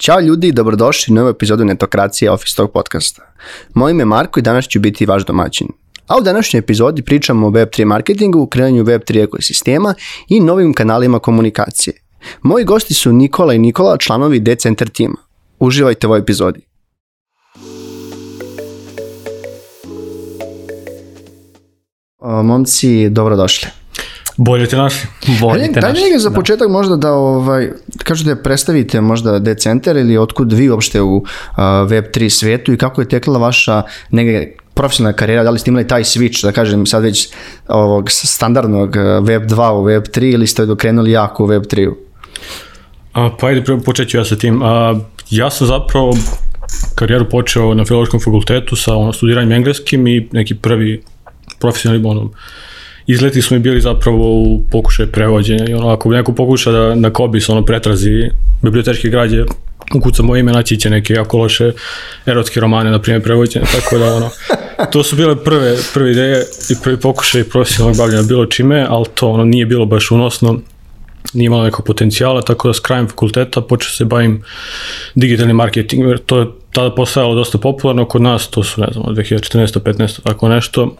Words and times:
Ćao 0.00 0.20
ljudi 0.20 0.48
i 0.48 0.52
dobrodošli 0.52 1.12
u 1.12 1.14
novu 1.14 1.28
epizodu 1.28 1.64
Netokracije 1.64 2.30
Office 2.30 2.56
Talk 2.56 2.72
podcasta. 2.72 3.22
Moje 3.74 3.90
ime 3.90 4.00
je 4.00 4.06
Marko 4.06 4.40
i 4.40 4.42
danas 4.42 4.68
ću 4.68 4.80
biti 4.80 5.06
vaš 5.06 5.24
domaćin. 5.24 5.68
A 6.06 6.18
u 6.18 6.20
današnjoj 6.20 6.58
epizodi 6.58 7.02
pričamo 7.02 7.46
o 7.46 7.50
Web3 7.50 7.84
marketingu, 7.84 8.46
kreiranju 8.46 8.84
Web3 8.84 9.24
ekosistema 9.24 9.94
i 10.28 10.40
novim 10.40 10.74
kanalima 10.74 11.18
komunikacije. 11.18 11.94
Moji 12.42 12.64
gosti 12.64 12.94
su 12.94 13.12
Nikola 13.12 13.54
i 13.54 13.58
Nikola, 13.58 13.96
članovi 13.96 14.40
Decenter 14.40 14.88
tima. 14.88 15.16
Uživajte 15.58 16.06
u 16.06 16.10
ovoj 16.10 16.20
epizodi. 16.20 16.60
Momci, 22.42 23.08
dobrodošli. 23.08 23.79
Bolje 24.40 24.66
te 24.66 24.76
našli. 24.76 25.08
Bolje 25.40 25.72
te 25.72 25.80
našli. 25.80 26.10
Daj 26.10 26.18
za 26.18 26.30
početak 26.30 26.68
možda 26.68 26.96
da 26.96 27.12
ovaj, 27.12 27.68
kažete 27.98 28.34
da 28.34 28.42
predstavite 28.42 29.00
možda 29.00 29.38
Decenter 29.38 29.96
ili 29.96 30.16
otkud 30.18 30.52
vi 30.52 30.70
uopšte 30.70 31.00
u 31.00 31.16
uh, 31.16 31.24
Web3 31.58 32.28
svetu 32.28 32.72
i 32.72 32.76
kako 32.76 33.00
je 33.00 33.08
tekla 33.08 33.38
vaša 33.38 33.82
neke 34.10 34.52
profesionalna 34.74 35.16
karijera, 35.16 35.44
da 35.44 35.50
li 35.50 35.58
ste 35.58 35.70
imali 35.70 35.86
taj 35.88 36.04
switch, 36.04 36.42
da 36.42 36.52
kažem 36.52 36.86
sad 36.86 37.02
već 37.02 37.28
ovog 37.68 38.10
standardnog 38.10 38.96
Web 39.22 39.42
2 39.42 39.70
u 39.70 39.82
Web 39.82 40.02
3 40.02 40.32
ili 40.34 40.46
ste 40.46 40.66
dokrenuli 40.66 41.10
jako 41.10 41.44
u 41.44 41.46
Web 41.46 41.62
3? 41.62 41.92
A, 43.12 43.30
pa 43.40 43.46
ajde, 43.46 43.64
počet 43.84 44.08
ću 44.08 44.16
ja 44.16 44.24
sa 44.24 44.36
tim. 44.36 44.62
A, 44.62 45.00
ja 45.30 45.50
sam 45.50 45.66
zapravo 45.66 46.16
karijeru 46.94 47.28
počeo 47.28 47.74
na 47.74 47.84
filološkom 47.84 48.20
fakultetu 48.20 48.76
sa 48.76 48.96
ono, 48.96 49.12
studiranjem 49.12 49.52
engleskim 49.52 50.06
i 50.06 50.28
neki 50.32 50.54
prvi 50.54 51.02
profesionalni 51.58 52.08
ono, 52.08 52.30
izleti 53.10 53.42
smo 53.42 53.56
i 53.56 53.60
bili 53.60 53.80
zapravo 53.80 54.42
u 54.42 54.62
pokušaju 54.70 55.12
prevođenja 55.12 55.64
i 55.68 55.74
ono, 55.74 55.88
ako 55.88 56.10
neko 56.10 56.32
pokuša 56.32 56.72
da 56.72 56.94
na 56.94 57.10
Kobis 57.10 57.48
ono 57.48 57.64
pretrazi 57.64 58.30
bibliotečke 58.62 59.08
građe 59.08 59.44
ukuca 59.94 60.22
moje 60.22 60.40
ime, 60.40 60.52
naći 60.52 60.76
će 60.76 60.90
neke 60.90 61.14
jako 61.14 61.38
loše 61.38 61.72
erotske 62.26 62.60
romane, 62.60 62.90
na 62.90 63.00
primjer, 63.00 63.22
prevođene, 63.22 63.66
tako 63.74 63.98
da, 63.98 64.14
ono, 64.14 64.30
to 64.92 65.02
su 65.02 65.16
bile 65.16 65.44
prve, 65.44 65.76
prve 65.94 66.10
ideje 66.10 66.44
i 66.70 66.74
prvi 66.82 66.96
pokušaj 66.96 67.44
profesionalnog 67.44 67.98
bavljanja 67.98 68.22
bilo 68.22 68.46
čime, 68.46 68.86
ali 68.88 69.06
to, 69.14 69.30
ono, 69.30 69.44
nije 69.44 69.66
bilo 69.66 69.86
baš 69.86 70.10
unosno, 70.10 70.60
nije 71.34 71.46
imalo 71.46 71.64
nekog 71.64 71.86
potencijala, 71.86 72.42
tako 72.42 72.68
da 72.68 72.74
s 72.74 72.80
krajem 72.80 73.08
fakulteta 73.08 73.60
počeo 73.60 73.90
se 73.90 74.04
bavim 74.04 74.42
digitalnim 75.14 75.56
marketingom, 75.56 76.08
jer 76.08 76.18
to 76.18 76.38
je 76.38 76.46
tada 76.72 76.94
postajalo 76.94 77.34
dosta 77.34 77.58
popularno 77.58 78.04
kod 78.04 78.22
nas, 78.22 78.48
to 78.48 78.62
su, 78.62 78.80
ne 78.80 78.88
znam, 78.92 79.04
2014. 79.04 79.80
15. 79.80 80.22
tako 80.22 80.48
nešto, 80.48 80.96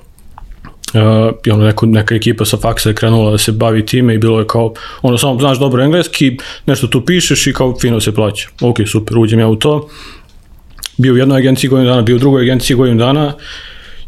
Uh, 0.94 1.52
ono 1.52 1.64
neko, 1.64 1.86
neka 1.86 2.14
ekipa 2.14 2.44
sa 2.44 2.56
faksa 2.56 2.88
je 2.88 2.94
krenula 2.94 3.30
da 3.30 3.38
se 3.38 3.52
bavi 3.52 3.86
time 3.86 4.14
i 4.14 4.18
bilo 4.18 4.38
je 4.38 4.46
kao, 4.46 4.74
ono 5.02 5.18
samo 5.18 5.40
znaš 5.40 5.58
dobro 5.58 5.82
engleski, 5.82 6.36
nešto 6.66 6.86
tu 6.86 7.04
pišeš 7.04 7.46
i 7.46 7.52
kao 7.52 7.78
fino 7.80 8.00
se 8.00 8.14
plaća. 8.14 8.48
Ok, 8.60 8.76
super, 8.86 9.18
uđem 9.18 9.40
ja 9.40 9.48
u 9.48 9.56
to. 9.56 9.88
Bio 10.98 11.14
u 11.14 11.16
jednoj 11.16 11.38
agenciji 11.38 11.70
godinu 11.70 11.90
dana, 11.90 12.02
bio 12.02 12.16
u 12.16 12.18
drugoj 12.18 12.42
agenciji 12.42 12.76
godinu 12.76 12.98
dana 12.98 13.34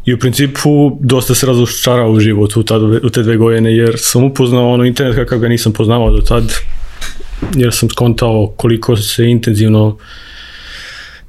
i 0.05 0.13
u 0.13 0.19
principu 0.19 0.97
dosta 0.99 1.35
se 1.35 1.45
razočarao 1.45 2.11
u 2.11 2.19
životu 2.19 2.59
u, 2.59 2.63
tad, 2.63 2.81
u 2.81 3.09
te 3.09 3.23
dve 3.23 3.37
godine 3.37 3.75
jer 3.75 3.95
sam 3.97 4.23
upoznao 4.23 4.73
ono 4.73 4.85
internet 4.85 5.15
kakav 5.15 5.39
ga 5.39 5.47
nisam 5.47 5.73
poznavao 5.73 6.11
do 6.11 6.21
tad 6.21 6.53
jer 7.55 7.73
sam 7.73 7.89
skontao 7.89 8.53
koliko 8.57 8.95
se 8.95 9.25
intenzivno 9.25 9.87
uh, 9.87 9.95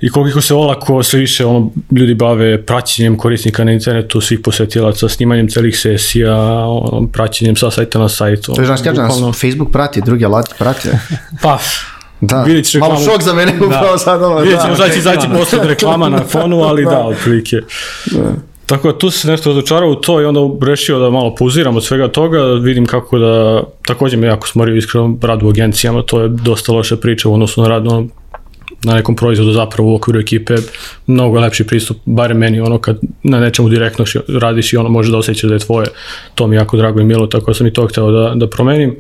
i 0.01 0.11
koliko 0.11 0.41
se 0.41 0.55
olako 0.55 1.03
sve 1.03 1.21
više 1.21 1.47
ono, 1.47 1.71
ljudi 1.97 2.15
bave 2.15 2.63
praćenjem 2.63 3.17
korisnika 3.17 3.65
na 3.65 3.73
internetu, 3.73 4.21
svih 4.21 4.41
posetilaca, 4.41 5.09
snimanjem 5.09 5.49
celih 5.49 5.79
sesija, 5.79 6.37
ono, 6.67 7.09
praćenjem 7.13 7.57
sa 7.57 7.71
sajta 7.71 7.99
na 7.99 8.09
sajt. 8.09 8.41
To 8.43 8.61
je 8.61 8.67
znači 8.67 8.83
da 8.83 8.93
nas 8.93 9.41
Facebook 9.41 9.73
prati, 9.73 10.01
drugi 10.01 10.25
alati 10.25 10.55
prate. 10.59 10.99
pa, 11.43 11.59
Da, 12.21 12.43
vidjet 12.43 12.67
ćeš 12.67 12.81
malo 12.81 12.97
šok 12.97 13.23
za 13.23 13.33
mene 13.33 13.53
da. 13.53 13.67
upravo 13.67 13.99
sad. 13.99 14.23
Ovo, 14.23 14.41
vidjet 14.41 14.61
ćemo 14.63 14.75
da, 14.75 14.89
će 14.89 14.99
izaći 14.99 15.29
posle 15.39 15.59
reklama 15.69 16.09
na 16.09 16.25
fonu, 16.25 16.63
ali 16.63 16.85
da, 16.85 16.91
da 16.95 17.05
otprilike. 17.05 17.57
Da. 18.13 18.33
Tako 18.67 18.93
da 18.93 18.99
tu 18.99 19.11
se 19.11 19.29
nešto 19.29 19.51
razočarao 19.51 19.91
u 19.91 19.95
to 19.95 20.21
i 20.21 20.25
onda 20.25 20.67
rešio 20.67 20.99
da 20.99 21.11
malo 21.11 21.35
pauziram 21.35 21.77
od 21.77 21.85
svega 21.85 22.09
toga, 22.09 22.39
da 22.39 22.55
vidim 22.55 22.87
kako 22.87 23.19
da, 23.19 23.63
takođe 23.87 24.17
me 24.17 24.27
jako 24.27 24.49
smorio 24.49 24.77
iskreno 24.77 25.19
rad 25.23 25.43
u 25.43 25.49
agencijama, 25.49 26.03
to 26.03 26.21
je 26.21 26.29
dosta 26.29 26.73
loša 26.73 26.97
priča 26.97 27.29
u 27.29 27.35
odnosu 27.35 27.63
na 27.63 27.69
rad 27.69 27.87
ono, 27.87 28.09
na 28.85 28.95
nekom 28.95 29.17
proizvodu 29.17 29.53
zapravo 29.53 29.93
u 29.93 29.95
okviru 29.95 30.21
ekipe 30.21 30.55
mnogo 31.07 31.41
lepši 31.41 31.67
pristup, 31.67 31.97
barem 32.05 32.39
meni 32.39 32.61
ono 32.61 32.79
kad 32.79 32.99
na 33.23 33.41
nečemu 33.41 33.69
direktno 33.69 34.05
radiš 34.29 34.73
i 34.73 34.77
ono 34.77 34.89
može 34.89 35.11
da 35.11 35.19
osjećaš 35.19 35.49
da 35.49 35.55
je 35.55 35.59
tvoje, 35.59 35.87
to 36.35 36.47
mi 36.47 36.57
jako 36.57 36.77
drago 36.77 37.01
i 37.01 37.05
milo, 37.05 37.27
tako 37.27 37.51
da 37.51 37.55
sam 37.55 37.67
i 37.67 37.73
to 37.73 37.87
hteo 37.87 38.11
da, 38.11 38.33
da 38.35 38.47
promenim. 38.51 38.97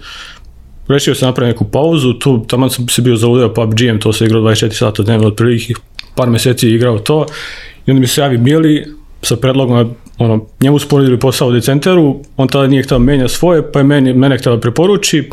Rešio 0.88 1.14
sam 1.14 1.28
napraviti 1.28 1.54
neku 1.54 1.64
pauzu, 1.64 2.12
tu 2.12 2.44
tamo 2.46 2.68
sam 2.70 2.88
se 2.88 3.02
bio 3.02 3.16
zaludeo 3.16 3.54
PUBG-em, 3.54 4.00
to 4.00 4.12
se 4.12 4.24
igrao 4.24 4.42
24 4.42 4.72
sata 4.72 5.02
dnevno 5.02 5.30
prvih 5.30 5.76
par 6.16 6.30
meseci 6.30 6.68
igrao 6.68 6.98
to. 6.98 7.26
I 7.86 7.90
onda 7.90 8.00
mi 8.00 8.06
se 8.06 8.20
javi 8.20 8.38
Mili 8.38 8.84
sa 9.22 9.36
predlogom 9.36 9.94
ono, 10.18 10.46
njemu 10.60 10.78
sporedili 10.78 11.18
posao 11.20 11.48
u 11.48 11.52
decenteru, 11.52 12.20
on 12.36 12.48
tada 12.48 12.66
nije 12.66 12.82
hteo 12.82 12.98
da 12.98 13.04
menja 13.04 13.28
svoje, 13.28 13.72
pa 13.72 13.78
je 13.78 13.84
meni, 13.84 14.12
mene 14.12 14.38
hteo 14.38 14.54
da 14.54 14.60
preporuči, 14.60 15.30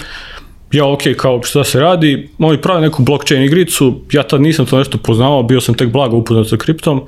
ja 0.72 0.86
ok, 0.86 1.02
kao 1.18 1.44
šta 1.44 1.64
se 1.64 1.80
radi, 1.80 2.30
oni 2.40 2.62
prave 2.62 2.82
neku 2.82 3.04
blockchain 3.04 3.44
igricu, 3.44 4.02
ja 4.12 4.24
tad 4.24 4.42
nisam 4.42 4.66
to 4.66 4.78
nešto 4.78 4.98
poznavao, 4.98 5.44
bio 5.44 5.62
sam 5.62 5.76
tek 5.76 5.90
blago 5.90 6.18
upoznat 6.18 6.48
sa 6.48 6.58
kriptom, 6.58 7.02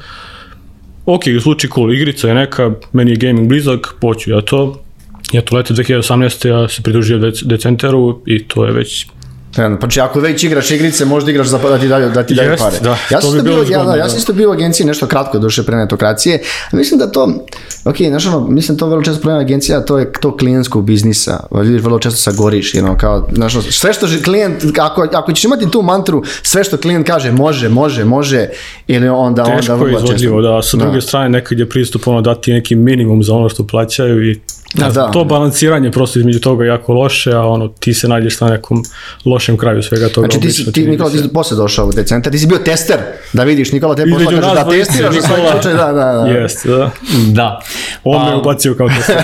ok, 1.06 1.24
zvuči 1.40 1.70
cool, 1.76 1.94
igrica 1.94 2.28
je 2.28 2.34
neka, 2.34 2.72
meni 2.92 3.12
je 3.12 3.18
gaming 3.18 3.48
blizak, 3.48 3.96
poću 4.02 4.32
ja 4.32 4.42
to, 4.42 4.84
ja 5.32 5.42
to 5.42 5.56
lete 5.56 5.74
2018. 5.74 6.48
ja 6.48 6.68
se 6.68 6.82
pridružio 6.82 7.32
Decenteru 7.44 8.22
i 8.26 8.48
to 8.48 8.66
je 8.66 8.72
već 8.72 9.08
znači, 9.54 10.02
ako 10.02 10.20
već 10.20 10.44
igraš 10.44 10.72
igrice, 10.72 11.06
možda 11.06 11.32
igraš 11.32 11.48
za 11.48 11.58
da 11.58 11.78
ti 11.78 11.88
daju, 11.88 12.10
da 12.10 12.24
ti 12.24 12.34
daju 12.34 12.52
Jest, 12.52 12.64
pare. 12.64 12.78
Da, 12.82 12.98
ja 13.12 13.22
sam, 13.22 13.34
bi 13.34 13.42
bio, 13.42 13.66
ja, 13.70 13.84
da, 13.84 13.96
ja 13.96 14.10
sam 14.10 14.18
isto 14.18 14.34
bio 14.34 14.50
u 14.50 14.54
agenciji 14.54 14.86
nešto 14.86 15.08
kratko 15.08 15.40
duše 15.40 15.64
pre 15.64 15.78
netokracije. 15.78 16.40
Mislim 16.72 17.00
da 17.00 17.12
to, 17.12 17.46
ok, 17.86 17.96
znaš 18.10 18.26
ono, 18.28 18.48
mislim 18.48 18.78
to 18.78 18.88
vrlo 18.88 19.04
često 19.04 19.22
problem 19.22 19.42
agencija, 19.42 19.86
to 19.86 20.00
je 20.00 20.12
to 20.12 20.38
klijentskog 20.38 20.86
biznisa. 20.86 21.40
Vidiš, 21.52 21.82
vrlo 21.82 22.00
često 22.00 22.18
sagoriš, 22.18 22.74
you 22.74 22.82
know, 22.82 22.98
kao, 22.98 23.28
znaš, 23.36 23.54
sve 23.70 23.94
što 23.94 24.08
klijent, 24.24 24.64
ako, 24.80 25.08
ako 25.14 25.34
ćeš 25.34 25.44
imati 25.44 25.72
tu 25.72 25.82
mantru, 25.82 26.24
sve 26.42 26.64
što 26.64 26.78
klijent 26.78 27.08
kaže 27.08 27.32
može, 27.32 27.70
može, 27.70 28.06
može, 28.06 28.48
ili 28.88 29.10
onda, 29.10 29.44
Teško 29.44 29.74
onda 29.74 29.84
vrlo 29.84 30.00
često. 30.00 30.12
Je 30.12 30.16
izvodljivo, 30.16 30.42
da, 30.42 30.62
sa 30.62 30.78
da. 30.78 30.84
druge 30.84 31.02
strane 31.02 31.30
nekad 31.30 31.60
je 31.60 31.70
pristup 31.70 32.08
ono 32.08 32.22
dati 32.22 32.54
neki 32.54 32.76
minimum 32.76 33.24
za 33.24 33.34
ono 33.34 33.50
što 33.50 33.68
plaćaju 33.68 34.32
i 34.32 34.40
Da, 34.74 34.90
da. 34.90 35.12
To 35.12 35.24
balansiranje 35.24 35.92
prosto 35.92 36.20
između 36.20 36.40
toga 36.40 36.64
je 36.64 36.68
jako 36.68 36.94
loše, 36.94 37.32
a 37.32 37.42
ono, 37.42 37.68
ti 37.68 37.94
se 37.94 38.08
nađeš 38.08 38.42
na 38.42 38.50
nekom 38.50 38.84
lošem 39.26 39.58
kraju 39.58 39.84
svega 39.84 40.10
toga. 40.10 40.28
Znači 40.28 40.48
ti, 40.48 40.52
si, 40.52 40.72
ti 40.72 40.88
Nikola, 40.88 41.10
ti 41.10 41.18
si 41.18 41.34
posle 41.34 41.58
došao 41.58 41.88
u 41.88 41.92
decentar, 41.92 42.32
ti 42.32 42.40
si 42.40 42.48
bio 42.48 42.58
tester, 42.58 42.98
da 43.34 43.44
vidiš, 43.44 43.72
Nikola 43.72 43.96
te 43.96 44.06
posla 44.12 44.42
kaže 44.42 44.54
da 44.56 44.70
testiraš 44.70 45.16
Nikola, 45.16 45.52
slučaj, 45.52 45.74
da, 45.74 45.92
da, 45.92 46.14
da. 46.14 46.28
Jest, 46.28 46.68
da. 46.68 46.92
Da. 47.32 47.60
On 48.04 48.22
pa, 48.22 48.30
me 48.30 48.36
ubacio 48.36 48.76
kao 48.76 48.90
tester. 48.90 49.24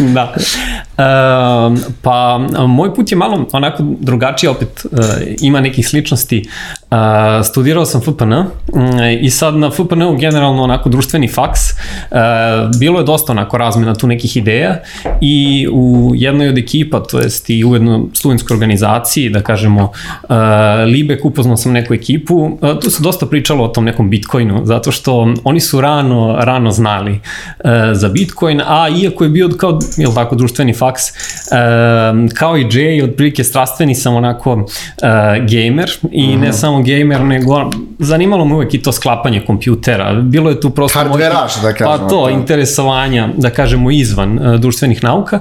da. 0.14 0.34
Uh, 0.96 1.78
pa, 2.02 2.38
moj 2.66 2.94
put 2.94 3.12
je 3.12 3.16
malo 3.16 3.46
onako 3.52 3.82
drugačiji, 4.00 4.50
opet 4.50 4.86
uh, 4.92 4.98
ima 5.40 5.60
nekih 5.60 5.88
sličnosti. 5.88 6.48
Uh, 6.90 6.98
studirao 7.44 7.84
sam 7.84 8.00
FPN 8.00 8.32
uh, 8.32 8.46
i 9.20 9.30
sad 9.30 9.56
na 9.56 9.70
FPN-u 9.70 10.16
generalno 10.16 10.62
onako 10.62 10.88
društveni 10.88 11.28
faks. 11.28 11.60
Uh, 11.70 12.16
bilo 12.80 12.98
je 12.98 13.04
dosta 13.04 13.32
onako 13.32 13.58
razmena 13.58 13.94
tu 13.94 14.06
nekih 14.06 14.36
ideja 14.36 14.76
i 15.20 15.68
u 15.72 16.12
jednoj 16.14 16.48
od 16.48 16.58
ekipa, 16.58 17.00
to 17.00 17.18
jest 17.18 17.50
i 17.50 17.64
u 17.64 17.74
jednoj 17.74 18.00
studentskoj 18.14 18.54
organizaciji, 18.54 19.30
da 19.30 19.40
kažemo 19.40 19.82
uh, 19.82 20.36
Libek, 20.86 21.24
upoznao 21.24 21.56
sam 21.56 21.72
neku 21.72 21.94
ekipu, 21.94 22.58
tu 22.82 22.90
se 22.90 23.02
dosta 23.02 23.26
pričalo 23.26 23.64
o 23.64 23.68
tom 23.68 23.84
nekom 23.84 24.10
Bitcoinu, 24.10 24.60
zato 24.64 24.92
što 24.92 25.34
oni 25.44 25.60
su 25.60 25.80
rano, 25.80 26.36
rano 26.40 26.70
znali 26.70 27.20
za 27.92 28.08
Bitcoin, 28.08 28.60
a 28.66 28.88
iako 28.88 29.24
je 29.24 29.30
bio 29.30 29.48
kao, 29.48 29.78
jel 29.96 30.14
tako, 30.14 30.34
društveni 30.34 30.74
faks, 30.74 30.85
uh, 30.88 32.30
kao 32.34 32.58
i 32.58 32.64
Jay, 32.64 33.10
otprilike 33.10 33.44
strastveni 33.44 33.94
sam 33.94 34.14
onako 34.14 34.52
uh, 34.52 34.64
gamer 35.38 35.90
i 36.10 36.26
mm 36.26 36.30
-hmm. 36.30 36.40
ne 36.40 36.48
mhm. 36.48 36.56
samo 36.56 36.82
gamer, 36.82 37.20
nego 37.20 37.70
zanimalo 37.98 38.44
me 38.44 38.54
uvek 38.54 38.74
i 38.74 38.82
to 38.82 38.92
sklapanje 38.92 39.44
kompjutera. 39.46 40.14
Bilo 40.14 40.50
je 40.50 40.60
tu 40.60 40.70
prosto... 40.70 40.98
Hardveraš, 40.98 41.62
da 41.62 41.72
kažemo. 41.72 41.98
Pa 41.98 42.08
to, 42.08 42.30
interesovanja, 42.30 43.28
da 43.36 43.50
kažemo, 43.50 43.90
izvan 43.90 44.38
uh, 44.38 44.60
društvenih 44.60 45.04
nauka 45.04 45.40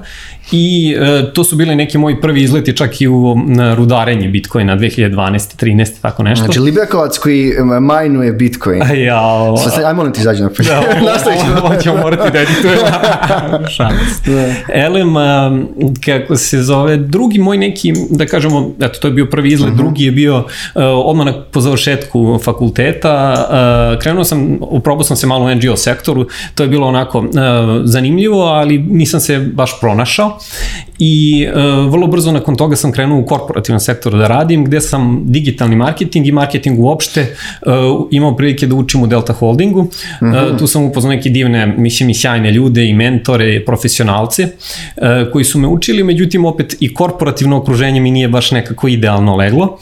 i 0.52 0.96
uh, 1.00 1.34
to 1.34 1.44
su 1.44 1.56
bili 1.56 1.76
neki 1.76 1.98
moji 1.98 2.22
prvi 2.22 2.44
izleti 2.44 2.78
čak 2.78 3.02
i 3.02 3.08
u 3.08 3.36
rudarenje 3.76 4.28
Bitcoina 4.28 4.78
2012. 4.78 5.66
13. 5.66 6.02
tako 6.02 6.24
nešto. 6.24 6.46
Znači 6.46 6.60
Libekovac 6.60 7.18
koji 7.18 7.54
majnuje 7.82 8.34
Bitcoin. 8.34 8.84
A 8.84 8.94
ja, 9.10 9.22
o... 9.22 9.58
Sad, 9.58 9.84
aj 9.84 9.94
molim 9.94 10.14
ti 10.14 10.20
izađi 10.20 10.44
na 10.44 10.50
Da, 10.68 11.12
Nastavit 11.12 11.40
ćemo. 11.40 11.56
Ovo 11.64 11.76
ćemo 11.76 11.98
morati 11.98 12.32
da 12.32 12.40
editujem. 12.40 12.80
Šans. 13.76 14.22
Da. 14.26 14.54
Elem, 14.74 15.18
kako 16.06 16.36
se 16.36 16.64
zove, 16.64 16.98
drugi 16.98 17.40
moj 17.40 17.58
neki, 17.58 17.94
da 18.10 18.26
kažemo, 18.26 18.72
eto, 18.82 19.00
to 19.00 19.08
je 19.08 19.14
bio 19.14 19.26
prvi 19.26 19.52
izlet, 19.52 19.68
uh 19.68 19.74
mhm. 19.74 19.80
-huh. 19.80 19.86
drugi 19.86 20.04
je 20.04 20.12
bio 20.12 20.38
uh, 20.38 20.44
odmah 20.76 21.34
po 21.52 21.62
završetku 21.62 22.40
fakulteta, 22.44 23.36
krenuo 24.02 24.24
sam, 24.24 24.58
uprobao 24.62 25.04
sam 25.04 25.18
se 25.18 25.28
malo 25.28 25.46
u 25.46 25.56
NGO 25.56 25.78
sektoru, 25.78 26.28
to 26.56 26.64
je 26.64 26.70
bilo 26.70 26.88
onako 26.88 27.26
zanimljivo, 27.84 28.42
ali 28.42 28.78
nisam 28.78 29.20
se 29.20 29.40
baš 29.40 29.80
pronašao 29.80 30.38
i 31.00 31.48
vrlo 31.90 32.08
brzo 32.08 32.32
nakon 32.32 32.56
toga 32.56 32.76
sam 32.76 32.92
krenuo 32.92 33.20
u 33.20 33.26
korporativnom 33.26 33.80
sektoru 33.80 34.18
da 34.18 34.28
radim, 34.28 34.66
gde 34.66 34.82
sam 34.82 35.22
digitalni 35.26 35.76
marketing 35.76 36.28
i 36.28 36.32
marketing 36.32 36.80
uopšte 36.80 37.36
imao 38.12 38.36
prilike 38.36 38.68
da 38.68 38.76
učim 38.76 39.04
u 39.04 39.08
Delta 39.08 39.34
Holdingu. 39.34 39.84
Mm 39.84 40.26
-hmm. 40.26 40.60
Tu 40.60 40.68
sam 40.68 40.84
upoznao 40.84 41.14
neke 41.14 41.30
divne, 41.30 41.68
mislim 41.78 42.10
i 42.10 42.14
sjajne 42.14 42.52
ljude 42.52 42.86
i 42.86 42.94
mentore, 42.94 43.66
profesionalce 43.66 44.48
koji 45.32 45.46
su 45.46 45.60
me 45.60 45.68
učili, 45.68 46.04
međutim 46.04 46.46
opet 46.46 46.76
i 46.80 46.94
korporativno 46.94 47.58
okruženje 47.58 48.00
mi 48.00 48.12
nije 48.12 48.28
baš 48.28 48.52
nekako 48.52 48.88
idealno 48.88 49.36
leglo 49.36 49.78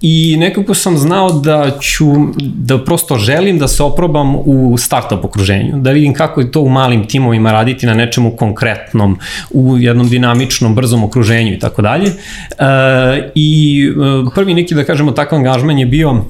i 0.00 0.36
nekako 0.38 0.74
sam 0.74 0.98
znao 0.98 1.32
da 1.32 1.70
ću, 1.80 2.06
da 2.38 2.84
prosto 2.84 3.16
želim 3.16 3.58
da 3.58 3.68
se 3.68 3.82
oprobam 3.82 4.34
u 4.36 4.76
startup 4.78 5.24
okruženju, 5.24 5.80
da 5.80 5.90
vidim 5.90 6.14
kako 6.14 6.40
je 6.40 6.50
to 6.50 6.60
u 6.60 6.68
malim 6.68 7.06
timovima 7.08 7.52
raditi 7.52 7.86
na 7.86 7.94
nečemu 7.94 8.36
konkretnom, 8.36 9.18
u 9.50 9.78
jednom 9.78 10.08
dinamičnom, 10.08 10.74
brzom 10.74 11.04
okruženju 11.04 11.52
i 11.52 11.58
tako 11.58 11.82
dalje. 11.82 12.06
E, 12.06 12.14
I 13.34 13.80
e, 14.26 14.34
prvi 14.34 14.54
neki, 14.54 14.74
da 14.74 14.84
kažemo, 14.84 15.12
takav 15.12 15.38
angažman 15.38 15.78
je 15.78 15.86
bio 15.86 16.24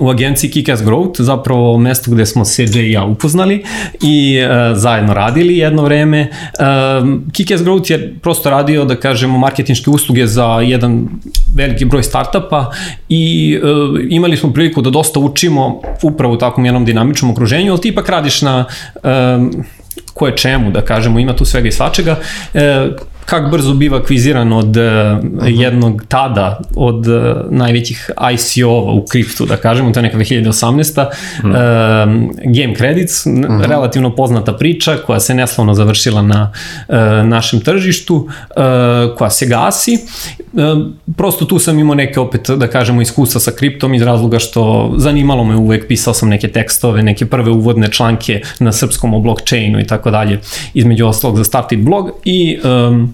u 0.00 0.10
agenciji 0.10 0.50
Kick-Ass 0.50 0.84
Growth, 0.84 1.22
zapravo 1.22 1.78
mesto 1.78 2.10
gde 2.10 2.26
smo 2.26 2.44
Jay 2.44 2.88
i 2.88 2.92
ja 2.92 3.04
upoznali 3.04 3.64
i 4.02 4.36
e, 4.36 4.74
zajedno 4.74 5.14
radili 5.14 5.58
jedno 5.58 5.82
vreme. 5.82 6.20
E, 6.20 6.28
Kick-Ass 7.32 7.64
Growth 7.64 7.90
je 7.90 8.14
prosto 8.22 8.50
radio, 8.50 8.84
da 8.84 8.96
kažemo, 8.96 9.38
marketinške 9.38 9.90
usluge 9.90 10.26
za 10.26 10.44
jedan 10.44 11.08
veliki 11.56 11.84
broj 11.84 12.02
startupa 12.02 12.70
i 13.08 13.54
e, 13.62 13.66
imali 14.10 14.36
smo 14.36 14.52
priliku 14.52 14.82
da 14.82 14.90
dosta 14.90 15.20
učimo 15.20 15.80
upravo 16.02 16.34
u 16.34 16.38
takvom 16.38 16.66
jednom 16.66 16.84
dinamičnom 16.84 17.30
okruženju, 17.30 17.72
ali 17.72 17.80
ti 17.80 17.88
ipak 17.88 18.08
radiš 18.08 18.42
na 18.42 18.64
e, 18.94 19.38
koje 20.14 20.36
čemu, 20.36 20.70
da 20.70 20.82
kažemo, 20.82 21.18
ima 21.18 21.36
tu 21.36 21.44
svega 21.44 21.68
i 21.68 21.72
svačega. 21.72 22.16
E, 22.54 22.88
kak 23.24 23.50
brzo 23.50 23.74
biva 23.74 23.98
akviziran 23.98 24.52
od 24.52 24.76
uh, 24.76 24.84
jednog 25.46 26.02
tada, 26.08 26.60
od 26.76 27.06
uh, 27.06 27.22
najvećih 27.50 28.10
ICO-ova 28.34 28.92
u 28.92 29.04
kriptu, 29.06 29.46
da 29.46 29.56
kažemo, 29.56 29.92
to 29.92 29.98
je 29.98 30.02
neka 30.02 30.18
2018. 30.18 31.06
Mm. 31.42 31.50
Uh, 31.50 31.56
Game 32.54 32.74
Credits, 32.76 33.26
mm 33.26 33.30
-hmm. 33.30 33.66
relativno 33.66 34.16
poznata 34.16 34.52
priča 34.52 34.96
koja 35.06 35.20
se 35.20 35.34
neslavno 35.34 35.74
završila 35.74 36.22
na 36.22 36.52
uh, 36.88 36.94
našem 37.28 37.60
tržištu, 37.60 38.16
uh, 38.16 39.16
koja 39.16 39.30
se 39.30 39.46
gasi. 39.46 39.98
Uh, 40.52 40.62
prosto 41.16 41.44
tu 41.44 41.58
sam 41.58 41.78
imao 41.78 41.94
neke, 41.94 42.20
opet, 42.20 42.50
da 42.50 42.66
kažemo, 42.66 43.02
iskustva 43.02 43.40
sa 43.40 43.50
kriptom 43.50 43.94
iz 43.94 44.02
razloga 44.02 44.38
što 44.38 44.92
zanimalo 44.96 45.44
me 45.44 45.56
uvek, 45.56 45.88
pisao 45.88 46.14
sam 46.14 46.28
neke 46.28 46.48
tekstove, 46.48 47.02
neke 47.02 47.26
prve 47.26 47.50
uvodne 47.50 47.88
članke 47.90 48.40
na 48.58 48.72
srpskom 48.72 49.14
o 49.14 49.20
blockchainu 49.20 49.80
i 49.80 49.86
tako 49.86 50.10
dalje, 50.10 50.40
između 50.74 51.06
ostalog 51.06 51.36
za 51.36 51.44
Started 51.44 51.78
blog 51.78 52.10
i 52.24 52.58
um, 52.64 53.11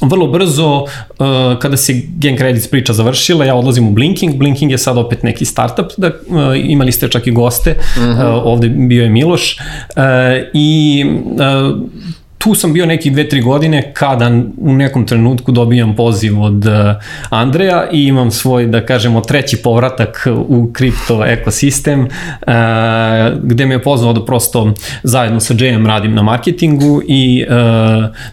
vrlo 0.00 0.26
brzo, 0.26 0.82
uh, 0.82 1.58
kada 1.58 1.76
se 1.76 2.02
Gen 2.18 2.36
Credits 2.36 2.68
priča 2.68 2.92
završila, 2.92 3.44
ja 3.44 3.54
odlazim 3.54 3.88
u 3.88 3.92
Blinking. 3.92 4.34
Blinking 4.34 4.70
je 4.70 4.78
sad 4.78 4.98
opet 4.98 5.22
neki 5.22 5.44
startup, 5.44 5.86
da, 5.96 6.06
uh, 6.06 6.36
imali 6.64 6.92
ste 6.92 7.08
čak 7.08 7.26
i 7.26 7.30
goste, 7.30 7.70
uh 7.70 8.02
-huh. 8.02 8.38
uh, 8.38 8.46
ovde 8.46 8.68
bio 8.68 9.02
je 9.02 9.10
Miloš. 9.10 9.56
Uh, 9.96 10.02
I 10.54 11.04
uh, 11.24 11.78
tu 12.42 12.54
sam 12.54 12.72
bio 12.72 12.86
neki 12.86 13.10
dve, 13.10 13.28
tri 13.28 13.40
godine 13.40 13.92
kada 13.94 14.30
u 14.56 14.72
nekom 14.72 15.06
trenutku 15.06 15.52
dobijam 15.52 15.96
poziv 15.96 16.42
od 16.42 16.66
uh, 16.66 16.72
Andreja 17.30 17.88
i 17.92 18.06
imam 18.06 18.30
svoj, 18.30 18.66
da 18.66 18.86
kažemo, 18.86 19.20
treći 19.20 19.56
povratak 19.56 20.26
u 20.48 20.72
kripto 20.72 21.24
ekosistem 21.26 22.00
uh, 22.00 22.08
gde 23.42 23.66
me 23.66 23.74
je 23.74 23.82
pozvao 23.82 24.12
da 24.12 24.24
prosto 24.24 24.74
zajedno 25.02 25.40
sa 25.40 25.54
Jayem 25.54 25.86
radim 25.86 26.14
na 26.14 26.22
marketingu 26.22 27.02
i 27.08 27.44
uh, 27.48 27.54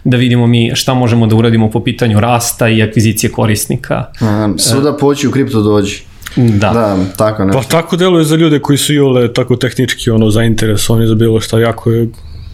da 0.04 0.16
vidimo 0.16 0.46
mi 0.46 0.70
šta 0.74 0.94
možemo 0.94 1.26
da 1.26 1.36
uradimo 1.36 1.70
po 1.70 1.84
pitanju 1.84 2.20
rasta 2.20 2.68
i 2.68 2.82
akvizicije 2.82 3.32
korisnika. 3.32 4.04
Svuda 4.56 4.96
poći 4.96 5.28
u 5.28 5.30
kripto 5.30 5.62
dođi. 5.62 6.02
Da. 6.36 6.70
da, 6.70 6.96
tako 7.16 7.44
nešto. 7.44 7.60
Pa 7.60 7.68
tako 7.68 7.96
deluje 7.96 8.24
za 8.24 8.36
ljude 8.36 8.58
koji 8.58 8.78
su 8.78 8.94
jole 8.94 9.32
tako 9.32 9.56
tehnički 9.56 10.10
ono 10.10 10.30
zainteresovani 10.30 11.06
za 11.06 11.14
bilo 11.14 11.40
šta, 11.40 11.58
jako 11.58 11.90
je 11.90 12.08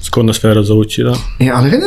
skodna 0.06 0.32
sfera 0.32 0.62
za 0.62 0.74
ući, 0.74 1.02
da. 1.02 1.14
E, 1.38 1.50
ali 1.54 1.70
negde, 1.70 1.86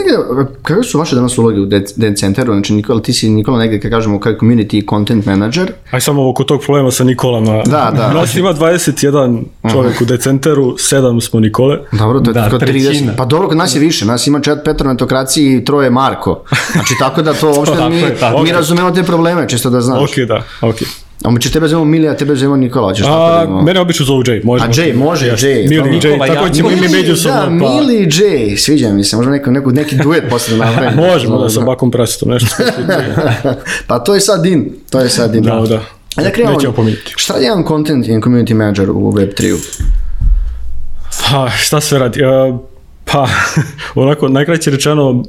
kako 0.62 0.83
su 0.83 1.00
vaše 1.00 1.16
danas 1.16 1.38
uloge 1.38 1.60
u 1.60 1.66
Den 1.95 2.16
Centeru? 2.16 2.54
Znači, 2.54 2.74
Nikola, 2.74 3.01
ti 3.01 3.13
si 3.13 3.30
Nikola 3.30 3.60
negde, 3.60 3.80
kada 3.80 3.95
kažemo, 3.95 4.19
kao 4.19 4.33
community 4.33 4.89
content 4.89 5.25
manager. 5.25 5.71
Aj 5.92 6.01
samo 6.01 6.30
oko 6.30 6.44
tog 6.44 6.62
problema 6.62 6.92
sa 6.92 7.04
Nikolama. 7.04 7.63
Da, 7.66 7.92
da. 7.95 8.13
Nas 8.19 8.36
ima 8.36 8.54
21 8.54 9.44
čovjek 9.71 9.94
uh 9.94 10.00
-huh. 10.00 10.04
u 10.04 10.06
Decenteru, 10.06 10.66
7 10.66 11.21
smo 11.21 11.39
Nikole. 11.39 11.80
Dobro, 11.92 12.19
to 12.19 12.30
je 12.30 12.33
da, 12.33 12.50
30. 12.50 13.16
Pa 13.18 13.25
dobro, 13.25 13.48
kod 13.48 13.57
nas 13.57 13.75
je 13.75 13.80
više, 13.80 14.06
nas 14.06 14.27
ima 14.27 14.39
čet 14.39 14.57
Petar 14.65 14.88
na 14.88 14.94
etokraciji 14.94 15.56
i 15.56 15.65
troje 15.65 15.89
Marko. 15.89 16.44
Znači, 16.72 16.94
tako 17.00 17.22
da 17.22 17.33
to 17.33 17.54
uopšte 17.57 17.89
mi, 17.89 18.04
mi 18.44 18.51
razumemo 18.51 18.92
te 18.92 19.04
probleme, 19.04 19.50
čisto 19.50 19.69
da 19.69 19.81
znaš. 19.81 20.12
Ok, 20.12 20.27
da, 20.27 20.44
ok. 20.62 20.75
A 21.24 21.31
mi 21.31 21.42
će 21.42 21.51
tebe 21.51 21.68
zovemo 21.68 21.86
Mili, 21.86 22.07
a 22.10 22.18
tebe 22.18 22.36
zovemo 22.36 22.56
Nikola, 22.56 22.94
ćeš 22.94 23.06
tako 23.06 23.54
da 23.54 23.62
Mene 23.62 23.80
obično 23.80 24.06
zovu 24.06 24.24
Jay, 24.24 24.45
može. 24.45 24.66
A 24.66 24.68
Jay, 24.68 24.95
može, 24.95 25.27
ja, 25.27 25.36
Jay. 25.36 25.69
Mili, 25.69 25.89
Nikola, 25.89 26.13
Jay, 26.13 26.27
tako 26.27 26.45
ja, 26.45 26.51
ćemo 26.51 26.71
imi 26.71 26.88
međusobno. 26.88 27.38
Da, 27.38 27.45
pa... 27.45 27.51
Mili 27.51 27.95
i 27.95 28.07
Jay, 28.07 28.57
sviđa 28.57 28.89
mi 28.89 29.04
se, 29.04 29.16
možda 29.16 29.31
neko, 29.31 29.51
neko, 29.51 29.71
neki 29.71 29.95
duet 29.95 30.24
posle 30.30 30.56
da 30.57 30.66
napravimo. 30.66 31.07
Možemo 31.07 31.38
da 31.38 31.50
sa 31.50 31.62
bakom 31.62 31.92
prasitom 31.92 32.30
nešto. 32.30 32.56
pa 33.88 34.00
to 34.00 34.13
je 34.13 34.21
sad 34.21 34.44
din, 34.44 34.75
to 34.89 35.00
je 35.00 35.10
sad 35.10 35.31
din. 35.31 35.44
Da, 35.44 35.63
da. 35.69 35.81
A 36.16 36.24
da 36.24 36.31
krenemo, 36.31 36.60
šta 37.16 37.38
je 37.38 37.44
jedan 37.44 37.63
content 37.68 38.10
and 38.10 38.24
community 38.24 38.54
manager 38.54 38.89
u 38.89 39.12
Web3-u? 39.12 39.57
Pa, 41.31 41.50
šta 41.50 41.81
sve 41.81 42.00
radi? 42.00 42.19
Uh, 42.24 42.60
Pa, 43.11 43.27
onako, 44.01 44.27
najkraće 44.27 44.71
rečeno, 44.71 45.09
uh, 45.09 45.25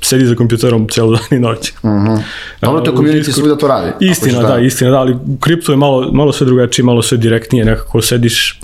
sedi 0.00 0.26
za 0.26 0.34
kompjuterom 0.34 0.88
cijelo 0.88 1.10
dan 1.10 1.38
i 1.38 1.40
noć. 1.40 1.72
Uh 1.82 1.90
mhm. 1.90 2.06
-huh. 2.06 2.22
Dobro, 2.62 2.80
to 2.80 2.92
community 2.92 3.32
svuda 3.32 3.56
to 3.56 3.68
radi. 3.68 3.92
Istina, 4.00 4.42
da, 4.42 4.58
istina, 4.58 4.90
da, 4.90 4.98
ali 4.98 5.16
kripto 5.40 5.72
je 5.72 5.76
malo, 5.76 6.12
malo 6.12 6.32
sve 6.32 6.46
drugačije, 6.46 6.84
malo 6.84 7.02
sve 7.02 7.18
direktnije, 7.18 7.64
nekako 7.64 8.02
sediš 8.02 8.60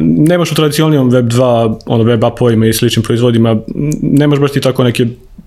nemaš 0.00 0.52
u 0.52 0.54
tradicionalnom 0.54 1.10
web 1.10 1.26
2, 1.26 1.78
ono 1.86 2.04
web 2.04 2.24
apovima 2.24 2.66
i 2.66 2.72
sličnim 2.72 3.02
proizvodima, 3.02 3.56
nemaš 4.02 4.38
baš 4.38 4.52
ti 4.52 4.60
tako 4.60 4.84
neke, 4.84 5.06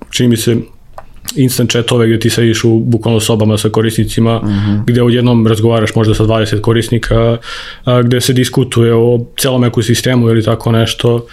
čini 0.09 0.29
mi 0.29 0.37
se, 0.37 0.57
instant 1.35 1.71
chatove 1.71 2.07
gde 2.07 2.19
ti 2.19 2.29
sediš 2.29 2.63
u 2.63 2.79
bukvalno 2.79 3.19
sobama 3.19 3.57
sa 3.57 3.69
korisnicima, 3.69 4.37
uh 4.37 4.43
mhm. 4.43 4.53
-huh. 4.53 4.83
gde 4.85 5.01
odjednom 5.01 5.47
razgovaraš 5.47 5.95
možda 5.95 6.13
sa 6.13 6.23
20 6.23 6.61
korisnika, 6.61 7.37
a, 7.85 8.01
gde 8.01 8.21
se 8.21 8.33
diskutuje 8.33 8.93
o 8.95 9.25
celom 9.39 9.63
ekosistemu 9.63 10.29
ili 10.29 10.43
tako 10.43 10.71
nešto 10.71 11.25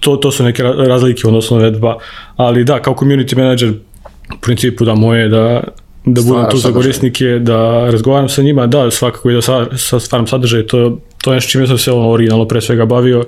to, 0.00 0.16
to 0.16 0.32
su 0.32 0.44
neke 0.44 0.62
razlike 0.62 1.28
odnosno 1.28 1.56
vedba, 1.56 1.96
ali 2.36 2.64
da, 2.64 2.82
kao 2.82 2.94
community 2.94 3.36
manager, 3.36 3.70
u 4.36 4.40
principu 4.40 4.84
da 4.84 4.94
moje 4.94 5.28
da 5.28 5.62
da 6.04 6.22
budem 6.22 6.50
tu 6.50 6.56
za 6.56 6.72
korisnike, 6.72 7.38
da 7.38 7.90
razgovaram 7.90 8.28
sa 8.28 8.42
njima, 8.42 8.66
da, 8.66 8.90
svakako 8.90 9.30
i 9.30 9.34
da 9.34 9.42
sa, 9.42 9.66
sa 9.76 10.00
stvaram 10.00 10.26
sadržaj, 10.26 10.66
to, 10.66 10.98
to 11.22 11.32
je 11.32 11.34
nešto 11.34 11.50
čime 11.50 11.66
sam 11.66 11.78
se 11.78 11.92
ono 11.92 12.10
originalno 12.10 12.48
pre 12.48 12.60
svega 12.60 12.84
bavio, 12.84 13.24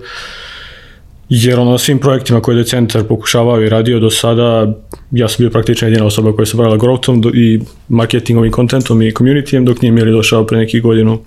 jer 1.28 1.58
ono, 1.58 1.78
svim 1.78 1.98
projektima 1.98 2.40
koje 2.40 2.56
je 2.56 2.64
centar 2.64 3.04
pokušavao 3.04 3.62
i 3.62 3.68
radio 3.68 4.00
do 4.00 4.10
sada, 4.10 4.72
ja 5.10 5.28
sam 5.28 5.36
bio 5.38 5.50
praktično 5.50 5.88
jedina 5.88 6.06
osoba 6.06 6.32
koja 6.32 6.46
se 6.46 6.56
bavila 6.56 6.76
growthom 6.76 7.30
i 7.34 7.60
marketingom 7.88 8.44
i 8.44 8.50
kontentom 8.50 9.02
i 9.02 9.12
communityjem, 9.12 9.64
dok 9.64 9.82
nije 9.82 9.92
mi 9.92 10.00
je 10.00 10.04
došao 10.04 10.46
pre 10.46 10.58
nekih 10.58 10.82
godinu 10.82 11.18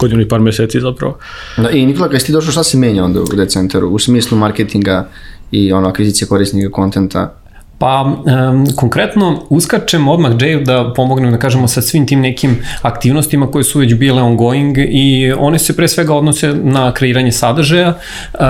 godinu 0.00 0.22
i 0.22 0.28
par 0.28 0.40
meseci 0.40 0.80
zapravo. 0.80 1.18
Da, 1.56 1.70
I 1.70 1.86
Nikola, 1.86 2.08
kada 2.08 2.18
si 2.18 2.26
ti 2.26 2.32
došao, 2.32 2.52
šta 2.52 2.64
se 2.64 2.78
menja 2.78 3.04
onda 3.04 3.20
u 3.20 3.36
Decenteru 3.36 3.88
u 3.88 3.98
smislu 3.98 4.38
marketinga 4.38 5.08
i 5.50 5.72
ono, 5.72 5.88
akvizicije 5.88 6.28
korisnika 6.28 6.70
kontenta? 6.70 7.34
Pa, 7.80 8.02
um, 8.02 8.66
konkretno, 8.76 9.42
uskačem 9.48 10.08
odmah 10.08 10.32
Jayu 10.36 10.64
da 10.64 10.92
pomognem, 10.96 11.30
da 11.32 11.38
kažemo, 11.38 11.68
sa 11.68 11.80
svim 11.82 12.06
tim 12.06 12.20
nekim 12.20 12.58
aktivnostima 12.82 13.46
koje 13.50 13.64
su 13.64 13.78
već 13.78 13.94
bile 13.94 14.22
ongoing 14.22 14.78
i 14.78 15.32
one 15.38 15.58
se 15.58 15.76
pre 15.76 15.88
svega 15.88 16.14
odnose 16.14 16.54
na 16.54 16.92
kreiranje 16.92 17.32
sadržaja 17.32 17.88
uh, 17.88 18.40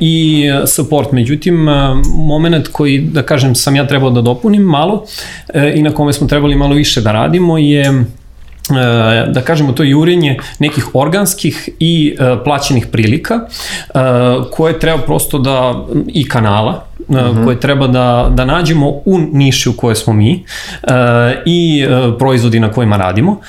i 0.00 0.44
support. 0.66 1.12
Međutim, 1.12 1.68
uh, 1.68 1.74
moment 2.16 2.68
koji, 2.68 2.98
da 2.98 3.22
kažem, 3.22 3.54
sam 3.54 3.76
ja 3.76 3.86
trebao 3.86 4.10
da 4.10 4.20
dopunim 4.20 4.62
malo 4.62 4.94
uh, 4.94 5.62
i 5.74 5.82
na 5.82 5.94
kome 5.94 6.12
smo 6.12 6.26
trebali 6.26 6.56
malo 6.56 6.74
više 6.74 7.00
da 7.00 7.12
radimo 7.12 7.58
je 7.58 8.04
da 9.28 9.42
kažemo 9.44 9.72
to 9.72 9.82
jurenje 9.82 10.38
nekih 10.58 10.94
organskih 10.94 11.68
i 11.80 12.16
e, 12.18 12.44
plaćenih 12.44 12.86
prilika 12.86 13.34
e, 13.34 13.98
koje 14.52 14.78
treba 14.78 14.98
prosto 14.98 15.38
da 15.38 15.84
i 16.06 16.28
kanala 16.28 16.84
uh 17.08 17.16
-huh. 17.16 17.44
koje 17.44 17.60
treba 17.60 17.86
da, 17.86 18.30
da 18.34 18.44
nađemo 18.44 18.88
u 18.88 19.18
niši 19.32 19.68
u 19.68 19.72
kojoj 19.72 19.94
smo 19.94 20.12
mi 20.12 20.44
i 21.46 21.86
proizvodi 22.18 22.60
na 22.60 22.72
kojima 22.72 22.96
radimo 22.96 23.40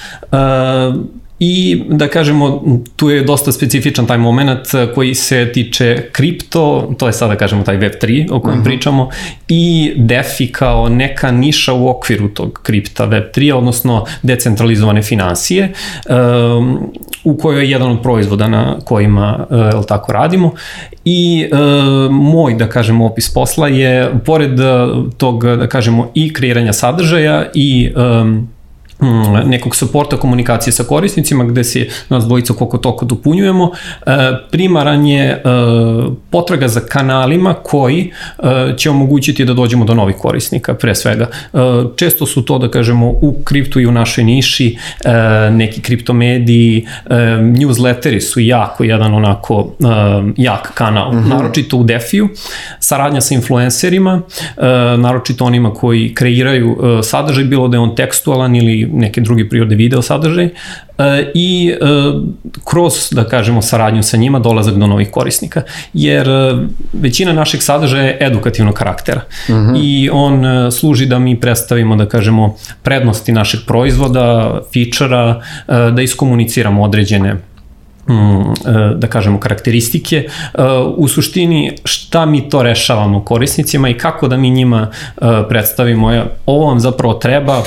I 1.40 1.84
da 1.90 2.08
kažemo, 2.08 2.64
tu 2.96 3.10
je 3.10 3.24
dosta 3.24 3.52
specifičan 3.52 4.06
taj 4.06 4.18
moment 4.18 4.68
koji 4.96 5.16
se 5.16 5.52
tiče 5.54 6.10
kripto, 6.12 6.94
to 6.98 7.08
je 7.08 7.14
sada 7.14 7.34
da 7.34 7.38
kažemo 7.38 7.64
taj 7.64 7.78
Web3 7.78 8.28
o 8.32 8.40
kojem 8.40 8.42
uh 8.42 8.50
mhm. 8.50 8.60
-huh. 8.60 8.64
pričamo, 8.64 9.10
i 9.48 9.94
DeFi 9.96 10.52
kao 10.52 10.90
neka 10.90 11.32
niša 11.32 11.74
u 11.74 11.90
okviru 11.90 12.28
tog 12.30 12.60
kripta 12.64 13.08
Web3, 13.08 13.54
odnosno 13.54 14.06
decentralizovane 14.24 15.02
financije. 15.02 15.74
Um, 16.58 16.92
u 17.24 17.38
kojoj 17.38 17.64
je 17.64 17.72
jedan 17.72 17.92
od 17.92 18.02
proizvoda 18.02 18.48
na 18.48 18.78
kojima 18.86 19.48
uh, 19.50 19.86
tako 19.86 20.12
radimo 20.12 20.52
i 21.06 21.46
uh, 21.52 22.12
moj, 22.12 22.54
da 22.54 22.70
kažemo, 22.70 23.06
opis 23.06 23.34
posla 23.34 23.68
je, 23.68 24.12
pored 24.26 24.60
tog, 25.18 25.44
da 25.44 25.68
kažemo, 25.68 26.12
i 26.14 26.34
kreiranja 26.34 26.74
sadržaja 26.74 27.46
i 27.54 27.92
um, 27.96 28.55
nekog 29.46 29.76
suporta 29.76 30.18
komunikacije 30.18 30.74
sa 30.74 30.84
korisnicima 30.84 31.44
gde 31.44 31.64
se 31.64 31.88
nas 32.10 32.24
dvojica 32.24 32.54
koliko 32.54 32.78
toko 32.78 33.06
dopunjujemo. 33.06 33.72
E, 34.06 34.12
primaran 34.52 35.06
je 35.06 35.24
e, 35.24 35.42
potraga 36.30 36.68
za 36.68 36.80
kanalima 36.80 37.54
koji 37.54 38.12
e, 38.40 38.78
će 38.78 38.90
omogućiti 38.90 39.46
da 39.46 39.54
dođemo 39.54 39.86
do 39.86 39.94
novih 39.94 40.16
korisnika 40.16 40.74
pre 40.74 40.96
svega. 40.96 41.28
Često 41.96 42.26
su 42.26 42.46
to 42.46 42.58
da 42.58 42.72
kažemo 42.72 43.08
u 43.08 43.36
kriptu 43.44 43.80
i 43.80 43.86
u 43.86 43.92
našoj 43.92 44.24
niši 44.24 44.78
neki 45.52 45.82
kriptomediji, 45.82 46.88
newsletteri 47.40 48.20
su 48.20 48.40
jako 48.40 48.84
jedan 48.84 49.14
onako 49.14 49.68
jak 50.38 50.72
kanal, 50.74 51.12
mm 51.12 51.18
-hmm. 51.18 51.30
naročito 51.30 51.78
u 51.78 51.84
Defiju, 51.84 52.30
saradnja 52.80 53.22
sa 53.22 53.36
influencerima, 53.36 54.22
naročito 54.98 55.46
onima 55.46 55.74
koji 55.74 56.14
kreiraju 56.14 56.78
sadržaj, 57.04 57.44
bilo 57.44 57.68
da 57.68 57.78
je 57.78 57.82
on 57.82 57.96
tekstualan 57.96 58.56
ili 58.56 58.85
neke 58.94 59.22
druge 59.22 59.50
prirode 59.50 59.76
video 59.76 60.02
sadržaj 60.02 60.46
e, 60.46 60.52
i 61.34 61.74
e, 61.74 61.86
kroz, 62.64 62.94
da 63.12 63.24
kažemo, 63.24 63.62
saradnju 63.62 64.04
sa 64.04 64.18
njima 64.18 64.40
dolazak 64.40 64.76
do 64.76 64.88
novih 64.88 65.12
korisnika, 65.12 65.62
jer 65.94 66.30
e, 66.30 66.56
većina 66.94 67.34
našeg 67.34 67.62
sadržaja 67.62 68.04
je 68.04 68.18
edukativnog 68.20 68.76
karaktera 68.76 69.22
uh 69.50 69.56
mhm. 69.56 69.70
-huh. 69.70 69.80
i 69.84 70.10
on 70.14 70.72
služi 70.72 71.06
da 71.06 71.20
mi 71.20 71.40
predstavimo, 71.40 71.96
da 71.96 72.06
kažemo, 72.06 72.56
prednosti 72.84 73.32
našeg 73.32 73.60
proizvoda, 73.68 74.60
fičara, 74.74 75.42
da 75.68 76.02
iskomuniciramo 76.02 76.84
određene 76.84 77.36
da 78.96 79.08
kažemo 79.08 79.40
karakteristike 79.40 80.16
e, 80.18 80.28
u 80.98 81.08
suštini 81.08 81.78
šta 81.84 82.26
mi 82.26 82.50
to 82.50 82.64
rešavamo 82.64 83.26
korisnicima 83.26 83.90
i 83.90 83.98
kako 83.98 84.28
da 84.28 84.38
mi 84.38 84.50
njima 84.50 84.88
e, 85.18 85.22
predstavimo 85.50 86.26
ovo 86.46 86.66
vam 86.68 86.80
zapravo 86.80 87.14
treba 87.14 87.64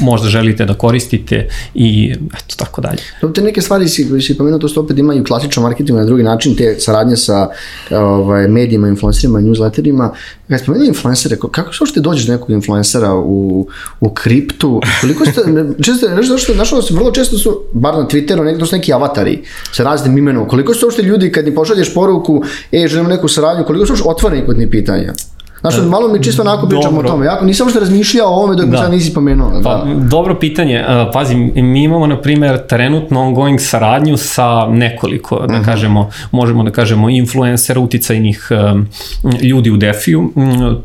možda 0.00 0.28
želite 0.28 0.64
da 0.64 0.74
koristite 0.74 1.48
i 1.74 2.12
eto 2.12 2.54
tako 2.56 2.80
dalje. 2.80 3.02
Te 3.34 3.42
neke 3.42 3.60
stvari 3.60 3.88
si, 3.88 4.20
si 4.20 4.38
pomenuo 4.38 4.58
to 4.58 4.68
što 4.68 4.80
opet 4.80 4.98
imaju 4.98 5.24
klasičan 5.24 5.62
marketing 5.62 5.98
na 5.98 6.04
drugi 6.04 6.22
način 6.22 6.56
te 6.56 6.74
saradnje 6.78 7.16
sa 7.16 7.48
ovaj, 7.90 8.48
medijima, 8.48 8.88
influencerima, 8.88 9.40
newsletterima 9.40 10.10
Kad 10.52 10.60
spomenuo 10.60 10.86
influencere, 10.86 11.36
kako 11.36 11.72
se 11.72 11.78
uopšte 11.80 12.00
dođeš 12.00 12.26
do 12.26 12.32
nekog 12.32 12.50
influencera 12.50 13.14
u, 13.14 13.68
u 14.00 14.10
kriptu? 14.10 14.80
Koliko 15.00 15.24
ste, 15.24 15.40
često, 15.82 16.08
nešto 16.08 16.38
što 16.38 16.54
našao 16.54 16.82
se 16.82 16.94
vrlo 16.94 17.10
često 17.10 17.38
su, 17.38 17.60
bar 17.72 17.94
na 17.94 18.06
Twitteru, 18.08 18.44
nekdo 18.44 18.66
su 18.66 18.76
neki 18.76 18.92
avatari 18.92 19.42
sa 19.82 19.88
raznim 19.88 20.18
imenom. 20.18 20.48
Koliko 20.48 20.74
su 20.74 20.86
uopšte 20.86 21.02
ljudi 21.02 21.32
kad 21.32 21.46
im 21.46 21.54
pošalješ 21.54 21.94
poruku, 21.94 22.42
e, 22.72 22.88
želimo 22.88 23.08
neku 23.08 23.28
saradnju, 23.28 23.64
koliko 23.64 23.86
su 23.86 23.92
uopšte 23.92 24.08
otvoreni 24.08 24.46
kod 24.46 24.58
njih 24.58 24.68
pitanja? 24.70 25.12
Znaš, 25.60 25.78
e, 25.78 25.80
malo 25.80 26.08
mi 26.08 26.22
čisto 26.22 26.42
onako 26.42 26.68
pričamo 26.68 26.96
dobro. 26.96 27.08
o 27.08 27.12
tome. 27.12 27.26
Jako 27.26 27.44
nisam 27.44 27.68
što 27.70 27.80
razmišljao 27.80 28.28
o 28.28 28.34
ovome 28.34 28.56
dok 28.56 28.66
da. 28.66 28.78
sad 28.78 28.90
nisi 28.90 29.14
pomenuo. 29.14 29.50
Da. 29.50 29.62
Pa, 29.62 29.84
dobro 30.08 30.34
pitanje. 30.34 30.74
E, 30.74 31.10
pazi, 31.12 31.34
mi 31.54 31.82
imamo, 31.82 32.06
na 32.06 32.20
primjer, 32.20 32.66
trenutno 32.66 33.20
ongoing 33.20 33.60
saradnju 33.60 34.16
sa 34.16 34.66
nekoliko, 34.66 35.38
da 35.38 35.44
uh 35.44 35.50
mhm. 35.50 35.60
-huh. 35.60 35.64
kažemo, 35.64 36.10
možemo 36.30 36.64
da 36.64 36.70
kažemo, 36.70 37.10
influencera, 37.10 37.80
uticajnih 37.80 38.48
um, 38.50 38.86
ljudi 39.42 39.70
u 39.70 39.76
Defiju. 39.76 40.32
Um, 40.34 40.82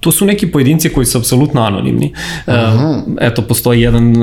to 0.00 0.12
su 0.12 0.26
neki 0.26 0.46
pojedinci 0.46 0.88
koji 0.88 1.06
su 1.06 1.18
apsolutno 1.18 1.62
anonimni. 1.62 2.12
Uh 2.46 2.54
-huh. 2.54 2.96
uh, 2.96 3.02
eto, 3.20 3.42
postoji 3.42 3.80
jedan 3.80 4.14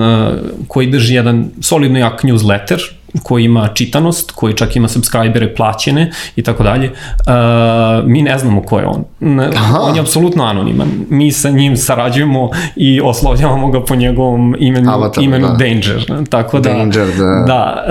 koji 0.68 0.88
drži 0.88 1.16
jedan 1.16 1.50
solidno 1.62 2.00
jak 2.00 2.24
newsletter, 2.24 2.80
koji 3.24 3.44
ima 3.44 3.68
čitanost, 3.68 4.32
koji 4.32 4.54
čak 4.54 4.76
ima 4.76 4.88
subscribere 4.88 5.56
plaćene 5.56 6.12
i 6.36 6.44
tako 6.44 6.64
dalje. 6.64 6.90
Uh, 6.90 8.10
mi 8.10 8.22
ne 8.22 8.38
znamo 8.38 8.62
ko 8.62 8.80
je 8.80 8.86
on. 8.86 9.04
Aha. 9.56 9.80
On 9.82 9.96
je 9.96 10.02
apsolutno 10.02 10.44
anoniman. 10.44 10.88
Mi 11.10 11.32
sa 11.32 11.50
njim 11.50 11.78
sarađujemo 11.78 12.50
i 12.76 13.02
oslovljavamo 13.02 13.72
ga 13.72 13.84
po 13.84 13.96
njegovom 13.96 14.56
imenu, 14.60 14.92
Avatar, 14.92 15.24
imenu 15.24 15.48
da. 15.48 15.54
Danger. 15.54 16.26
Tako 16.30 16.60
da, 16.60 16.74
Danger, 16.74 17.08
da. 17.18 17.44
da 17.48 17.86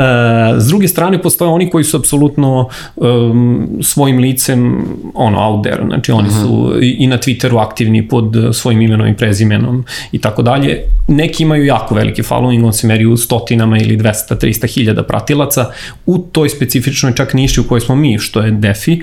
uh, 0.57 0.63
s 0.63 0.67
druge 0.67 0.89
strane, 0.89 1.23
postoje 1.23 1.51
oni 1.51 1.71
koji 1.71 1.85
su 1.85 1.97
apsolutno 1.97 2.69
um, 2.97 3.69
svojim 3.83 4.19
licem 4.19 4.85
ono, 5.15 5.49
out 5.49 5.67
there. 5.67 5.85
Znači, 5.87 6.13
oni 6.13 6.29
uh 6.29 6.35
-huh. 6.35 6.43
su 6.43 6.71
mhm. 6.71 6.83
i, 6.83 6.97
i 6.99 7.07
na 7.07 7.19
Twitteru 7.19 7.63
aktivni 7.63 8.09
pod 8.09 8.37
svojim 8.53 8.81
imenom 8.81 9.07
i 9.07 9.17
prezimenom 9.17 9.85
i 10.13 10.21
tako 10.21 10.43
dalje. 10.43 10.83
Neki 11.09 11.43
imaju 11.43 11.65
jako 11.65 11.95
veliki 11.95 12.23
following, 12.23 12.67
on 12.67 12.73
se 12.73 12.87
meri 12.87 13.07
u 13.07 13.17
stotinama 13.17 13.79
ili 13.79 13.97
200, 13.97 14.37
300 14.37 14.75
hiljada 14.75 15.03
pratilaca 15.15 15.71
u 16.07 16.19
toj 16.19 16.49
specifičnoj 16.49 17.15
čak 17.15 17.35
niši 17.35 17.61
u 17.61 17.65
kojoj 17.65 17.81
smo 17.81 17.95
mi, 17.97 18.19
što 18.19 18.41
je 18.41 18.51
DeFi, 18.51 19.03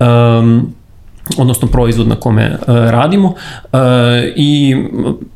um, 0.00 0.74
odnosno 1.38 1.68
proizvod 1.68 2.08
na 2.08 2.16
kome 2.16 2.50
uh, 2.50 2.66
radimo. 2.66 3.28
Uh, 3.28 3.78
i 4.36 4.76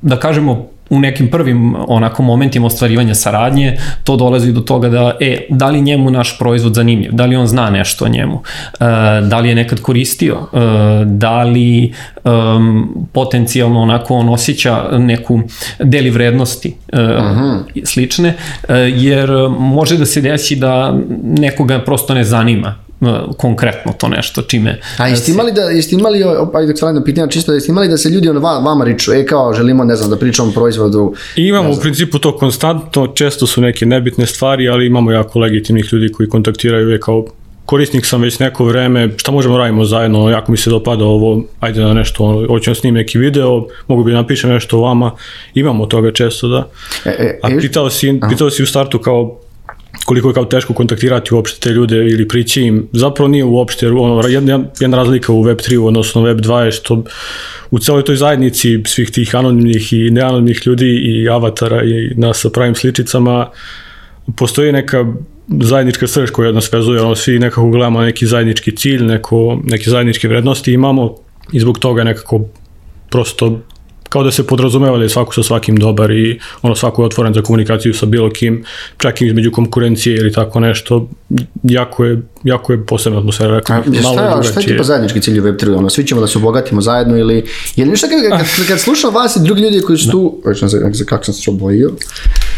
da 0.03 0.19
kažemo 0.19 0.67
u 0.91 0.99
nekim 0.99 1.31
prvim 1.31 1.75
onako 1.89 2.23
momentima 2.23 2.67
ostvarivanja 2.67 3.15
saradnje 3.15 3.79
to 4.05 4.17
dolazi 4.17 4.53
do 4.53 4.61
toga 4.61 4.89
da 4.89 5.17
e, 5.21 5.47
da 5.51 5.69
li 5.69 5.81
njemu 5.81 6.11
naš 6.11 6.39
proizvod 6.39 6.75
zanimljiv, 6.75 7.13
da 7.13 7.27
li 7.27 7.37
on 7.37 7.47
zna 7.47 7.71
nešto 7.71 8.05
o 8.05 8.09
njemu, 8.09 8.43
e, 8.81 8.85
da 9.23 9.39
li 9.39 9.49
je 9.49 9.55
nekad 9.55 9.81
koristio, 9.81 10.37
e, 10.53 10.59
da 11.05 11.43
li 11.43 11.93
um, 12.25 13.09
potencijalno 13.13 13.81
onako 13.81 14.15
on 14.15 14.29
osjeća 14.29 14.89
neku 14.99 15.41
deli 15.79 16.11
vrednosti 16.11 16.75
uh 16.93 16.99
-huh. 16.99 17.85
slične, 17.85 18.29
uh, 18.29 18.75
jer 18.95 19.31
može 19.59 19.97
da 19.97 20.07
se 20.07 20.21
desi 20.21 20.57
da 20.57 20.99
nekoga 21.23 21.79
prosto 21.79 22.15
ne 22.15 22.25
zanima 22.25 22.86
konkretno 23.37 23.93
to 23.93 24.09
nešto 24.09 24.43
čime... 24.43 24.81
A 24.99 25.09
jeste 25.09 25.33
imali 25.33 25.53
da, 25.53 25.63
jeste 25.63 25.97
imali, 25.97 26.25
ajde 26.55 26.73
dok 26.73 26.95
na 26.95 27.05
pitanja 27.05 27.29
čisto, 27.29 27.53
jeste 27.53 27.73
imali 27.73 27.89
da 27.89 27.97
se 27.97 28.09
ljudi 28.09 28.29
ono 28.29 28.41
vama 28.41 28.85
riču, 28.85 29.13
e 29.13 29.27
kao 29.27 29.55
želimo, 29.55 29.85
ne 29.85 29.97
znam, 29.97 30.11
da 30.11 30.17
pričamo 30.17 30.49
o 30.49 30.53
proizvodu? 30.53 31.15
Imamo 31.37 31.71
u 31.71 31.77
principu 31.77 32.19
to 32.19 32.37
konstantno, 32.37 33.07
često 33.07 33.47
su 33.47 33.61
neke 33.61 33.87
nebitne 33.87 34.27
stvari, 34.27 34.69
ali 34.69 34.87
imamo 34.87 35.13
jako 35.13 35.39
legitimnih 35.39 35.93
ljudi 35.93 36.13
koji 36.13 36.29
kontaktiraju 36.29 36.89
je 36.89 37.01
kao 37.01 37.25
korisnik 37.67 38.07
sam 38.07 38.23
već 38.23 38.39
neko 38.39 38.65
vreme, 38.65 39.11
šta 39.17 39.33
možemo 39.33 39.55
da 39.55 39.61
radimo 39.61 39.85
zajedno, 39.85 40.31
jako 40.31 40.53
mi 40.53 40.59
se 40.59 40.71
dopada 40.71 41.05
ovo, 41.05 41.43
ajde 41.61 41.81
na 41.81 41.95
nešto, 41.95 42.45
hoćemo 42.49 42.75
snim 42.75 42.95
neki 42.95 43.19
video, 43.19 43.67
mogu 43.89 44.05
bi 44.05 44.11
da 44.11 44.17
napišem 44.17 44.51
nešto 44.51 44.79
o 44.79 44.81
vama, 44.81 45.11
imamo 45.55 45.87
toga 45.87 46.13
često, 46.13 46.49
da. 46.49 46.69
E, 47.05 47.11
e, 47.11 47.41
A 47.43 47.49
pitao 47.61 47.91
si, 47.91 48.21
pitao 48.29 48.51
si 48.51 48.63
u 48.63 48.67
startu 48.67 48.99
kao 48.99 49.39
koliko 50.07 50.29
je 50.29 50.35
kao 50.35 50.45
teško 50.45 50.75
kontaktirati 50.75 51.35
uopšte 51.35 51.61
te 51.61 51.71
ljude 51.71 51.97
ili 51.97 52.29
prići 52.29 52.63
im, 52.63 52.89
zapravo 52.93 53.29
nije 53.29 53.45
uopšte, 53.45 53.89
ono, 53.89 54.29
jedna, 54.29 54.65
jedna 54.81 54.97
razlika 54.97 55.33
u 55.33 55.45
Web3 55.45 55.87
odnosno 55.87 56.23
Web2 56.23 56.59
je 56.59 56.73
što 56.73 57.05
u 57.71 57.79
celoj 57.79 58.05
toj 58.05 58.17
zajednici 58.17 58.83
svih 58.87 59.11
tih 59.11 59.35
anonimnih 59.35 59.93
i 59.93 60.11
neanonimnih 60.11 60.63
ljudi 60.67 60.87
i 60.87 61.29
avatara 61.29 61.83
i 61.85 62.15
nas 62.17 62.41
sa 62.41 62.51
pravim 62.51 62.75
sličicama 62.75 63.51
postoji 64.37 64.73
neka 64.73 65.05
zajednička 65.49 66.07
srž 66.07 66.31
koja 66.31 66.53
nas 66.53 66.73
vezuje, 66.73 67.03
ono, 67.03 67.15
svi 67.15 67.39
nekako 67.39 67.71
gledamo 67.71 68.01
neki 68.01 68.27
zajednički 68.27 68.77
cilj, 68.77 69.05
neko, 69.05 69.61
neke 69.65 69.91
zajedničke 69.91 70.29
vrednosti 70.29 70.73
imamo 70.73 71.15
i 71.53 71.61
zbog 71.61 71.79
toga 71.79 72.05
nekako 72.05 72.41
prosto 73.11 73.61
kao 74.09 74.23
da 74.23 74.31
se 74.31 74.47
podrazumeva 74.47 74.97
da 74.97 75.03
je 75.03 75.09
svako 75.09 75.35
sa 75.35 75.43
svakim 75.43 75.77
dobar 75.77 76.11
i 76.11 76.41
ono 76.63 76.75
svako 76.75 77.03
je 77.03 77.07
otvoren 77.07 77.35
za 77.35 77.43
komunikaciju 77.43 77.95
sa 77.95 78.07
bilo 78.07 78.31
kim, 78.31 78.65
čak 78.99 79.21
i 79.21 79.27
između 79.27 79.51
konkurencije 79.51 80.17
ili 80.17 80.33
tako 80.33 80.61
nešto, 80.61 81.09
jako 81.63 82.05
je, 82.05 82.23
jako 82.45 82.73
je 82.73 82.87
posebna 82.87 83.19
atmosfera. 83.19 83.55
Rekao, 83.55 83.77
A, 83.77 83.83
malo 84.03 84.43
šta, 84.43 84.51
šta 84.51 84.61
je 84.61 84.67
tipa 84.67 84.85
zajednički 84.85 85.21
cilj 85.21 85.41
u 85.41 85.43
Web3? 85.43 85.77
Ono, 85.79 85.91
svi 85.91 86.07
ćemo 86.07 86.21
da 86.21 86.27
se 86.27 86.39
obogatimo 86.39 86.81
zajedno 86.81 87.19
ili... 87.19 87.45
Je 87.77 87.85
li 87.85 87.91
nešto 87.91 88.07
kad, 88.07 88.39
kad, 88.39 88.67
kad 88.69 88.81
slušam 88.81 89.15
vas 89.15 89.37
i 89.37 89.41
drugi 89.43 89.63
ljudi 89.63 89.81
koji 89.81 89.99
su 89.99 90.11
tu... 90.11 90.41
Da. 90.45 91.05
Kako 91.07 91.25
sam 91.25 91.35
se 91.35 91.51
obojio? 91.51 91.91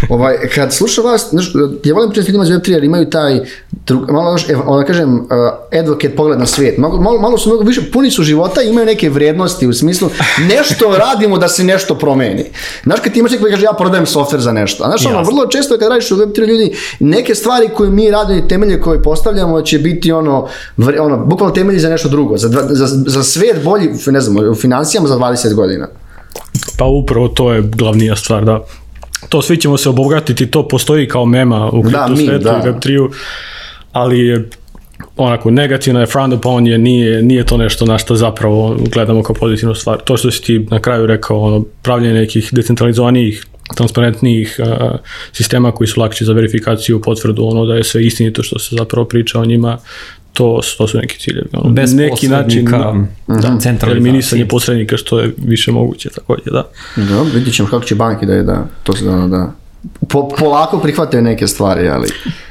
Ovaj, 0.09 0.37
kad 0.55 0.75
slušam 0.75 1.05
vas, 1.05 1.29
znaš, 1.31 1.53
ja 1.85 1.95
volim 1.95 2.11
pričati 2.11 2.25
s 2.25 2.29
ljudima 2.29 2.45
iz 2.45 2.51
Web3 2.51 2.71
jer 2.71 2.85
imaju 2.85 3.11
taj, 3.11 3.41
drug, 3.87 4.11
malo 4.11 4.33
još, 4.33 4.47
ono 4.67 4.87
kažem, 4.87 5.15
uh, 5.15 5.27
advocate 5.81 6.17
pogled 6.17 6.39
na 6.39 6.47
svijet. 6.47 6.79
Malo, 6.79 7.01
malo, 7.01 7.21
malo 7.21 7.39
su 7.39 7.49
mnogo 7.49 7.65
više, 7.65 7.91
puni 7.93 8.11
su 8.11 8.23
života 8.23 8.63
i 8.63 8.69
imaju 8.69 8.87
neke 8.87 9.11
vrednosti 9.11 9.67
u 9.67 9.73
smislu 9.73 10.11
nešto 10.57 10.97
radimo 10.99 11.39
da 11.39 11.49
se 11.49 11.65
nešto 11.65 11.95
promeni. 11.95 12.45
Znaš, 12.83 13.01
kad 13.01 13.13
ti 13.13 13.19
imaš 13.19 13.33
neko 13.33 13.45
kaže 13.51 13.65
ja 13.65 13.73
prodajem 13.73 14.07
softver 14.07 14.41
za 14.41 14.53
nešto. 14.53 14.85
A 14.85 14.87
znaš, 14.87 15.07
ono, 15.07 15.23
vrlo 15.23 15.47
često 15.47 15.79
kad 15.79 15.89
radiš 15.89 16.11
u 16.11 16.17
Web3 16.17 16.47
ljudi, 16.47 16.77
neke 17.01 17.35
stvari 17.35 17.69
koje 17.77 17.91
mi 17.91 18.11
radimo 18.11 18.39
i 18.39 18.49
temelje 18.49 18.81
koje 18.81 19.03
postavljamo 19.03 19.63
će 19.63 19.79
biti 19.79 20.13
ono, 20.13 20.49
ono 21.01 21.25
bukvalno 21.25 21.55
temelji 21.55 21.79
za 21.79 21.89
nešto 21.89 22.09
drugo, 22.09 22.37
za, 22.37 22.49
za, 22.69 22.87
za 23.07 23.23
svet 23.23 23.65
bolji, 23.65 23.91
ne 24.07 24.21
znam, 24.21 24.51
u 24.51 24.55
financijama 24.55 25.09
za 25.09 25.17
20 25.17 25.55
godina. 25.55 25.89
Pa 26.79 26.85
upravo 26.85 27.29
to 27.29 27.53
je 27.53 27.63
glavnija 27.63 28.17
stvar, 28.17 28.45
da 28.45 28.65
to 29.29 29.43
svi 29.43 29.57
ćemo 29.57 29.77
se 29.77 29.89
obogatiti, 29.89 30.51
to 30.51 30.69
postoji 30.69 31.09
kao 31.09 31.27
mema 31.27 31.71
u 31.71 31.83
kripto 31.83 32.09
da, 32.09 32.17
svetu 32.17 32.45
da. 32.45 32.63
i 32.65 32.69
Web3-u, 32.69 33.11
ali 33.93 34.27
je 34.27 34.49
onako 35.17 35.51
negativno 35.51 36.01
je 36.01 36.07
frowned 36.07 36.35
upon 36.35 36.67
je, 36.67 36.79
nije, 36.79 37.23
nije 37.23 37.45
to 37.45 37.57
nešto 37.57 37.87
na 37.87 37.99
što 37.99 38.17
zapravo 38.17 38.77
gledamo 38.93 39.23
kao 39.23 39.35
pozitivnu 39.35 39.75
stvar. 39.75 39.99
To 40.05 40.17
što 40.17 40.31
si 40.31 40.43
ti 40.43 40.67
na 40.71 40.81
kraju 40.81 41.07
rekao, 41.07 41.41
ono, 41.41 41.65
pravljenje 41.83 42.15
nekih 42.15 42.49
decentralizovanijih 42.53 43.47
transparentnijih 43.77 44.61
sistema 45.33 45.73
koji 45.73 45.89
su 45.89 46.01
lakši 46.01 46.25
za 46.25 46.33
verifikaciju, 46.33 47.03
potvrdu, 47.03 47.45
ono 47.45 47.67
da 47.67 47.75
je 47.75 47.85
sve 47.85 48.07
istinito 48.07 48.43
što 48.43 48.59
se 48.59 48.77
zapravo 48.77 49.05
priča 49.05 49.41
o 49.41 49.45
njima, 49.45 49.79
to, 50.33 50.61
to 50.79 50.89
su 50.89 50.99
neki 50.99 51.19
ciljevi. 51.19 51.49
Ono, 51.53 51.71
Bez 51.71 51.95
neki 51.95 52.29
način 52.29 52.65
da, 52.65 52.95
centralizacije. 53.61 53.91
Eliminisanje 53.91 54.49
posrednika 54.49 54.97
što 54.97 55.21
je 55.21 55.35
više 55.37 55.73
moguće 55.73 56.09
također, 56.09 56.53
da. 56.53 56.69
Dobro, 56.97 57.33
vidit 57.35 57.55
ćemo 57.55 57.69
kako 57.69 57.85
će 57.85 57.95
banki 57.95 58.27
da 58.27 58.35
je 58.35 58.43
da, 58.43 58.67
to 58.83 58.93
se 58.93 59.05
da, 59.05 59.11
da 59.11 59.53
po, 60.09 60.29
polako 60.39 60.79
prihvataju 60.79 61.23
neke 61.23 61.47
stvari, 61.47 61.89
ali... 61.89 62.09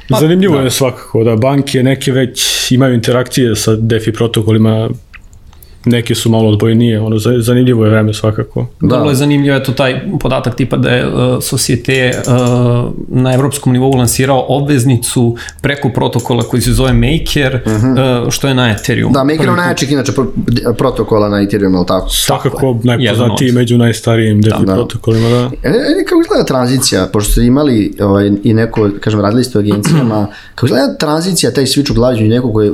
Pa, 0.08 0.20
Zanimljivo 0.20 0.56
da. 0.56 0.62
je 0.62 0.70
svakako 0.70 1.24
da 1.24 1.36
banke 1.36 1.82
neke 1.82 2.12
već 2.12 2.70
imaju 2.70 2.94
interakcije 2.94 3.56
sa 3.56 3.76
DeFi 3.76 4.12
protokolima 4.12 4.90
neke 5.88 6.14
su 6.14 6.30
malo 6.30 6.48
odbojnije, 6.48 7.00
ono, 7.00 7.16
zanimljivo 7.40 7.84
je 7.84 7.90
vreme 7.90 8.14
svakako. 8.14 8.66
Da. 8.80 8.96
Vrlo 8.96 9.10
je 9.10 9.14
zanimljivo 9.14 9.54
je 9.54 9.64
to 9.64 9.72
taj 9.72 10.00
podatak 10.20 10.54
tipa 10.54 10.76
da 10.76 10.90
je 10.90 11.06
uh, 11.06 11.42
Societe 11.42 12.12
uh, 12.26 12.92
na 13.08 13.34
evropskom 13.34 13.72
nivou 13.72 13.94
lansirao 13.94 14.44
obveznicu 14.48 15.36
preko 15.62 15.90
protokola 15.94 16.42
koji 16.42 16.62
se 16.62 16.72
zove 16.72 16.92
Maker, 16.92 17.60
uh 17.66 17.72
-huh. 17.72 18.24
uh, 18.24 18.30
što 18.30 18.48
je 18.48 18.54
na 18.54 18.70
Ethereum. 18.70 19.12
Da, 19.12 19.24
Maker 19.24 19.46
je 19.46 19.52
najjačih 19.56 19.92
inače 19.92 20.12
protokola 20.78 21.28
na 21.28 21.42
Ethereum, 21.42 21.74
ali 21.74 21.86
tako? 21.86 22.08
Svakako 22.10 22.76
najpoznatiji 22.84 23.52
među 23.52 23.78
najstarijim 23.78 24.42
DeFi 24.42 24.56
da, 24.58 24.64
da. 24.64 24.74
protokolima, 24.74 25.28
da. 25.28 25.50
E, 25.62 25.68
e, 25.68 26.04
kako 26.08 26.20
izgleda 26.20 26.44
tranzicija, 26.44 27.06
pošto 27.12 27.32
ste 27.32 27.44
imali 27.44 27.94
ovaj, 28.00 28.30
i 28.44 28.54
neko, 28.54 28.90
kažem, 29.00 29.20
radili 29.20 29.44
ste 29.44 29.58
u 29.58 29.60
agencijama, 29.60 30.26
kako 30.54 30.66
izgleda 30.66 30.96
tranzicija, 30.96 31.52
taj 31.52 31.64
switch 31.64 31.90
u 31.90 31.94
glađu 31.94 32.24
i 32.24 32.28
neko 32.28 32.52
koji 32.52 32.66
je 32.66 32.72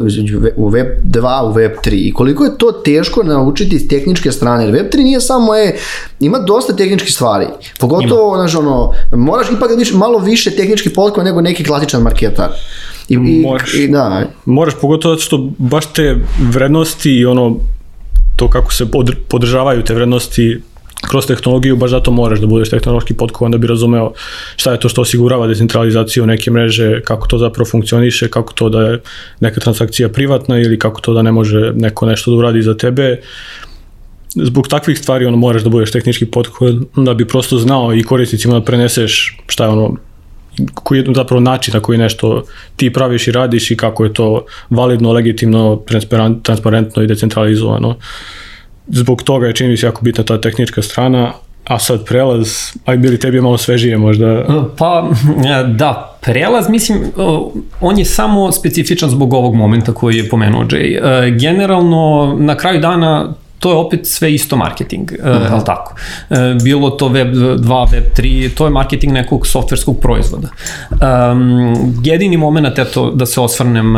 u 0.56 0.68
Web 0.68 0.86
2 1.04 1.50
u 1.50 1.52
Web 1.52 1.72
3 1.84 2.08
i 2.08 2.12
koliko 2.12 2.44
je 2.44 2.58
to 2.58 2.72
teško 2.72 3.03
teško 3.04 3.22
naučiti 3.22 3.78
s 3.78 3.88
tehničke 3.88 4.32
strane, 4.32 4.64
jer 4.64 4.74
Web3 4.74 4.96
nije 4.96 5.20
samo 5.20 5.54
je, 5.54 5.76
ima 6.20 6.38
dosta 6.38 6.76
tehničkih 6.76 7.14
stvari, 7.14 7.46
pogotovo, 7.80 8.36
znaš, 8.36 8.54
ono, 8.54 8.92
moraš 9.12 9.46
ipak 9.50 9.70
da 9.70 9.76
viš, 9.76 9.92
malo 9.92 10.18
više 10.18 10.50
tehnički 10.50 10.90
potkova 10.90 11.24
nego 11.24 11.40
neki 11.40 11.64
klasičan 11.64 12.02
marketar. 12.02 12.48
I, 13.08 13.16
moraš, 13.16 13.74
i, 13.74 13.88
da. 13.88 14.26
moraš 14.44 14.74
pogotovo 14.80 15.18
što 15.18 15.50
baš 15.58 15.86
te 15.86 16.16
vrednosti 16.50 17.10
i 17.10 17.26
ono, 17.26 17.56
to 18.36 18.50
kako 18.50 18.72
se 18.72 18.86
podržavaju 19.28 19.84
te 19.84 19.94
vrednosti 19.94 20.60
kroz 21.08 21.26
tehnologiju, 21.26 21.76
baš 21.76 21.90
zato 21.90 22.10
moraš 22.10 22.40
da 22.40 22.46
budeš 22.46 22.70
tehnološki 22.70 23.14
potkovan 23.14 23.52
da 23.52 23.58
bi 23.58 23.66
razumeo 23.66 24.12
šta 24.56 24.72
je 24.72 24.80
to 24.80 24.88
što 24.88 25.02
osigurava 25.02 25.46
decentralizaciju 25.46 26.26
neke 26.26 26.50
mreže, 26.50 27.00
kako 27.04 27.28
to 27.28 27.38
zapravo 27.38 27.68
funkcioniše, 27.70 28.28
kako 28.28 28.52
to 28.52 28.68
da 28.68 28.82
je 28.82 29.00
neka 29.40 29.60
transakcija 29.60 30.08
privatna 30.08 30.58
ili 30.58 30.78
kako 30.78 31.00
to 31.00 31.14
da 31.14 31.22
ne 31.22 31.32
može 31.32 31.72
neko 31.74 32.06
nešto 32.06 32.30
da 32.30 32.36
uradi 32.36 32.62
za 32.62 32.74
tebe. 32.74 33.20
Zbog 34.34 34.68
takvih 34.68 34.98
stvari 34.98 35.26
ono 35.26 35.36
moraš 35.36 35.62
da 35.62 35.70
budeš 35.70 35.92
tehnički 35.92 36.26
potkovan 36.26 36.84
da 36.96 37.14
bi 37.14 37.28
prosto 37.28 37.58
znao 37.58 37.94
i 37.94 38.02
korisnicima 38.02 38.54
da 38.54 38.64
preneseš 38.64 39.38
šta 39.46 39.64
je 39.64 39.70
ono 39.70 39.96
koji 40.74 40.98
je 40.98 41.04
zapravo 41.14 41.40
način 41.40 41.74
na 41.74 41.80
koji 41.80 41.98
nešto 41.98 42.44
ti 42.76 42.92
praviš 42.92 43.28
i 43.28 43.32
radiš 43.32 43.70
i 43.70 43.76
kako 43.76 44.04
je 44.04 44.12
to 44.12 44.44
validno, 44.70 45.12
legitimno, 45.12 45.82
transparentno 46.42 47.02
i 47.02 47.06
decentralizovano 47.06 47.96
zbog 48.86 49.22
toga 49.22 49.46
je 49.46 49.52
čini 49.52 49.70
mi 49.70 49.76
se 49.76 49.86
jako 49.86 50.02
bitna 50.02 50.24
ta 50.24 50.40
tehnička 50.40 50.82
strana, 50.82 51.32
a 51.64 51.78
sad 51.78 52.04
prelaz, 52.04 52.48
aj 52.84 52.96
bili 52.96 53.18
tebi 53.18 53.40
malo 53.40 53.58
svežije 53.58 53.98
možda? 53.98 54.44
Pa, 54.78 55.10
da, 55.78 56.18
prelaz, 56.20 56.68
mislim, 56.68 56.98
on 57.80 57.98
je 57.98 58.04
samo 58.04 58.52
specifičan 58.52 59.10
zbog 59.10 59.32
ovog 59.32 59.54
momenta 59.54 59.92
koji 59.92 60.16
je 60.16 60.28
pomenuo 60.28 60.64
Jay. 60.64 60.98
E, 61.26 61.30
generalno, 61.30 62.36
na 62.40 62.56
kraju 62.56 62.80
dana 62.80 63.34
to 63.64 63.70
je 63.70 63.76
opet 63.76 64.06
sve 64.06 64.34
isto 64.34 64.56
marketing, 64.56 65.12
uh 65.12 65.26
-huh. 65.26 65.50
je 65.50 65.54
li 65.54 65.64
tako? 65.66 65.94
E, 66.30 66.54
bilo 66.62 66.90
to 66.90 67.08
Web 67.08 67.34
2, 67.34 67.92
Web 67.92 68.04
3, 68.16 68.50
to 68.54 68.64
je 68.64 68.70
marketing 68.70 69.12
nekog 69.12 69.46
softverskog 69.46 70.00
proizvoda. 70.00 70.48
Um, 70.90 71.94
jedini 72.04 72.36
moment, 72.36 72.78
eto, 72.78 73.10
da 73.10 73.26
se 73.26 73.40
osvrnem 73.40 73.92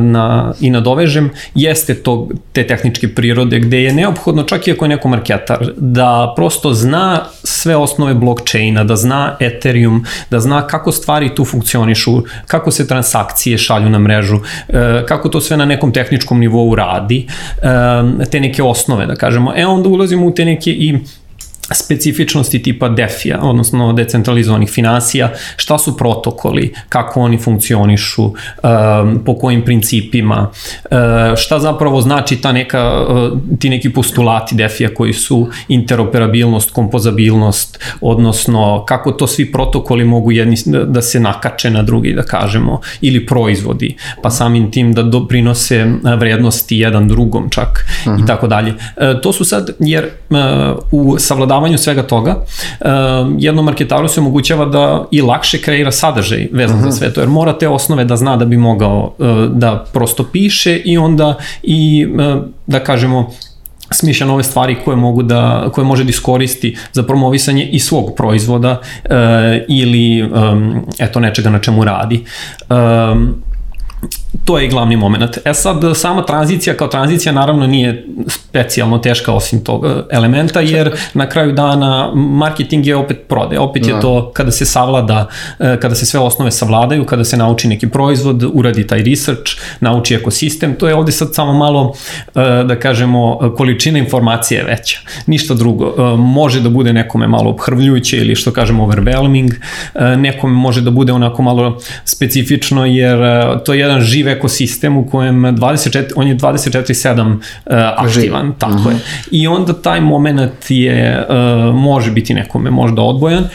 na, 0.00 0.52
i 0.60 0.70
nadovežem, 0.70 1.30
jeste 1.54 1.94
to, 1.94 2.28
te 2.52 2.66
tehničke 2.66 3.08
prirode, 3.14 3.60
gde 3.60 3.82
je 3.82 3.92
neophodno, 3.92 4.42
čak 4.42 4.68
i 4.68 4.72
ako 4.72 4.84
je 4.84 4.88
neko 4.88 5.08
marketar, 5.08 5.72
da 5.76 6.32
prosto 6.36 6.74
zna 6.74 7.24
sve 7.44 7.76
osnove 7.76 8.14
blockchaina, 8.14 8.84
da 8.84 8.96
zna 8.96 9.36
Ethereum, 9.40 10.04
da 10.30 10.40
zna 10.40 10.66
kako 10.66 10.92
stvari 10.92 11.34
tu 11.34 11.44
funkcionišu, 11.44 12.22
kako 12.46 12.70
se 12.70 12.88
transakcije 12.88 13.58
šalju 13.58 13.90
na 13.90 13.98
mrežu, 13.98 14.38
kako 15.08 15.28
to 15.28 15.40
sve 15.40 15.56
na 15.56 15.64
nekom 15.64 15.92
tehničkom 15.92 16.40
nivou 16.40 16.74
radi, 16.74 17.26
te 18.30 18.40
neke 18.40 18.62
osnove 18.62 19.07
da 19.08 19.16
kažemo. 19.16 19.52
E 19.56 19.66
onda 19.66 19.88
ulazimo 19.88 20.26
u 20.26 20.30
te 20.30 20.44
neke 20.44 20.70
i 20.70 20.98
specifičnosti 21.74 22.62
tipa 22.62 22.88
DeFi-a, 22.88 23.38
odnosno 23.42 23.92
decentralizovanih 23.92 24.70
finansija, 24.70 25.32
šta 25.56 25.78
su 25.78 25.96
protokoli, 25.96 26.74
kako 26.88 27.20
oni 27.20 27.38
funkcionišu, 27.38 28.32
po 29.24 29.38
kojim 29.38 29.62
principima, 29.64 30.50
uh, 30.50 30.98
šta 31.36 31.58
zapravo 31.58 32.00
znači 32.00 32.36
ta 32.36 32.52
neka, 32.52 33.06
uh, 33.08 33.38
ti 33.58 33.70
neki 33.70 33.92
postulati 33.92 34.54
DeFi-a 34.54 34.94
koji 34.94 35.12
su 35.12 35.48
interoperabilnost, 35.68 36.70
kompozabilnost, 36.70 37.84
odnosno 38.00 38.84
kako 38.88 39.12
to 39.12 39.26
svi 39.26 39.52
protokoli 39.52 40.04
mogu 40.04 40.32
jedni 40.32 40.56
da 40.86 41.02
se 41.02 41.20
nakače 41.20 41.70
na 41.70 41.82
drugi, 41.82 42.12
da 42.14 42.22
kažemo, 42.22 42.80
ili 43.00 43.26
proizvodi, 43.26 43.96
pa 44.22 44.30
samim 44.30 44.70
tim 44.70 44.92
da 44.92 45.02
doprinose 45.02 45.86
vrednosti 46.18 46.78
jedan 46.78 47.08
drugom 47.08 47.50
čak 47.50 47.86
i 48.06 48.10
mhm. 48.10 48.26
tako 48.26 48.46
dalje. 48.46 48.74
To 49.22 49.32
su 49.32 49.44
sad, 49.44 49.70
jer 49.78 50.08
u 50.92 51.18
savladavanju 51.18 51.57
savladavanju 51.58 51.78
svega 51.78 52.02
toga, 52.02 52.36
uh, 52.80 52.88
jednom 53.38 53.64
marketaru 53.64 54.08
se 54.08 54.20
omogućava 54.20 54.64
da 54.64 55.06
i 55.10 55.22
lakše 55.22 55.58
kreira 55.62 55.92
sadržaj 55.92 56.48
vezan 56.52 56.76
uh 56.76 56.82
-huh. 56.82 56.84
za 56.84 56.88
mhm. 56.88 56.96
sve 56.96 57.14
to, 57.14 57.20
jer 57.20 57.28
mora 57.28 57.52
te 57.58 57.68
osnove 57.68 58.04
da 58.04 58.16
zna 58.16 58.36
da 58.36 58.44
bi 58.44 58.56
mogao 58.56 59.14
uh, 59.18 59.44
da 59.52 59.84
prosto 59.92 60.24
piše 60.24 60.76
i 60.76 60.98
onda 60.98 61.34
i, 61.62 62.06
uh, 62.06 62.42
da 62.66 62.80
kažemo, 62.80 63.30
smišlja 63.90 64.26
nove 64.26 64.42
stvari 64.42 64.76
koje 64.84 64.96
mogu 64.96 65.22
da 65.22 65.70
koje 65.72 65.84
može 65.84 66.04
da 66.04 66.10
iskoristi 66.10 66.76
za 66.92 67.02
promovisanje 67.02 67.64
i 67.64 67.78
svog 67.78 68.14
proizvoda 68.16 68.80
uh, 68.80 69.10
ili 69.68 70.22
um, 70.22 70.86
eto 70.98 71.20
nečega 71.20 71.50
na 71.50 71.58
čemu 71.58 71.84
radi. 71.84 72.24
Um, 72.70 73.42
to 74.44 74.58
je 74.58 74.68
glavni 74.68 74.96
moment. 74.96 75.38
E 75.44 75.54
sad, 75.54 75.76
sama 75.94 76.26
tranzicija 76.26 76.76
kao 76.76 76.88
tranzicija 76.88 77.32
naravno 77.32 77.66
nije 77.66 78.06
specijalno 78.26 78.98
teška 78.98 79.32
osim 79.32 79.64
tog 79.64 79.86
e, 79.86 79.88
elementa, 80.10 80.60
jer 80.60 80.96
na 81.14 81.28
kraju 81.28 81.52
dana 81.52 82.12
marketing 82.14 82.86
je 82.86 82.96
opet 82.96 83.18
prode. 83.28 83.58
Opet 83.58 83.86
je 83.86 83.94
da. 83.94 84.00
to 84.00 84.30
kada 84.34 84.50
se 84.50 84.64
savlada, 84.64 85.28
e, 85.58 85.80
kada 85.80 85.94
se 85.94 86.06
sve 86.06 86.20
osnove 86.20 86.50
savladaju, 86.50 87.04
kada 87.04 87.24
se 87.24 87.36
nauči 87.36 87.68
neki 87.68 87.88
proizvod, 87.88 88.44
uradi 88.52 88.86
taj 88.86 89.02
research, 89.02 89.52
nauči 89.80 90.14
ekosistem, 90.14 90.74
to 90.74 90.88
je 90.88 90.94
ovde 90.94 91.12
sad 91.12 91.34
samo 91.34 91.52
malo, 91.52 91.94
e, 92.34 92.64
da 92.64 92.78
kažemo, 92.78 93.52
količina 93.56 93.98
informacije 93.98 94.58
je 94.58 94.64
veća. 94.64 94.98
Ništa 95.26 95.54
drugo. 95.54 96.16
Može 96.16 96.60
da 96.60 96.68
bude 96.68 96.92
nekome 96.92 97.28
malo 97.28 97.50
obhrvljujuće 97.50 98.16
ili 98.16 98.34
što 98.34 98.52
kažemo 98.52 98.86
overwhelming, 98.86 99.52
nekome 100.16 100.52
može 100.52 100.80
da 100.80 100.90
bude 100.90 101.12
onako 101.12 101.42
malo 101.42 101.78
specifično, 102.04 102.86
jer 102.86 103.18
to 103.64 103.74
je 103.74 103.87
jedan 103.88 104.00
živ 104.00 104.28
ekosistem 104.28 104.96
u 104.96 105.06
kojem 105.06 105.42
24, 105.42 106.04
on 106.16 106.28
je 106.28 106.36
24-7 106.36 107.32
uh, 107.32 107.40
aktivan, 107.96 108.46
Živ. 108.46 108.54
tako 108.58 108.74
uh 108.74 108.84
-huh. 108.84 108.90
je. 108.90 108.98
I 109.30 109.46
onda 109.46 109.72
taj 109.72 110.00
moment 110.00 110.70
je, 110.70 111.26
uh, 111.28 111.74
može 111.74 112.10
biti 112.10 112.34
nekome 112.34 112.70
možda 112.70 113.02
odbojan. 113.02 113.42
Uh, 113.42 113.48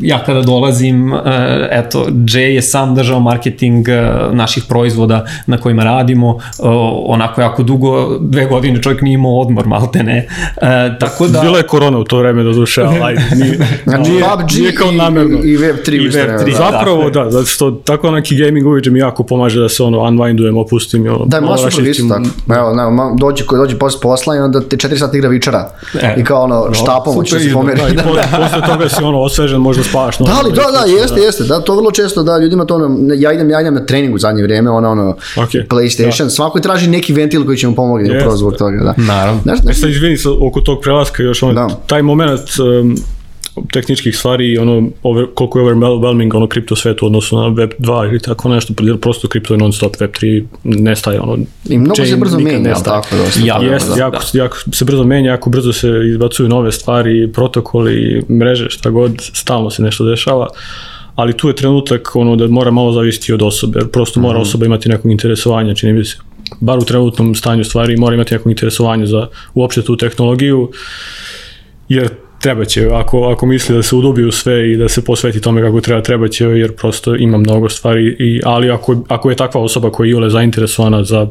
ja 0.00 0.24
kada 0.24 0.42
dolazim, 0.42 1.12
uh, 1.12 1.20
eto, 1.70 2.06
Jay 2.10 2.38
je 2.38 2.62
sam 2.62 2.94
držao 2.94 3.20
marketing 3.20 3.86
uh, 3.88 4.34
naših 4.34 4.64
proizvoda 4.68 5.26
na 5.46 5.58
kojima 5.58 5.84
radimo, 5.84 6.34
uh, 6.34 6.40
onako 7.06 7.40
jako 7.40 7.62
dugo, 7.62 8.18
dve 8.20 8.46
godine 8.46 8.82
čovjek 8.82 9.02
nije 9.02 9.14
imao 9.14 9.40
odmor, 9.40 9.66
malte 9.66 10.02
ne. 10.02 10.26
Uh, 10.56 10.98
tako 11.00 11.26
da... 11.26 11.40
Bila 11.40 11.58
je 11.58 11.66
korona 11.66 11.98
u 11.98 12.04
to 12.04 12.18
vreme 12.18 12.42
do 12.42 12.52
duše, 12.52 12.82
ali 12.82 13.18
nije, 13.40 13.58
znači, 13.84 14.10
nije, 14.10 14.22
PUBG 14.22 14.58
nije 14.58 14.74
kao 14.74 14.92
namerno. 14.92 15.38
I, 15.44 15.52
i 15.52 15.58
Web3. 15.58 15.94
I 15.94 16.10
Web3, 16.10 16.50
da, 16.50 16.56
Zapravo, 16.56 17.10
da, 17.10 17.30
zato 17.30 17.46
što 17.46 17.70
tako 17.70 18.10
neki 18.10 18.36
gaming 18.36 18.66
uviđe 18.66 18.90
mi 18.90 18.98
jako 18.98 19.15
pomaže 19.24 19.60
da 19.60 19.68
se 19.68 19.82
ono 19.82 19.98
unwindujem, 19.98 20.60
opustim 20.60 21.06
i 21.06 21.08
ono. 21.08 21.24
Da, 21.24 21.40
možeš 21.40 21.74
super 21.74 21.90
isto 21.90 22.08
tako. 22.08 22.58
Evo, 22.58 22.74
ne, 22.74 22.82
dođe, 23.18 23.46
koji 23.46 23.58
dođe 23.58 23.78
posle 23.78 24.00
posla 24.00 24.36
i 24.36 24.38
onda 24.38 24.60
te 24.60 24.76
4 24.76 24.98
sata 24.98 25.16
igra 25.16 25.28
vičara. 25.28 25.70
E, 26.02 26.14
I 26.20 26.24
kao 26.24 26.42
ono, 26.42 26.74
štapom 26.74 27.24
će 27.24 27.38
se 27.40 27.52
pomeri. 27.52 27.80
Da, 27.80 27.88
i 27.88 27.96
posle, 27.96 28.22
posle 28.42 28.66
toga 28.66 28.88
si 28.88 29.04
ono 29.04 29.20
osvežen, 29.20 29.60
možda 29.60 29.84
spavaš. 29.84 30.18
No, 30.18 30.26
da, 30.26 30.32
ali, 30.42 30.52
da, 30.52 30.62
da, 30.62 31.00
jeste, 31.00 31.20
jeste. 31.20 31.44
Da, 31.44 31.60
to 31.60 31.76
vrlo 31.76 31.90
često, 31.90 32.22
da, 32.22 32.38
ljudima 32.38 32.64
to 32.64 32.74
ono, 32.74 33.14
ja 33.14 33.32
idem, 33.32 33.50
ja 33.50 33.60
idem 33.60 33.74
na 33.74 33.86
trening 33.86 34.14
u 34.14 34.18
zadnje 34.18 34.42
vrijeme, 34.42 34.70
ono, 34.70 34.90
ono, 34.90 35.16
okay, 35.36 35.66
PlayStation, 35.66 36.24
da. 36.24 36.30
svako 36.30 36.60
traži 36.60 36.90
neki 36.90 37.12
ventil 37.12 37.44
koji 37.44 37.56
će 37.56 37.68
mu 37.68 37.74
pomoći 37.74 38.10
yes. 38.10 38.16
upravo 38.16 38.36
zbog 38.36 38.56
toga, 38.56 38.76
da. 38.84 38.94
Naravno. 38.96 39.40
Znaš, 39.42 39.60
znaš, 39.60 39.76
e 39.76 39.80
sad 39.80 39.90
izvini 39.90 40.16
oko 40.40 40.60
tog 40.60 40.78
prelaska 40.82 41.22
još, 41.22 41.42
ono, 41.42 41.52
da. 41.52 41.68
taj 41.86 42.02
moment, 42.02 42.40
um, 42.58 42.96
tehničkih 43.72 44.18
stvari 44.18 44.52
i 44.52 44.58
ono, 44.58 44.88
over, 45.02 45.26
koliko 45.34 45.58
je 45.58 45.62
overwhelming 45.62 46.34
ono 46.34 46.46
kripto 46.46 46.76
svetu 46.76 47.06
odnosno 47.06 47.40
na 47.40 47.48
Web 47.48 47.70
2 47.78 48.08
ili 48.08 48.20
tako 48.20 48.48
nešto, 48.48 48.74
prosto 49.00 49.28
kripto 49.28 49.54
je 49.54 49.58
non 49.58 49.72
stop, 49.72 50.00
Web 50.00 50.10
3 50.10 50.44
nestaje, 50.64 51.20
ono, 51.20 51.38
I 51.68 51.78
mnogo 51.78 52.06
se 52.06 52.16
brzo 52.16 52.38
menja, 52.38 52.74
tako 52.74 53.16
dosta. 53.16 53.40
Ja, 53.44 53.58
jest, 53.62 53.88
da. 53.88 54.00
jako, 54.00 54.18
jako 54.32 54.56
se 54.72 54.84
brzo 54.84 55.04
menja, 55.04 55.30
jako 55.30 55.50
brzo 55.50 55.72
se 55.72 55.88
izbacuju 56.10 56.48
nove 56.48 56.72
stvari, 56.72 57.32
protokoli, 57.32 58.24
mreže, 58.30 58.70
šta 58.70 58.90
god, 58.90 59.12
stalno 59.18 59.70
se 59.70 59.82
nešto 59.82 60.04
dešava 60.04 60.48
ali 61.16 61.32
tu 61.32 61.48
je 61.48 61.56
trenutak 61.56 62.16
ono 62.16 62.36
da 62.36 62.46
mora 62.46 62.70
malo 62.70 62.92
zavisiti 62.92 63.32
od 63.32 63.42
osobe, 63.42 63.78
jer 63.78 63.88
prosto 63.88 64.20
mora 64.20 64.38
mm 64.38 64.40
-hmm. 64.40 64.42
osoba 64.42 64.66
imati 64.66 64.88
nekog 64.88 65.10
interesovanja, 65.10 65.74
čini 65.74 65.92
mi 65.92 66.04
se, 66.04 66.16
bar 66.60 66.78
u 66.78 66.84
trenutnom 66.84 67.34
stanju 67.34 67.64
stvari, 67.64 67.96
mora 67.96 68.14
imati 68.14 68.34
nekog 68.34 68.50
interesovanja 68.50 69.06
za 69.06 69.28
uopšte 69.54 69.82
tu 69.82 69.96
tehnologiju, 69.96 70.70
jer 71.88 72.10
treba 72.40 72.64
će, 72.64 72.88
ako, 72.92 73.22
ako 73.22 73.46
misli 73.46 73.74
da 73.74 73.82
se 73.82 73.96
udubi 73.96 74.24
u 74.24 74.32
sve 74.32 74.72
i 74.72 74.76
da 74.76 74.88
se 74.88 75.04
posveti 75.04 75.40
tome 75.40 75.62
kako 75.62 75.80
treba, 75.80 76.02
treba 76.02 76.28
će, 76.28 76.44
jer 76.44 76.76
prosto 76.76 77.16
ima 77.16 77.38
mnogo 77.38 77.68
stvari, 77.68 78.16
i, 78.18 78.40
ali 78.44 78.70
ako, 78.70 78.96
ako 79.08 79.30
je 79.30 79.36
takva 79.36 79.60
osoba 79.60 79.90
koja 79.90 80.08
je 80.08 80.16
ule 80.16 80.30
zainteresovana 80.30 81.04
za 81.04 81.28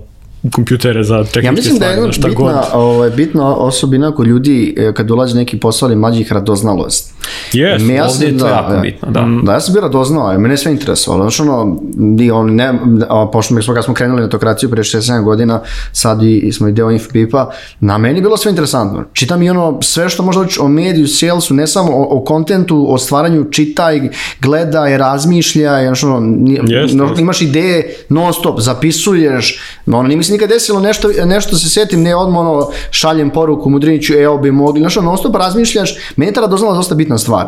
kompjutere 0.52 1.04
za 1.04 1.18
tehničke 1.18 1.46
Ja 1.46 1.52
mislim 1.52 1.76
stvari, 1.76 1.96
da 1.96 2.02
je 2.02 2.08
jedna 2.08 2.30
bitna, 2.30 2.64
ovaj, 2.74 3.10
bitna 3.10 3.56
osobina 3.56 4.16
kod 4.16 4.28
ljudi 4.28 4.76
e, 4.78 4.94
kad 4.94 5.06
dolazi 5.06 5.36
neki 5.36 5.60
posao 5.60 5.88
ili 5.88 5.96
mlađih 5.96 6.32
radoznalost. 6.32 7.14
Yes, 7.54 7.88
Me, 7.88 7.94
ja 7.94 8.10
sam, 8.10 8.28
je 8.28 8.38
to 8.38 8.46
da, 8.46 8.52
jako 8.52 8.74
da, 8.74 8.80
bitno, 8.80 9.12
da. 9.12 9.26
Da, 9.44 9.54
ja 9.54 9.60
sam 9.60 9.74
bio 9.74 9.82
radoznao, 9.82 10.40
mene 10.40 10.54
je 10.54 10.58
sve 10.58 10.72
interesovalo. 10.72 11.30
Znači 11.30 11.42
ono, 11.42 11.80
di, 12.16 12.32
on, 12.32 12.56
ne, 12.56 12.74
a, 13.10 13.30
pošto 13.34 13.54
mi 13.54 13.64
smo, 13.64 13.74
kad 13.74 13.84
smo 13.84 13.94
krenuli 13.94 14.22
na 14.22 14.30
tokraciju 14.30 14.70
pre 14.70 14.84
6-7 14.84 15.24
godina, 15.24 15.62
sad 15.92 16.24
i, 16.24 16.38
i 16.38 16.52
smo 16.52 16.68
i 16.68 16.72
deo 16.72 16.92
Infopipa, 16.92 17.52
na 17.80 17.98
meni 17.98 18.18
je 18.18 18.22
bilo 18.22 18.38
sve 18.38 18.50
interesantno. 18.50 19.04
Čitam 19.14 19.44
i 19.44 19.50
ono, 19.50 19.80
sve 19.82 20.10
što 20.10 20.24
možda 20.24 20.46
o 20.60 20.68
mediju, 20.68 21.08
salesu, 21.08 21.54
ne 21.54 21.68
samo 21.68 21.92
o, 21.92 22.18
o 22.18 22.24
kontentu, 22.24 22.86
o 22.90 22.98
stvaranju, 22.98 23.46
čitaj, 23.52 24.10
gledaj, 24.42 24.98
razmišljaj, 24.98 25.86
znači 25.86 26.06
ono, 26.06 26.20
yes, 26.20 26.94
no, 26.94 27.16
imaš 27.20 27.42
ideje 27.42 27.96
non 28.10 28.34
stop, 28.34 28.60
zapisuješ, 28.60 29.60
ono, 29.88 30.04
nije 30.04 30.18
mi 30.18 30.24
se 30.24 30.35
nikad 30.36 30.50
desilo 30.50 30.80
nešto, 30.80 31.10
nešto 31.26 31.56
se 31.56 31.70
setim, 31.70 32.02
ne 32.04 32.16
odmah 32.16 32.40
ono, 32.40 32.70
šaljem 32.92 33.30
poruku 33.30 33.70
Mudriniću, 33.70 34.14
e, 34.14 34.28
ovo 34.28 34.38
bi 34.38 34.52
mogli, 34.52 34.80
znači 34.80 35.00
ono, 35.00 35.10
non 35.10 35.18
stop 35.18 35.36
razmišljaš, 35.36 35.96
meni 36.16 36.30
je 36.30 36.34
ta 36.34 36.42
radoznala 36.42 36.76
dosta 36.76 36.96
bitna 36.96 37.18
stvar. 37.18 37.48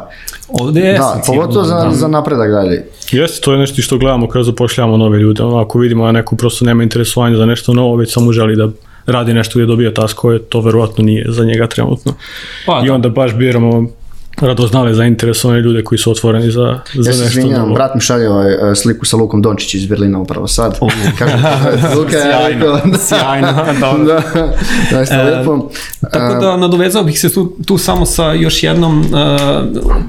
Ovde 0.49 0.81
je 0.81 0.93
Da, 0.93 1.21
pogotovo 1.27 1.65
za, 1.65 1.75
da. 1.75 1.91
za 1.91 2.07
napredak 2.07 2.51
dalje. 2.51 2.85
Jeste, 3.11 3.41
to 3.41 3.51
je 3.51 3.59
nešto 3.59 3.81
što 3.81 3.97
gledamo 3.97 4.27
kada 4.27 4.43
zapošljavamo 4.43 4.97
nove 4.97 5.19
ljude. 5.19 5.43
Ono, 5.43 5.57
ako 5.57 5.79
vidimo 5.79 6.05
da 6.05 6.11
neko 6.11 6.35
prosto 6.35 6.65
nema 6.65 6.83
interesovanja 6.83 7.37
za 7.37 7.45
nešto 7.45 7.73
novo, 7.73 7.95
već 7.95 8.13
samo 8.13 8.31
želi 8.31 8.55
da 8.55 8.69
radi 9.05 9.33
nešto 9.33 9.59
gdje 9.59 9.65
dobija 9.65 9.93
taskove, 9.93 10.39
to 10.39 10.61
verovatno 10.61 11.03
nije 11.03 11.25
za 11.29 11.45
njega 11.45 11.67
trenutno. 11.67 12.13
Pa, 12.65 12.81
I 12.83 12.87
da. 12.87 12.93
onda 12.93 13.09
baš 13.09 13.35
biramo 13.35 13.87
radoznale 14.41 14.93
zainteresovane 14.93 15.61
ljude 15.61 15.83
koji 15.83 15.99
su 15.99 16.11
otvoreni 16.11 16.51
za, 16.51 16.79
za 16.93 17.11
ja 17.11 17.17
nešto 17.17 17.47
novo. 17.47 17.73
brat 17.73 17.95
mi 17.95 18.01
šalje 18.01 18.29
ovaj, 18.29 18.71
e, 18.71 18.75
sliku 18.75 19.05
sa 19.05 19.17
Lukom 19.17 19.41
Dončić 19.41 19.73
iz 19.73 19.85
Berlina 19.85 20.19
upravo 20.19 20.47
sad. 20.47 20.77
Uh, 20.81 20.91
Kaže, 21.19 21.37
Luka 21.95 22.17
je 22.17 22.49
rekao, 22.49 22.79
sjajno, 22.97 23.65
dobro. 23.81 24.03
da, 24.05 24.21
da, 24.91 25.03
da, 25.05 25.15
e, 25.15 25.23
lepo. 25.23 25.69
Tako 26.11 26.41
da 26.41 26.57
nadovezao 26.57 27.03
bih 27.03 27.19
se 27.19 27.33
tu, 27.33 27.53
tu 27.65 27.77
samo 27.77 28.05
sa 28.05 28.33
još 28.33 28.63
jednom, 28.63 28.99
uh, 28.99 29.05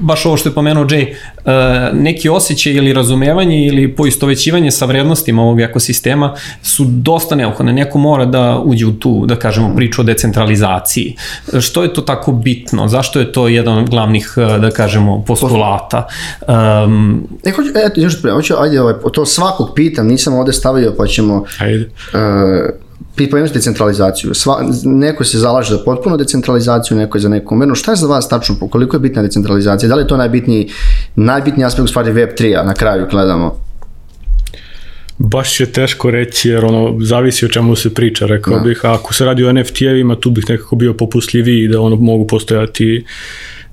baš 0.01 0.25
ovo 0.25 0.37
što 0.37 0.49
je 0.49 0.53
pomenuo 0.53 0.85
Jay, 0.85 1.07
uh, 1.09 1.99
neki 1.99 2.29
osjećaj 2.29 2.73
ili 2.73 2.93
razumevanje 2.93 3.65
ili 3.67 3.95
poistovećivanje 3.95 4.71
sa 4.71 4.85
vrednostima 4.85 5.41
ovog 5.41 5.61
ekosistema 5.61 6.35
su 6.61 6.85
dosta 6.87 7.35
neophodne. 7.35 7.73
Neko 7.73 7.97
mora 7.97 8.25
da 8.25 8.61
uđe 8.65 8.85
u 8.85 8.91
tu, 8.91 9.25
da 9.25 9.35
kažemo, 9.35 9.75
priču 9.75 10.01
o 10.01 10.03
decentralizaciji. 10.03 11.15
Što 11.59 11.83
je 11.83 11.93
to 11.93 12.01
tako 12.01 12.31
bitno? 12.31 12.87
Zašto 12.87 13.19
je 13.19 13.31
to 13.31 13.47
jedan 13.47 13.77
od 13.77 13.89
glavnih 13.89 14.18
osnovnih, 14.19 14.55
eh, 14.55 14.59
da 14.59 14.71
kažemo, 14.71 15.23
postulata. 15.27 16.07
Um, 16.47 17.27
e, 17.43 17.51
hoću, 17.51 17.69
eto, 17.75 18.01
još 18.01 18.21
pre, 18.21 18.31
hoću, 18.31 18.53
ajde, 18.59 18.81
ovaj, 18.81 18.93
to 19.13 19.25
svakog 19.25 19.71
pitam, 19.75 20.07
nisam 20.07 20.33
ovde 20.33 20.53
stavio, 20.53 20.93
pa 20.97 21.07
ćemo... 21.07 21.45
Ajde. 21.59 21.89
Uh, 22.13 23.29
pojemno 23.31 23.51
decentralizaciju. 23.53 24.33
Sva, 24.33 24.63
neko 24.83 25.23
se 25.23 25.39
zalaže 25.39 25.75
za 25.75 25.83
potpuno 25.85 26.17
decentralizaciju, 26.17 26.97
neko 26.97 27.17
je 27.17 27.21
za 27.21 27.29
neku 27.29 27.55
mernu. 27.55 27.75
Šta 27.75 27.91
je 27.91 27.95
za 27.95 28.07
vas 28.07 28.29
tačno, 28.29 28.55
koliko 28.69 28.95
je 28.95 28.99
bitna 28.99 29.21
decentralizacija? 29.21 29.89
Da 29.89 29.95
li 29.95 30.03
je 30.03 30.07
to 30.07 30.17
najbitniji, 30.17 30.69
najbitniji 31.15 31.65
aspekt 31.65 31.83
u 31.83 31.87
stvari 31.87 32.13
Web3-a 32.13 32.63
na 32.63 32.73
kraju 32.73 33.07
gledamo? 33.11 33.55
Baš 35.19 35.59
je 35.59 35.65
teško 35.65 36.11
reći 36.11 36.49
jer 36.49 36.65
ono 36.65 36.97
zavisi 37.01 37.45
o 37.45 37.49
čemu 37.49 37.75
se 37.75 37.93
priča, 37.93 38.25
rekao 38.25 38.53
da. 38.53 38.63
bih. 38.63 38.79
A 38.83 38.93
ako 38.93 39.13
se 39.13 39.25
radi 39.25 39.43
o 39.43 39.51
NFT-evima, 39.51 40.19
tu 40.19 40.29
bih 40.31 40.45
nekako 40.49 40.75
bio 40.75 40.93
popustljiviji 40.93 41.67
da 41.67 41.81
ono 41.81 41.95
mogu 41.95 42.27
postojati 42.27 43.05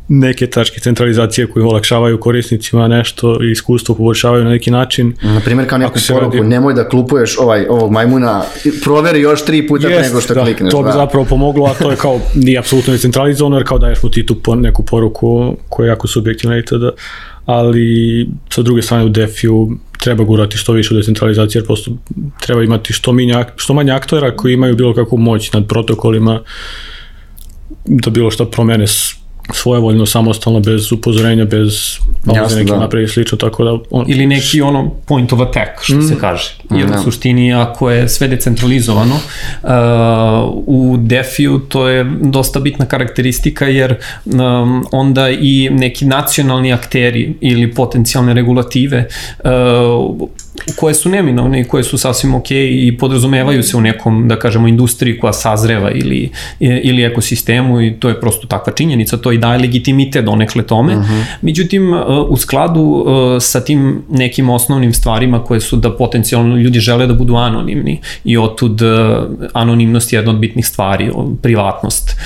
neke 0.09 0.47
tačke 0.47 0.81
centralizacije 0.81 1.47
koje 1.47 1.64
olakšavaju 1.64 2.21
korisnicima 2.21 2.88
nešto 2.88 3.45
i 3.45 3.51
iskustvo 3.51 3.95
poboljšavaju 3.95 4.45
na 4.45 4.51
neki 4.51 4.71
način. 4.71 5.14
Na 5.23 5.40
primjer 5.40 5.69
kao 5.69 5.79
neku 5.79 5.99
poruku, 6.09 6.37
radi... 6.37 6.49
nemoj 6.49 6.75
da 6.75 6.88
klupuješ 6.88 7.38
ovaj, 7.38 7.66
ovog 7.69 7.90
majmuna, 7.90 8.42
proveri 8.85 9.21
još 9.21 9.45
tri 9.45 9.69
puta 9.69 9.88
Jest, 9.88 10.09
nego 10.09 10.21
što 10.21 10.35
da, 10.35 10.42
klikneš. 10.45 10.71
To 10.71 10.83
bi 10.83 10.87
da. 10.87 10.92
zapravo 10.92 11.25
pomoglo, 11.25 11.66
a 11.66 11.75
to 11.75 11.90
je 11.90 11.97
kao 11.97 12.21
nije 12.35 12.59
apsolutno 12.59 12.92
decentralizovano 12.92 13.57
jer 13.57 13.66
kao 13.66 13.79
daješ 13.79 14.03
mu 14.03 14.11
ti 14.11 14.27
tu 14.27 14.57
neku 14.57 14.83
poruku 14.83 15.57
koja 15.69 15.87
je 15.87 15.90
jako 15.90 16.09
subjektivna 16.09 16.59
itd. 16.59 16.85
Ali 17.47 18.29
sa 18.51 18.62
druge 18.62 18.83
strane 18.83 19.05
u 19.05 19.09
DeFi-u 19.09 19.71
treba 19.99 20.25
gurati 20.25 20.57
što 20.57 20.73
više 20.73 20.95
u 20.95 20.97
decentralizaciji 20.97 21.61
jer 21.61 21.66
prosto 21.66 21.90
treba 22.40 22.62
imati 22.62 22.92
što, 22.92 23.12
minja, 23.12 23.45
što 23.57 23.75
manje 23.75 23.92
aktora 23.92 24.37
koji 24.37 24.53
imaju 24.53 24.77
bilo 24.77 24.95
kakvu 24.95 25.19
moć 25.19 25.53
nad 25.53 25.66
protokolima 25.66 26.40
da 27.85 28.11
bilo 28.11 28.31
što 28.31 28.51
promene 28.51 28.87
svojevoljno, 29.53 30.07
samostalno, 30.07 30.61
bez 30.61 30.93
upozorenja, 30.93 31.45
bez 31.45 31.99
Jasne, 32.35 32.59
neki 32.59 32.71
da. 32.71 32.79
napravi 32.79 33.09
slično, 33.09 33.39
tako 33.39 33.65
da... 33.65 33.79
On... 33.91 34.05
Ili 34.09 34.27
neki 34.27 34.61
ono 34.61 34.91
point 35.07 35.33
of 35.33 35.41
attack, 35.41 35.83
što 35.83 35.97
mm. 35.97 36.03
se 36.03 36.19
kaže. 36.21 36.55
Jer 36.71 36.87
mm, 36.87 36.93
u 36.93 37.03
suštini, 37.03 37.55
ako 37.55 37.91
je 37.91 38.09
sve 38.09 38.29
decentralizovano, 38.29 39.15
uh, 39.15 39.71
u 40.67 40.97
DeFi-u 40.99 41.59
to 41.59 41.89
je 41.89 42.07
dosta 42.21 42.61
bitna 42.61 42.87
karakteristika, 42.87 43.67
jer 43.67 43.97
um, 44.25 44.87
onda 44.93 45.31
i 45.31 45.69
neki 45.73 46.05
nacionalni 46.05 46.73
akteri 46.73 47.35
ili 47.41 47.75
potencijalne 47.75 48.35
regulative 48.35 49.09
uh, 49.45 50.29
koje 50.77 50.95
su 50.95 51.09
neminovne 51.09 51.61
i 51.61 51.64
koje 51.64 51.85
su 51.85 51.99
sasvim 51.99 52.35
ok 52.35 52.51
i 52.51 52.97
podrazumevaju 53.01 53.62
se 53.62 53.77
u 53.77 53.81
nekom, 53.81 54.29
da 54.29 54.38
kažemo, 54.38 54.69
industriji 54.69 55.19
koja 55.19 55.33
sazreva 55.33 55.90
ili, 55.90 56.31
ili 56.61 57.03
ekosistemu 57.03 57.83
i 57.83 57.95
to 58.01 58.09
je 58.09 58.21
prosto 58.21 58.47
takva 58.47 58.73
činjenica, 58.73 59.16
to 59.16 59.33
i 59.33 59.38
daje 59.38 59.59
legitimitet 59.59 60.25
donekle 60.25 60.62
tome. 60.62 60.97
Uh 60.97 61.03
mhm. 61.03 61.12
-huh. 61.12 61.25
Međutim, 61.40 61.92
uh, 61.92 61.99
u 62.29 62.37
skladu 62.37 62.81
uh, 62.81 63.42
sa 63.42 63.61
tim 63.61 64.03
nekim 64.11 64.51
osnovnim 64.51 64.92
stvarima 64.92 65.45
koje 65.45 65.61
su 65.61 65.77
da 65.77 65.97
potencijalno 65.97 66.57
ljudi 66.57 66.81
žele 66.81 67.07
da 67.07 67.14
budu 67.14 67.35
anonimni 67.35 68.01
i 68.25 68.38
otud 68.38 68.83
uh, 68.83 68.88
anonimnost 69.53 70.12
je 70.12 70.16
jedna 70.16 70.33
od 70.33 70.38
bitnih 70.38 70.66
stvari, 70.66 71.11
privatnost. 71.42 72.16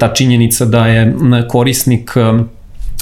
Ta 0.00 0.12
činjenica 0.14 0.64
da 0.64 0.86
je 0.86 1.14
korisnik 1.48 2.10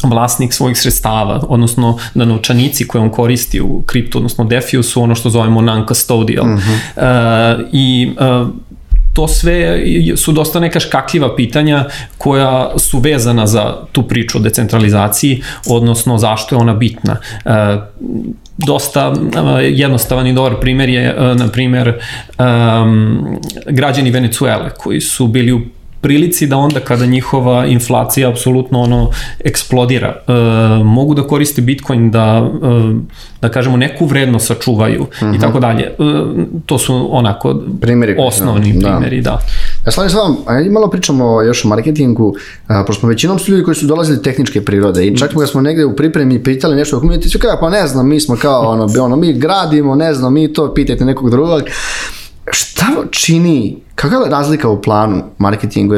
vlasnik 0.09 0.53
svojih 0.53 0.79
sredstava, 0.79 1.43
odnosno 1.49 1.99
da 2.15 2.25
novčanici 2.25 2.87
koje 2.87 3.03
on 3.03 3.11
koristi 3.11 3.61
u 3.61 3.83
kriptu, 3.87 4.19
odnosno 4.19 4.45
DeFi 4.45 4.83
su 4.83 5.03
ono 5.03 5.15
što 5.15 5.31
zovemo 5.31 5.61
non-custodial. 5.61 6.45
Mm 6.45 6.59
-hmm. 6.59 7.61
uh, 7.61 7.69
I 7.73 8.13
uh, 8.43 8.49
to 9.13 9.29
sve 9.29 9.83
su 10.17 10.33
dosta 10.33 10.61
neka 10.61 10.81
škakljiva 10.81 11.37
pitanja 11.37 11.85
koja 12.19 12.79
su 12.79 12.99
vezana 12.99 13.47
za 13.47 13.77
tu 13.93 14.03
priču 14.03 14.39
o 14.39 14.41
decentralizaciji, 14.41 15.43
odnosno 15.69 16.19
zašto 16.19 16.55
je 16.55 16.61
ona 16.61 16.75
bitna. 16.75 17.17
Uh, 17.45 17.53
dosta 18.57 19.15
jednostavan 19.63 20.27
i 20.27 20.33
dobar 20.33 20.61
primer 20.61 20.89
je, 20.89 21.15
na 21.35 21.49
primer, 21.49 22.01
um, 22.39 23.39
građani 23.67 24.11
Venecuele 24.11 24.71
koji 24.79 25.01
su 25.01 25.27
bili 25.27 25.53
u 25.53 25.61
prilici 26.01 26.47
da 26.47 26.57
onda 26.57 26.81
kada 26.81 27.07
njihova 27.07 27.67
inflacija 27.67 28.29
apsolutno 28.29 28.81
ono 28.81 29.11
eksplodira, 29.45 30.17
e, 30.29 30.33
mogu 30.85 31.15
da 31.15 31.23
koriste 31.23 31.63
Bitcoin 31.63 32.11
da, 32.11 32.51
e, 32.63 32.95
da 33.41 33.49
kažemo, 33.49 33.77
neku 33.77 34.07
vrednost 34.07 34.47
sačuvaju 34.47 35.07
i 35.21 35.25
mhm. 35.25 35.41
tako 35.41 35.61
dalje. 35.61 35.83
E, 35.83 35.93
to 36.67 36.79
su 36.79 37.09
onako 37.11 37.63
primjeri, 37.81 38.17
osnovni 38.19 38.73
da. 38.73 38.89
primjeri, 38.89 39.21
da. 39.21 39.41
Ja 39.87 39.93
slavim 39.93 40.11
s 40.11 40.15
vam, 40.15 40.37
ajde 40.47 40.71
malo 40.71 40.91
pričamo 40.91 41.43
još 41.43 41.65
o 41.65 41.69
marketingu, 41.69 42.35
a, 42.67 42.85
pošto 42.87 43.01
smo 43.01 43.09
većinom 43.09 43.39
su 43.39 43.51
ljudi 43.51 43.65
koji 43.65 43.75
su 43.75 43.87
dolazili 43.87 44.23
tehničke 44.23 44.65
prirode 44.65 45.07
i 45.07 45.17
čak 45.17 45.31
kada 45.31 45.47
smo 45.47 45.61
negde 45.61 45.85
u 45.85 45.97
pripremi 45.97 46.43
pitali 46.43 46.77
nešto 46.77 46.97
o 46.97 47.01
community, 47.01 47.39
kao, 47.39 47.57
pa 47.61 47.71
ne 47.71 47.87
znam, 47.87 48.09
mi 48.09 48.21
smo 48.21 48.37
kao, 48.37 48.61
ono, 48.61 48.87
ono, 49.05 49.17
mi 49.17 49.33
gradimo, 49.33 49.95
ne 49.95 50.15
znam, 50.15 50.35
mi 50.35 50.53
to, 50.53 50.75
pitajte 50.75 51.05
nekog 51.05 51.31
drugog 51.31 51.63
šta 52.53 52.87
čini, 53.11 53.77
kakva 53.95 54.19
je 54.19 54.31
razlika 54.31 54.69
u 54.69 54.83
planu 54.83 55.23
marketingu, 55.39 55.95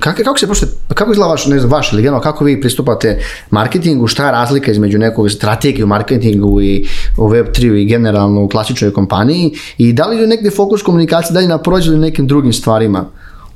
kako, 0.00 0.22
kako 0.24 0.38
se 0.38 0.46
pošto, 0.46 0.66
kako 0.94 1.12
izgleda 1.12 1.30
vaš, 1.30 1.46
ne 1.46 1.58
znam, 1.58 1.72
vaš 1.72 1.92
ili 1.92 2.02
generalno, 2.02 2.22
kako 2.22 2.44
vi 2.44 2.60
pristupate 2.60 3.20
marketingu, 3.50 4.06
šta 4.06 4.26
je 4.26 4.32
razlika 4.32 4.70
između 4.70 4.98
nekog 4.98 5.30
strategije 5.30 5.84
u 5.84 5.88
marketingu 5.88 6.60
i 6.62 6.86
u 7.16 7.28
Web3 7.28 7.74
i 7.74 7.84
generalno 7.84 8.42
u 8.42 8.48
klasičnoj 8.48 8.92
kompaniji 8.92 9.52
i 9.78 9.92
da 9.92 10.06
li 10.06 10.16
je 10.16 10.26
negde 10.26 10.50
fokus 10.50 10.82
komunikacije 10.82 11.34
dalje 11.34 11.48
na 11.48 11.58
prođe 11.58 11.90
ili 11.90 11.98
nekim 11.98 12.26
drugim 12.26 12.52
stvarima 12.52 13.04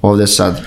ovde 0.02 0.26
sad? 0.26 0.60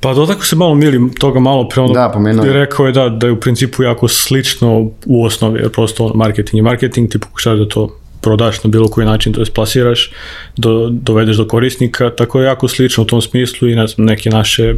Pa 0.00 0.14
dotakle 0.14 0.44
se 0.44 0.56
malo 0.56 0.74
Mili 0.74 1.10
toga 1.18 1.40
malo 1.40 1.68
pre 1.68 1.82
ono, 1.82 1.92
da, 1.92 2.10
pomenuo. 2.14 2.44
rekao 2.44 2.86
je 2.86 2.92
da, 2.92 3.08
da 3.08 3.26
je 3.26 3.32
u 3.32 3.40
principu 3.40 3.82
jako 3.82 4.08
slično 4.08 4.80
u 5.06 5.24
osnovi, 5.24 5.60
jer 5.60 5.70
prosto 5.70 6.04
ono, 6.04 6.14
marketing 6.14 6.58
i 6.58 6.62
marketing, 6.62 7.10
ti 7.10 7.18
pokušaš 7.18 7.58
da 7.58 7.68
to 7.68 8.01
prodaš 8.22 8.64
na 8.64 8.70
bilo 8.70 8.88
koji 8.88 9.06
način, 9.06 9.32
to 9.32 9.40
je 9.40 9.46
plasiraš, 9.54 10.10
do, 10.56 10.88
dovedeš 10.90 11.36
do 11.36 11.48
korisnika, 11.48 12.10
tako 12.10 12.40
je 12.40 12.46
jako 12.46 12.68
slično 12.68 13.02
u 13.02 13.06
tom 13.06 13.22
smislu 13.22 13.68
i 13.68 13.74
ne 13.74 13.86
znam, 13.86 14.06
neke 14.06 14.30
naše 14.30 14.74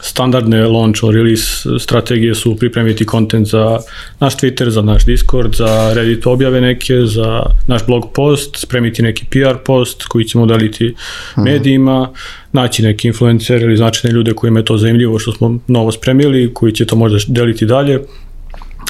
standardne 0.00 0.66
launch 0.66 1.04
or 1.04 1.14
release 1.14 1.68
strategije 1.78 2.34
su 2.34 2.56
pripremiti 2.56 3.06
kontent 3.06 3.46
za 3.46 3.78
naš 4.20 4.36
Twitter, 4.36 4.68
za 4.68 4.82
naš 4.82 5.04
Discord, 5.04 5.54
za 5.54 5.92
Reddit 5.94 6.26
objave 6.26 6.60
neke, 6.60 6.94
za 7.06 7.42
naš 7.66 7.86
blog 7.86 8.12
post, 8.14 8.56
spremiti 8.56 9.02
neki 9.02 9.24
PR 9.30 9.56
post 9.64 10.04
koji 10.04 10.24
ćemo 10.24 10.46
deliti 10.46 10.94
mhm. 11.38 11.44
medijima, 11.44 12.10
naći 12.52 12.82
neki 12.82 13.08
influencer 13.08 13.62
ili 13.62 13.76
značajne 13.76 14.14
ljude 14.14 14.32
kojima 14.32 14.58
je 14.58 14.64
to 14.64 14.78
zanimljivo 14.78 15.18
što 15.18 15.32
smo 15.32 15.58
novo 15.66 15.92
spremili, 15.92 16.54
koji 16.54 16.72
će 16.72 16.86
to 16.86 16.96
možda 16.96 17.18
deliti 17.28 17.66
dalje. 17.66 18.00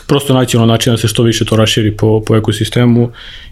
Prosto 0.06 0.34
naći 0.34 0.56
ono 0.56 0.66
način 0.66 0.92
da 0.92 0.96
se 0.96 1.08
što 1.08 1.22
više 1.22 1.44
to 1.44 1.56
raširi 1.56 1.96
po, 1.96 2.22
po 2.26 2.36
ekosistemu 2.36 3.10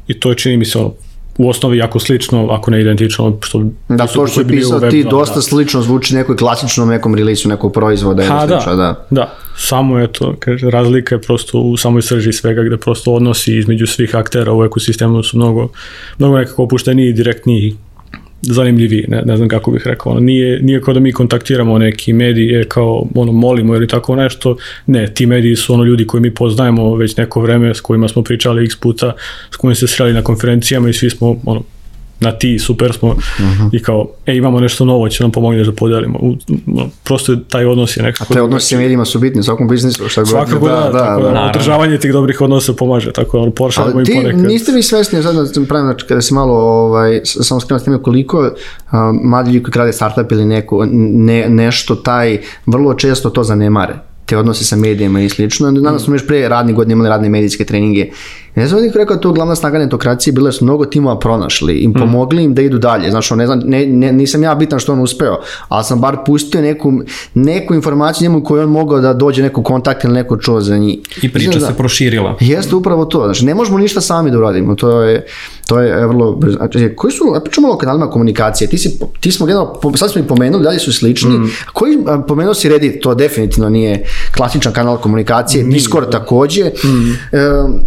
i 0.08 0.20
to 0.20 0.30
je 0.30 0.36
čini 0.36 0.56
mi 0.56 0.64
se 0.64 0.78
ono 0.78 0.92
u 1.38 1.48
osnovi 1.48 1.78
jako 1.78 1.98
slično, 1.98 2.48
ako 2.50 2.70
ne 2.70 2.80
identično, 2.80 3.38
što 3.40 3.64
da, 3.88 4.06
to 4.06 4.26
što 4.26 4.40
je 4.40 4.48
pisao 4.48 4.80
ti 4.80 5.04
dosta 5.10 5.34
da. 5.34 5.42
slično 5.42 5.82
zvuči 5.82 6.14
nekoj 6.14 6.36
klasičnom 6.36 6.88
nekom 6.88 7.14
release 7.14 7.48
nekog 7.48 7.72
proizvoda 7.72 8.24
ha, 8.24 8.46
da, 8.46 8.74
da. 8.76 9.06
da, 9.10 9.34
samo 9.56 9.98
je 9.98 10.12
to, 10.12 10.34
kaže, 10.38 10.70
razlika 10.70 11.14
je 11.14 11.20
prosto 11.20 11.58
u 11.58 11.76
samoj 11.76 12.02
srži 12.02 12.32
svega, 12.32 12.62
gde 12.62 12.76
prosto 12.76 13.12
odnosi 13.12 13.58
između 13.58 13.86
svih 13.86 14.16
aktera 14.16 14.52
u 14.52 14.64
ekosistemu 14.64 15.22
su 15.22 15.36
mnogo, 15.36 15.68
mnogo 16.18 16.38
nekako 16.38 16.62
opušteniji 16.62 17.08
i 17.08 17.12
direktniji 17.12 17.76
zanimljiviji, 18.42 19.04
ne, 19.08 19.22
ne 19.22 19.36
znam 19.36 19.48
kako 19.48 19.70
bih 19.70 19.82
rekao, 19.86 20.12
ono, 20.12 20.20
nije, 20.20 20.60
nije 20.62 20.80
kao 20.80 20.94
da 20.94 21.00
mi 21.00 21.12
kontaktiramo 21.12 21.78
neki 21.78 22.12
medije 22.12 22.64
kao 22.64 23.06
ono 23.14 23.32
molimo 23.32 23.74
ili 23.74 23.88
tako 23.88 24.16
nešto, 24.16 24.56
ne, 24.86 25.14
ti 25.14 25.26
mediji 25.26 25.56
su 25.56 25.74
ono 25.74 25.84
ljudi 25.84 26.06
koje 26.06 26.20
mi 26.20 26.34
poznajemo 26.34 26.96
već 26.96 27.16
neko 27.16 27.40
vreme 27.40 27.74
s 27.74 27.80
kojima 27.80 28.08
smo 28.08 28.22
pričali 28.22 28.64
x 28.64 28.76
puta, 28.76 29.12
s 29.50 29.56
kojima 29.56 29.74
se 29.74 29.86
sreli 29.86 30.12
na 30.12 30.22
konferencijama 30.22 30.88
i 30.88 30.92
svi 30.92 31.10
smo 31.10 31.36
ono, 31.44 31.62
na 32.22 32.32
ti, 32.32 32.58
super 32.58 32.92
smo 32.92 33.08
uh 33.08 33.16
mhm. 33.40 33.62
-huh. 33.62 33.68
i 33.72 33.82
kao, 33.82 34.08
e, 34.26 34.36
imamo 34.36 34.60
nešto 34.60 34.84
novo, 34.84 35.08
će 35.08 35.24
nam 35.24 35.32
pomoći 35.32 35.64
da 35.64 35.72
podelimo. 35.72 36.18
U, 36.18 36.36
prosto 37.04 37.36
taj 37.36 37.64
odnos 37.64 37.96
je 37.96 38.02
nekako... 38.02 38.32
A 38.32 38.34
te 38.34 38.42
odnosi 38.42 38.76
medijima 38.76 39.04
su 39.04 39.18
bitni 39.18 39.40
u 39.40 39.42
svakom 39.42 39.68
biznisu, 39.68 40.08
šta 40.08 40.20
god. 40.20 40.30
Svakako 40.30 40.68
da, 40.68 40.74
da, 40.74 40.92
tako 40.92 41.22
da, 41.22 41.30
da, 41.30 41.50
održavanje 41.50 41.98
tih 41.98 42.12
dobrih 42.12 42.40
odnosa 42.40 42.72
pomaže, 42.72 43.12
tako 43.12 43.36
da, 43.36 43.42
ono, 43.42 43.52
pošaljamo 43.52 44.00
i 44.00 44.04
ponekad. 44.04 44.40
niste 44.40 44.72
vi 44.72 44.82
svesni, 44.82 45.22
sad 45.22 45.34
da 45.34 45.66
pravim, 45.68 45.86
znači, 45.86 46.06
kada 46.06 46.20
se 46.20 46.34
malo, 46.34 46.54
ovaj, 46.54 47.20
samo 47.24 47.60
skrenuo 47.60 47.78
s 47.78 47.84
time 47.84 48.02
koliko 48.02 48.38
uh, 48.40 48.52
mladi 49.24 49.50
ljudi 49.50 49.62
koji 49.62 49.72
krade 49.72 49.92
startup 49.92 50.32
ili 50.32 50.44
neko, 50.44 50.86
ne, 50.90 51.48
nešto, 51.48 51.94
taj, 51.94 52.38
vrlo 52.66 52.94
često 52.94 53.30
to 53.30 53.44
zanemare 53.44 53.94
te 54.26 54.38
odnose 54.38 54.64
sa 54.64 54.76
medijima 54.76 55.20
i 55.20 55.28
slično. 55.28 55.72
Danas 55.72 56.02
smo 56.02 56.14
još 56.14 56.26
pre 56.26 56.48
radnih 56.48 56.76
godina 56.76 56.92
imali 56.92 57.08
radne 57.08 57.28
medijske 57.28 57.64
treninge 57.64 58.10
Ne 58.54 58.66
znam 58.66 58.82
nik 58.82 58.96
rekao 58.96 59.16
to 59.16 59.32
glavna 59.32 59.54
snaga 59.54 59.78
netokracije, 59.78 60.32
bile 60.32 60.52
su 60.52 60.64
mnogo 60.64 60.84
timova 60.84 61.18
pronašli 61.18 61.74
i 61.74 61.88
mm. 61.88 61.92
pomogli 61.92 62.42
im 62.44 62.54
da 62.54 62.62
idu 62.62 62.78
dalje. 62.78 63.10
Znaš, 63.10 63.30
ne 63.30 63.46
znam, 63.46 63.60
ne, 63.64 63.86
ne, 63.86 64.12
nisam 64.12 64.42
ja 64.42 64.54
bitan 64.54 64.78
što 64.78 64.92
on 64.92 65.00
uspeo, 65.00 65.40
ali 65.68 65.84
sam 65.84 66.00
bar 66.00 66.16
pustio 66.26 66.60
neku, 66.60 66.92
neku 67.34 67.74
informaciju 67.74 68.30
njemu 68.30 68.44
koju 68.44 68.62
on 68.62 68.70
mogao 68.70 69.00
da 69.00 69.12
dođe 69.12 69.42
neko 69.42 69.62
kontakt 69.62 70.04
ili 70.04 70.12
neko 70.12 70.36
čuo 70.36 70.60
za 70.60 70.78
njih. 70.78 70.98
I 71.22 71.32
priča 71.32 71.58
znači, 71.58 71.72
se 71.72 71.78
proširila. 71.78 72.36
Jeste 72.40 72.76
upravo 72.76 73.04
to. 73.04 73.24
Znači, 73.24 73.44
ne 73.44 73.54
možemo 73.54 73.78
ništa 73.78 74.00
sami 74.00 74.30
da 74.30 74.38
uradimo. 74.38 74.74
To 74.74 75.02
je, 75.02 75.26
to 75.66 75.80
je 75.80 76.06
vrlo 76.06 76.32
brzo. 76.32 76.56
Znači, 76.56 76.92
koji 76.96 77.12
su, 77.12 77.24
pričamo 77.44 77.72
o 77.72 77.76
kanalima 77.76 78.10
komunikacije. 78.10 78.68
Ti, 78.68 78.78
si, 78.78 78.98
ti 79.20 79.32
smo 79.32 79.46
generalno, 79.46 79.96
sad 79.96 80.10
smo 80.10 80.20
i 80.20 80.24
pomenuli, 80.24 80.64
dalje 80.64 80.78
su 80.78 80.92
slični. 80.92 81.38
Mm. 81.38 81.50
Koji, 81.72 81.98
pomenuo 82.28 82.54
si 82.54 82.68
Reddit, 82.68 83.02
to 83.02 83.14
definitivno 83.14 83.68
nije 83.68 84.04
klasičan 84.36 84.72
kanal 84.72 84.96
komunikacije. 84.96 85.64
Discord 85.64 86.06
da. 86.06 86.18
takođe. 86.18 86.64
Mm. 86.64 87.12
E, 87.32 87.38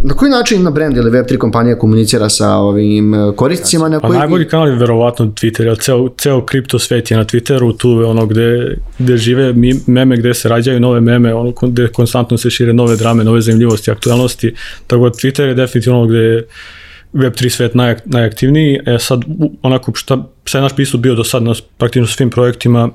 na 0.02 0.14
koji 0.14 0.30
način 0.30 0.55
način 0.56 0.64
na 0.64 0.70
brand 0.70 0.96
ili 0.96 1.10
Web3 1.10 1.38
kompanija 1.38 1.78
komunicira 1.78 2.28
sa 2.28 2.54
ovim 2.56 3.14
e, 3.14 3.32
korisnicima. 3.36 3.88
Na 3.88 4.00
pa 4.00 4.08
koji... 4.08 4.18
najbolji 4.18 4.48
kanal 4.48 4.68
je 4.68 4.76
verovatno 4.76 5.26
Twitter, 5.26 5.62
jer 5.62 5.78
ceo, 5.78 6.08
ceo 6.18 6.44
kripto 6.46 6.78
svet 6.78 7.10
je 7.10 7.16
na 7.16 7.24
Twitteru, 7.24 7.76
tu 7.76 7.88
je 7.88 8.06
ono 8.06 8.26
gde, 8.26 8.76
gde 8.98 9.16
žive 9.16 9.54
meme, 9.86 10.16
gde 10.16 10.34
se 10.34 10.48
rađaju 10.48 10.80
nove 10.80 11.00
meme, 11.00 11.34
ono 11.34 11.52
gde 11.62 11.88
konstantno 11.88 12.38
se 12.38 12.50
šire 12.50 12.72
nove 12.72 12.96
drame, 12.96 13.24
nove 13.24 13.40
zanimljivosti, 13.40 13.90
aktualnosti, 13.90 14.54
tako 14.86 15.08
da 15.08 15.10
Twitter 15.10 15.42
je 15.42 15.54
definitivno 15.54 15.98
ono 15.98 16.08
gde 16.08 16.18
je 16.18 16.46
Web3 17.14 17.48
svet 17.48 17.74
naj, 17.74 17.96
najaktivniji. 18.04 18.80
E 18.86 18.98
sad, 18.98 19.24
onako, 19.62 19.92
šta, 19.94 20.24
šta 20.44 20.58
je 20.58 20.62
naš 20.62 20.74
pristup 20.74 21.00
bio 21.00 21.14
do 21.14 21.24
sad 21.24 21.42
na 21.42 21.54
praktično 21.78 22.06
svim 22.06 22.30
projektima 22.30 22.90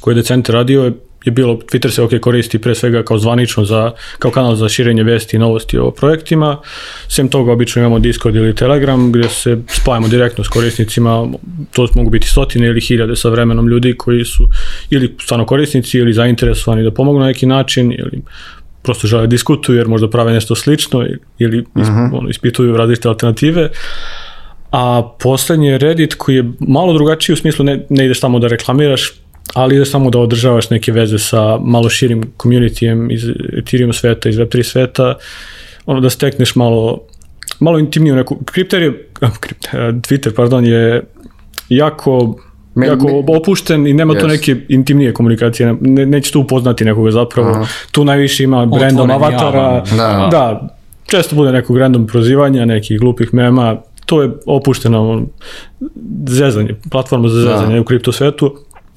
koje 0.00 0.12
je 0.12 0.16
Decente 0.22 0.52
radio 0.52 0.84
je 0.84 0.92
je 1.24 1.32
bilo, 1.32 1.54
Twitter 1.54 1.90
se 1.90 2.02
ok 2.02 2.10
koristi 2.20 2.58
pre 2.58 2.74
svega 2.74 3.02
kao 3.02 3.18
zvanično 3.18 3.64
za, 3.64 3.92
kao 4.18 4.30
kanal 4.30 4.54
za 4.54 4.68
širenje 4.68 5.02
vesti 5.02 5.36
i 5.36 5.38
novosti 5.38 5.78
o 5.78 5.90
projektima. 5.90 6.60
Sem 7.08 7.28
toga 7.28 7.52
obično 7.52 7.80
imamo 7.80 7.98
Discord 7.98 8.36
ili 8.36 8.54
Telegram 8.54 9.12
gdje 9.12 9.28
se 9.28 9.58
spajamo 9.68 10.08
direktno 10.08 10.44
s 10.44 10.48
korisnicima, 10.48 11.28
to 11.72 11.88
mogu 11.94 12.10
biti 12.10 12.28
stotine 12.28 12.66
ili 12.66 12.80
hiljade 12.80 13.16
sa 13.16 13.28
vremenom 13.28 13.68
ljudi 13.68 13.94
koji 13.96 14.24
su 14.24 14.48
ili 14.90 15.16
stvarno 15.22 15.46
korisnici 15.46 15.98
ili 15.98 16.12
zainteresovani 16.12 16.82
da 16.82 16.90
pomognu 16.90 17.20
na 17.20 17.26
neki 17.26 17.46
način 17.46 17.92
ili 17.92 18.22
prosto 18.82 19.06
žele 19.06 19.22
da 19.22 19.26
diskutuju 19.26 19.78
jer 19.78 19.88
možda 19.88 20.10
prave 20.10 20.32
nešto 20.32 20.54
slično 20.54 21.06
ili 21.38 21.58
isp, 21.58 21.68
uh 21.76 21.82
mhm. 21.82 21.92
-huh. 21.92 22.18
ono, 22.18 22.28
ispituju 22.28 22.76
različite 22.76 23.08
alternative. 23.08 23.70
A 24.72 25.02
poslednji 25.20 25.68
je 25.68 25.78
Reddit 25.78 26.14
koji 26.14 26.36
je 26.36 26.50
malo 26.60 26.92
drugačiji 26.92 27.34
u 27.34 27.36
smislu 27.36 27.64
ne, 27.64 27.86
ne 27.88 28.04
ideš 28.04 28.20
tamo 28.20 28.38
da 28.38 28.48
reklamiraš, 28.48 29.12
ali 29.54 29.78
da 29.78 29.84
samo 29.84 30.10
da 30.10 30.18
održavaš 30.18 30.70
neke 30.70 30.92
veze 30.92 31.18
sa 31.18 31.58
malo 31.58 31.88
širim 31.88 32.22
communityjem 32.42 33.12
iz 33.12 33.24
Ethereum 33.58 33.92
sveta, 33.92 34.28
iz 34.28 34.36
Web3 34.36 34.62
sveta, 34.62 35.14
ono 35.86 36.00
da 36.00 36.10
stekneš 36.10 36.56
malo 36.56 37.00
malo 37.60 37.78
intimniju 37.78 38.16
neku, 38.16 38.36
kripter 38.44 38.82
je, 38.82 39.08
Twitter, 40.06 40.34
pardon, 40.36 40.66
je 40.66 41.02
jako 41.68 42.36
me, 42.74 42.86
jako 42.86 43.06
me, 43.06 43.36
opušten 43.36 43.86
i 43.86 43.94
nema 43.94 44.14
yes. 44.14 44.20
tu 44.20 44.28
neke 44.28 44.56
intimnije 44.68 45.12
komunikacije, 45.12 45.76
ne, 45.80 46.06
neće 46.06 46.32
tu 46.32 46.40
upoznati 46.40 46.84
nekoga 46.84 47.10
zapravo, 47.10 47.50
Aha. 47.50 47.66
tu 47.90 48.04
najviše 48.04 48.44
ima 48.44 48.66
brandom 48.66 49.10
avatara, 49.10 49.84
da. 49.96 50.28
da, 50.30 50.68
često 51.06 51.36
bude 51.36 51.52
nekog 51.52 51.78
random 51.78 52.06
prozivanja, 52.06 52.64
nekih 52.64 53.00
glupih 53.00 53.34
mema, 53.34 53.76
to 54.06 54.22
je 54.22 54.30
opušteno 54.46 55.26
zezanje, 56.26 56.74
platforma 56.90 57.28
za 57.28 57.40
zezanje 57.40 57.74
da. 57.74 57.80
u 57.80 57.84
kripto 57.84 58.12
svetu, 58.12 58.56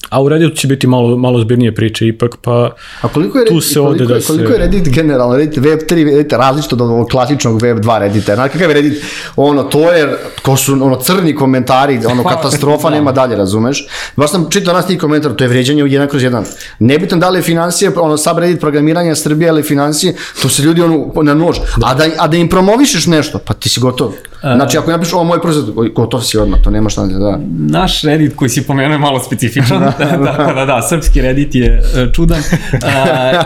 A 0.10 0.22
u 0.22 0.30
Redditu 0.30 0.56
će 0.56 0.68
biti 0.68 0.88
malo, 0.88 1.18
malo 1.18 1.39
zbirnije 1.39 1.76
priče 1.76 2.08
ipak, 2.08 2.38
pa 2.42 2.70
A 3.02 3.08
koliko 3.08 3.39
je, 3.39 3.46
tu 3.46 3.62
se 3.62 3.80
koliko, 3.80 4.06
da 4.06 4.22
se... 4.22 4.28
Koliko 4.28 4.52
je 4.52 4.58
Reddit 4.58 4.89
generalno, 4.89 5.38
Reddit 5.38 5.58
Web 5.58 5.80
3, 5.80 6.06
Reddit 6.06 6.34
različito 6.34 6.76
od 6.76 6.82
ovog 6.82 7.08
klasičnog 7.10 7.62
Web 7.62 7.78
2 7.78 8.00
Reddita. 8.00 8.36
Znaš 8.36 8.52
kakav 8.52 8.70
je 8.70 8.74
Reddit, 8.74 9.04
ono, 9.36 9.63
to 9.63 9.92
je, 9.92 10.18
ko 10.42 10.58
su 10.58 10.74
ono 10.74 10.96
crni 10.96 11.36
komentari, 11.36 12.00
ono, 12.06 12.24
katastrofa, 12.24 12.89
nema 12.89 13.12
dalje, 13.12 13.36
razumeš? 13.36 13.88
Baš 14.16 14.32
sam 14.32 14.48
čitao 14.50 14.74
nas 14.74 14.88
tih 14.88 15.00
komentar, 15.00 15.36
to 15.36 15.44
je 15.44 15.48
vređanje 15.48 15.84
u 15.84 15.88
jedan 15.88 16.08
kroz 16.08 16.24
jedan. 16.24 16.46
Nebitan 16.80 17.20
da 17.20 17.30
li 17.30 17.39
je 17.39 17.44
financije, 17.44 17.92
ono, 17.96 18.18
subreddit 18.18 18.60
programiranja 18.60 19.16
Srbije 19.16 19.50
ili 19.50 19.63
financije, 19.63 20.16
to 20.42 20.50
se 20.50 20.63
ljudi 20.63 20.82
ono, 20.82 21.12
na 21.24 21.34
nož. 21.34 21.58
Da. 21.78 21.88
A, 21.88 21.94
da, 21.94 22.06
a 22.18 22.28
da 22.28 22.38
im 22.38 22.50
promovišeš 22.50 23.08
nešto, 23.08 23.39
pa 23.39 23.54
ti 23.54 23.70
si 23.70 23.80
gotov. 23.80 24.13
Znači, 24.42 24.78
ako 24.78 24.92
napišeš 24.92 25.13
ovo 25.13 25.24
moj 25.24 25.42
proizvod, 25.42 25.92
gotov 25.96 26.22
si 26.22 26.38
odmah, 26.38 26.60
to 26.63 26.70
nema 26.70 26.89
šta 26.89 27.06
da. 27.06 27.39
Naš 27.70 28.02
Reddit 28.02 28.36
koji 28.36 28.50
si 28.50 28.68
pomenuo 28.68 28.92
je 28.92 28.98
malo 28.98 29.20
specifičan. 29.20 29.80
da, 29.84 29.93
da, 30.00 30.54
da, 30.54 30.66
da, 30.66 30.82
srpski 30.82 31.22
Reddit 31.22 31.56
je 31.56 31.82
e, 31.96 32.14
čudan, 32.14 32.42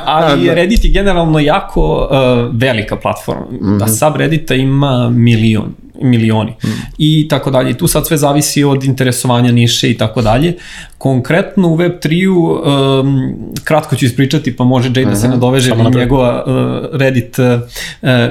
ali 0.05 0.49
Reddit 0.55 0.85
je 0.85 0.91
generalno 0.91 1.39
jako 1.39 2.09
e, 2.11 2.49
velika 2.51 2.95
platforma. 2.95 3.45
Mm 3.51 3.79
-hmm. 3.79 3.87
Subreddita 3.87 4.55
ima 4.55 5.09
milion 5.09 5.73
milioni 6.01 6.51
mm. 6.51 6.67
i 6.97 7.27
tako 7.29 7.51
dalje. 7.51 7.71
I 7.71 7.77
tu 7.77 7.87
sad 7.87 8.07
sve 8.07 8.17
zavisi 8.17 8.63
od 8.63 8.83
interesovanja 8.83 9.51
niše 9.51 9.91
i 9.91 9.97
tako 9.97 10.21
dalje. 10.21 10.53
Konkretno 10.97 11.67
u 11.67 11.77
Web3-u, 11.77 12.61
um, 12.99 13.35
kratko 13.63 13.95
ću 13.95 14.05
ispričati, 14.05 14.55
pa 14.55 14.63
može 14.63 14.89
Jay 14.89 15.09
da 15.09 15.15
se 15.15 15.27
mhm. 15.27 15.33
nadoveže 15.33 15.75
na 15.75 15.89
njegova 15.89 16.43
uh, 16.47 16.99
Reddit 16.99 17.39
uh, 17.39 17.45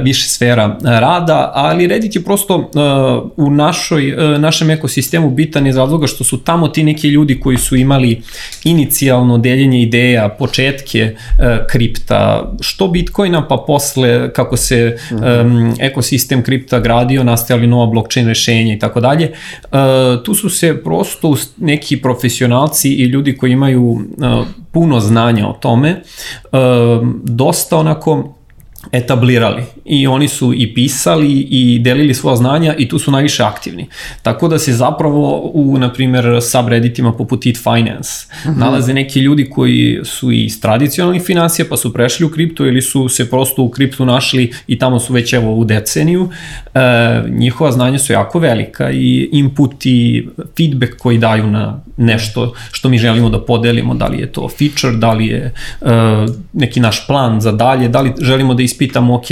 više 0.02 0.28
sfera 0.28 0.78
rada, 0.84 1.52
ali 1.54 1.86
Reddit 1.86 2.16
je 2.16 2.24
prosto 2.24 2.56
uh, 2.56 3.46
u 3.46 3.50
našoj, 3.50 4.12
uh, 4.12 4.40
našem 4.40 4.70
ekosistemu 4.70 5.30
bitan 5.30 5.66
iz 5.66 5.76
razloga 5.76 6.06
što 6.06 6.24
su 6.24 6.38
tamo 6.38 6.68
ti 6.68 6.82
neki 6.82 7.08
ljudi 7.08 7.40
koji 7.40 7.56
su 7.56 7.76
imali 7.76 8.22
inicijalno 8.64 9.38
deljenje 9.38 9.82
ideja, 9.82 10.28
početke 10.28 11.14
uh, 11.14 11.44
kripta, 11.68 12.52
što 12.60 12.88
Bitcoina, 12.88 13.48
pa 13.48 13.64
posle 13.66 14.32
kako 14.32 14.56
se 14.56 14.96
um, 15.10 15.74
ekosistem 15.78 16.42
kripta 16.42 16.80
gradio, 16.80 17.24
nastajali 17.24 17.55
nova 17.62 17.86
blockchain 17.86 18.28
rešenja 18.28 18.74
i 18.74 18.78
tako 18.78 19.00
dalje. 19.00 19.32
Uh, 19.62 19.78
tu 20.24 20.34
su 20.34 20.50
se 20.50 20.82
prosto 20.84 21.36
neki 21.56 22.02
profesionalci 22.02 22.88
i 22.88 23.04
ljudi 23.04 23.36
koji 23.36 23.52
imaju 23.52 23.82
uh, 23.82 24.00
puno 24.72 25.00
znanja 25.00 25.48
o 25.48 25.52
tome, 25.52 26.02
uh, 26.52 26.58
dosta 27.24 27.76
onako 27.76 28.34
etablirali 28.92 29.62
i 29.86 30.06
oni 30.06 30.28
su 30.28 30.54
i 30.54 30.74
pisali 30.74 31.32
i 31.50 31.78
delili 31.78 32.14
svoja 32.14 32.36
znanja 32.36 32.74
i 32.78 32.88
tu 32.88 32.98
su 32.98 33.10
najviše 33.10 33.42
aktivni. 33.42 33.86
Tako 34.22 34.48
da 34.48 34.58
se 34.58 34.72
zapravo 34.72 35.50
u, 35.54 35.78
na 35.78 35.92
primjer, 35.92 36.42
subredditima 36.42 37.12
poput 37.12 37.46
Eat 37.46 37.56
Finance 37.56 38.10
uh 38.30 38.46
mhm. 38.46 38.54
-huh. 38.54 38.60
nalaze 38.60 38.94
neki 38.94 39.20
ljudi 39.20 39.50
koji 39.50 40.00
su 40.04 40.32
iz 40.32 40.60
tradicionalnih 40.60 41.22
financija 41.22 41.66
pa 41.70 41.76
su 41.76 41.92
prešli 41.92 42.26
u 42.26 42.30
kripto 42.30 42.66
ili 42.66 42.82
su 42.82 43.08
se 43.08 43.30
prosto 43.30 43.62
u 43.62 43.70
kriptu 43.70 44.04
našli 44.04 44.52
i 44.66 44.78
tamo 44.78 45.00
su 45.00 45.12
već 45.12 45.32
evo 45.32 45.54
u 45.54 45.64
deceniju. 45.64 46.28
E, 46.74 46.80
njihova 47.28 47.72
znanja 47.72 47.98
su 47.98 48.12
jako 48.12 48.38
velika 48.38 48.90
i 48.90 49.28
input 49.32 49.86
i 49.86 50.28
feedback 50.56 50.96
koji 50.98 51.18
daju 51.18 51.46
na 51.46 51.80
nešto 51.96 52.54
što 52.72 52.88
mi 52.88 52.98
želimo 52.98 53.28
da 53.28 53.40
podelimo, 53.40 53.94
da 53.94 54.06
li 54.06 54.18
je 54.18 54.32
to 54.32 54.48
feature, 54.48 54.96
da 54.96 55.12
li 55.12 55.26
je 55.26 55.52
uh, 55.80 55.88
neki 56.52 56.80
naš 56.80 57.06
plan 57.06 57.40
za 57.40 57.52
dalje, 57.52 57.88
da 57.88 58.00
li 58.00 58.12
želimo 58.20 58.54
da 58.54 58.62
ispitamo, 58.62 59.14
ok, 59.14 59.26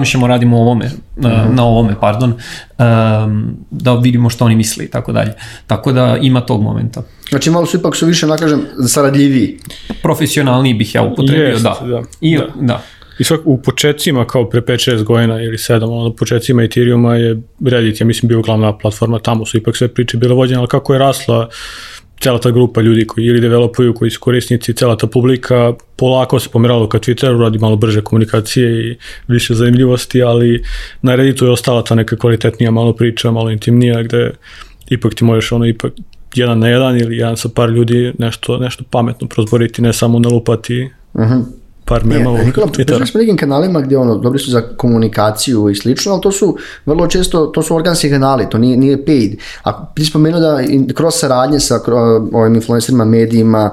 razmišljamo, 0.00 0.26
radimo 0.26 0.60
ovome, 0.60 0.86
uh, 0.86 1.24
mm 1.24 1.26
-hmm. 1.26 1.54
na 1.54 1.64
ovome, 1.64 1.94
pardon, 2.00 2.30
um, 2.30 3.56
da 3.70 3.94
vidimo 3.94 4.30
što 4.30 4.44
oni 4.44 4.56
misle 4.56 4.84
i 4.84 4.88
tako 4.88 5.12
dalje. 5.12 5.32
Tako 5.66 5.92
da 5.92 6.18
ima 6.22 6.40
tog 6.40 6.62
momenta. 6.62 7.02
Znači 7.28 7.50
malo 7.50 7.66
su 7.66 7.76
ipak 7.76 7.96
su 7.96 8.06
više, 8.06 8.26
nakažem, 8.26 8.60
saradljiviji. 8.88 9.58
Profesionalniji 10.02 10.74
bih 10.74 10.94
ja 10.94 11.02
upotrebio, 11.02 11.46
Jest, 11.46 11.62
da. 11.62 11.78
da. 11.82 12.02
I, 12.20 12.38
da. 12.38 12.46
da. 12.60 12.82
I 13.18 13.24
svak, 13.24 13.40
u 13.44 13.62
početcima, 13.62 14.26
kao 14.26 14.48
pre 14.48 14.60
5-6 14.60 15.02
godina 15.04 15.42
ili 15.42 15.56
7, 15.56 15.84
ono, 15.84 16.08
u 16.08 16.16
početcima 16.16 16.62
Ethereuma 16.62 17.16
je 17.16 17.40
Reddit, 17.66 18.00
ja 18.00 18.06
mislim, 18.06 18.28
bio 18.28 18.42
glavna 18.42 18.78
platforma, 18.78 19.18
tamo 19.18 19.46
su 19.46 19.56
ipak 19.56 19.76
sve 19.76 19.88
priče 19.88 20.16
bile 20.16 20.34
vođene, 20.34 20.58
ali 20.58 20.68
kako 20.68 20.92
je 20.92 20.98
rasla 20.98 21.48
cela 22.20 22.38
ta 22.38 22.50
grupa 22.50 22.80
ljudi 22.80 23.06
koji 23.06 23.24
ili 23.24 23.40
developuju, 23.40 23.94
koji 23.94 24.10
su 24.10 24.20
korisnici, 24.20 24.74
cela 24.74 24.96
ta 24.96 25.06
publika 25.06 25.72
polako 25.96 26.40
se 26.40 26.48
pomeralo 26.52 26.88
ka 26.88 26.98
Twitteru, 26.98 27.40
radi 27.40 27.58
malo 27.58 27.76
brže 27.76 28.02
komunikacije 28.02 28.90
i 28.90 28.96
više 29.28 29.54
zanimljivosti, 29.54 30.22
ali 30.22 30.64
na 31.02 31.14
Redditu 31.14 31.44
je 31.44 31.50
ostala 31.50 31.84
ta 31.84 31.94
neka 31.94 32.16
kvalitetnija 32.16 32.70
malo 32.70 32.92
priča, 32.92 33.30
malo 33.30 33.50
intimnija, 33.50 34.02
gde 34.02 34.32
ipak 34.88 35.14
ti 35.14 35.24
možeš 35.24 35.52
ono 35.52 35.66
ipak 35.66 35.92
jedan 36.34 36.58
na 36.58 36.68
jedan 36.68 37.00
ili 37.00 37.16
jedan 37.16 37.36
sa 37.36 37.48
par 37.54 37.70
ljudi 37.70 38.12
nešto, 38.18 38.58
nešto 38.58 38.84
pametno 38.90 39.28
prozboriti, 39.28 39.82
ne 39.82 39.92
samo 39.92 40.18
nalupati 40.18 40.90
uh 41.14 41.20
mhm. 41.20 41.32
-huh 41.32 41.59
par 41.90 42.04
mema 42.04 42.30
u 42.30 42.38
Nikola, 42.38 42.66
pričali 42.66 43.06
smo 43.06 43.20
nekim 43.20 43.36
kanalima 43.36 43.80
gdje 43.80 43.98
ono, 43.98 44.14
dobri 44.18 44.38
su 44.38 44.50
za 44.50 44.62
komunikaciju 44.76 45.70
i 45.70 45.74
slično, 45.74 46.12
ali 46.12 46.22
to 46.22 46.32
su 46.32 46.56
vrlo 46.86 47.06
često, 47.06 47.46
to 47.46 47.62
su 47.62 47.76
organski 47.76 48.10
kanali, 48.10 48.46
to 48.50 48.58
nije, 48.58 48.76
nije 48.76 49.04
paid. 49.04 49.38
A 49.62 49.86
ti 49.94 50.04
spomenuo 50.04 50.40
da 50.40 50.58
kroz 50.94 51.14
saradnje 51.14 51.60
sa 51.60 51.80
ovim 52.32 52.54
influencerima, 52.54 53.04
medijima, 53.04 53.70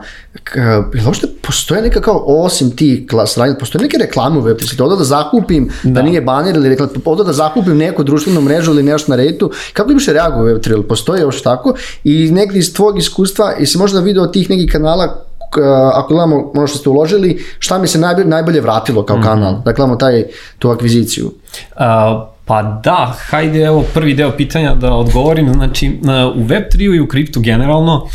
ili 0.94 1.06
uopšte 1.06 1.28
postoje 1.42 1.82
neka 1.82 2.02
kao, 2.02 2.24
osim 2.28 2.72
tih 2.72 3.04
saradnje, 3.28 3.60
postoje 3.60 3.84
neke 3.84 3.98
reklame 3.98 4.38
u 4.38 4.42
web, 4.42 4.58
ti 4.58 4.76
da 4.78 5.04
zakupim, 5.04 5.70
da. 5.84 5.90
da 5.92 6.02
nije 6.02 6.22
baner 6.22 6.56
ili 6.56 6.70
reklam, 6.70 6.90
oda 7.06 7.24
da 7.24 7.34
zakupim 7.34 7.78
neku 7.78 8.04
društvenu 8.04 8.42
mrežu 8.42 8.72
ili 8.72 8.84
nešto 8.84 9.12
na 9.12 9.16
redu, 9.16 9.52
kako 9.74 9.94
bi 9.94 10.00
se 10.00 10.14
reagovao 10.14 10.46
web 10.46 10.58
3, 10.58 10.88
postoje 10.88 11.22
još 11.22 11.42
tako 11.42 11.74
i 12.04 12.32
negdje 12.32 12.60
iz 12.60 12.74
tvog 12.74 12.98
iskustva, 12.98 13.52
jesi 13.60 13.78
možda 13.78 14.00
video 14.00 14.28
tih 14.28 14.50
nekih 14.50 14.72
kanala 14.72 15.27
ako 15.94 16.14
gledamo 16.14 16.52
ono 16.56 16.68
što 16.68 16.78
ste 16.78 16.90
uložili, 16.90 17.46
šta 17.60 17.78
mi 17.78 17.88
se 17.88 18.00
najbolje, 18.00 18.28
najbolje 18.28 18.62
vratilo 18.62 19.06
kao 19.06 19.18
mm 19.18 19.20
-hmm. 19.20 19.24
kanal, 19.24 19.54
da 19.66 19.72
gledamo 19.72 19.96
taj, 19.96 20.24
tu 20.60 20.70
akviziciju? 20.70 21.32
Uh, 21.76 22.37
Pa 22.48 22.64
da, 22.84 23.16
hajde 23.30 23.62
evo 23.62 23.84
prvi 23.94 24.14
deo 24.14 24.32
pitanja 24.32 24.76
da 24.76 24.94
odgovorim. 24.94 25.54
Znači, 25.54 26.00
u 26.36 26.44
Web3 26.44 26.96
i 26.96 27.00
u 27.00 27.08
kriptu 27.08 27.40
generalno 27.40 28.08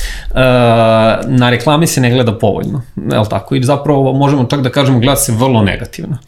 na 1.27 1.51
reklame 1.51 1.87
se 1.87 2.01
ne 2.01 2.11
gleda 2.11 2.38
povoljno, 2.38 2.83
je 3.12 3.18
li 3.18 3.27
tako? 3.31 3.55
I 3.55 3.62
zapravo 3.62 4.12
možemo 4.12 4.45
čak 4.45 4.61
da 4.61 4.71
kažemo 4.71 4.99
gleda 4.99 5.16
se 5.16 5.33
vrlo 5.33 5.62
negativno. 5.62 6.18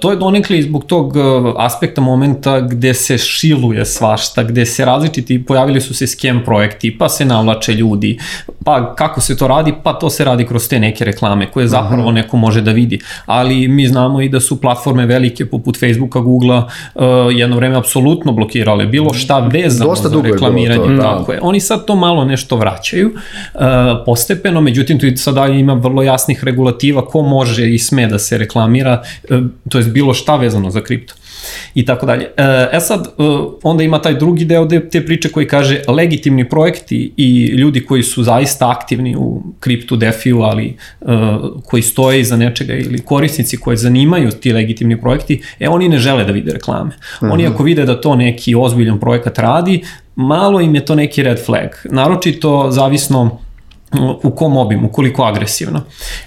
To 0.00 0.10
je 0.10 0.16
donekli 0.16 0.62
zbog 0.62 0.84
tog 0.84 1.14
aspekta 1.58 2.00
momenta 2.00 2.60
gde 2.60 2.94
se 2.94 3.18
šiluje 3.18 3.84
svašta, 3.84 4.42
gde 4.42 4.66
se 4.66 4.84
različiti, 4.84 5.44
pojavili 5.44 5.80
su 5.80 5.94
se 5.94 6.06
skem 6.06 6.42
projekti, 6.44 6.98
pa 6.98 7.08
se 7.08 7.24
navlače 7.24 7.72
ljudi, 7.72 8.18
pa 8.64 8.94
kako 8.94 9.20
se 9.20 9.36
to 9.36 9.48
radi, 9.48 9.74
pa 9.82 9.92
to 9.92 10.10
se 10.10 10.24
radi 10.24 10.46
kroz 10.46 10.68
te 10.68 10.78
neke 10.78 11.04
reklame 11.04 11.50
koje 11.50 11.68
zapravo 11.68 12.12
neko 12.12 12.36
može 12.36 12.60
da 12.60 12.72
vidi. 12.72 13.00
Ali 13.26 13.68
mi 13.68 13.86
znamo 13.86 14.20
i 14.20 14.28
da 14.28 14.40
su 14.40 14.60
platforme 14.60 15.06
velike 15.06 15.46
poput 15.46 15.80
Facebooka, 15.80 16.20
Googlea, 16.20 16.66
uh, 16.94 17.04
jedno 17.30 17.56
vreme 17.56 17.76
apsolutno 17.76 18.32
blokirale 18.32 18.86
bilo 18.86 19.14
šta 19.14 19.38
vezano 19.38 19.90
Dosta 19.90 20.08
za 20.08 20.22
reklamiranje. 20.22 20.82
Je 20.82 20.96
to, 20.96 21.02
da. 21.02 21.02
Tako 21.02 21.32
je. 21.32 21.38
Oni 21.42 21.60
sad 21.60 21.84
to 21.86 21.96
malo 21.96 22.24
nešto 22.24 22.56
vraćaju 22.56 23.10
uh, 23.54 23.60
postepeno, 24.06 24.60
međutim 24.60 24.98
tu 24.98 25.06
sada 25.16 25.46
ima 25.46 25.72
vrlo 25.72 26.02
jasnih 26.02 26.44
regulativa 26.44 27.06
ko 27.06 27.22
može 27.22 27.70
i 27.70 27.78
sme 27.78 28.06
da 28.06 28.18
se 28.18 28.38
reklamira, 28.38 29.02
uh, 29.30 29.38
to 29.68 29.78
je 29.78 29.84
bilo 29.84 30.14
šta 30.14 30.36
vezano 30.36 30.70
za 30.70 30.80
kripto 30.80 31.14
i 31.74 31.84
tako 31.84 32.06
dalje. 32.06 32.24
E, 32.36 32.68
e 32.72 32.80
sad, 32.80 33.08
onda 33.62 33.82
ima 33.82 34.02
taj 34.02 34.14
drugi 34.14 34.44
deo 34.44 34.68
te 34.90 35.06
priče 35.06 35.28
koji 35.28 35.46
kaže 35.46 35.82
legitimni 35.88 36.48
projekti 36.48 37.12
i 37.16 37.46
ljudi 37.46 37.84
koji 37.84 38.02
su 38.02 38.22
zaista 38.22 38.70
aktivni 38.70 39.16
u 39.16 39.42
kriptu, 39.60 39.96
defiju, 39.96 40.42
ali 40.42 40.76
koji 41.64 41.82
stoje 41.82 42.20
iza 42.20 42.36
nečega 42.36 42.74
ili 42.74 42.98
korisnici 42.98 43.56
koje 43.56 43.76
zanimaju 43.76 44.30
ti 44.30 44.52
legitimni 44.52 45.00
projekti, 45.00 45.42
e 45.60 45.68
oni 45.68 45.88
ne 45.88 45.98
žele 45.98 46.24
da 46.24 46.32
vide 46.32 46.52
reklame. 46.52 46.90
Oni 47.20 47.46
ako 47.46 47.62
vide 47.62 47.84
da 47.84 48.00
to 48.00 48.16
neki 48.16 48.54
ozbiljan 48.54 49.00
projekat 49.00 49.38
radi, 49.38 49.82
malo 50.16 50.60
im 50.60 50.74
je 50.74 50.84
to 50.84 50.94
neki 50.94 51.22
red 51.22 51.44
flag. 51.46 51.70
Naročito 51.84 52.70
zavisno 52.70 53.38
u 54.22 54.30
kom 54.30 54.56
obimu, 54.56 54.88
koliko 54.88 55.22
agresivno. 55.22 55.80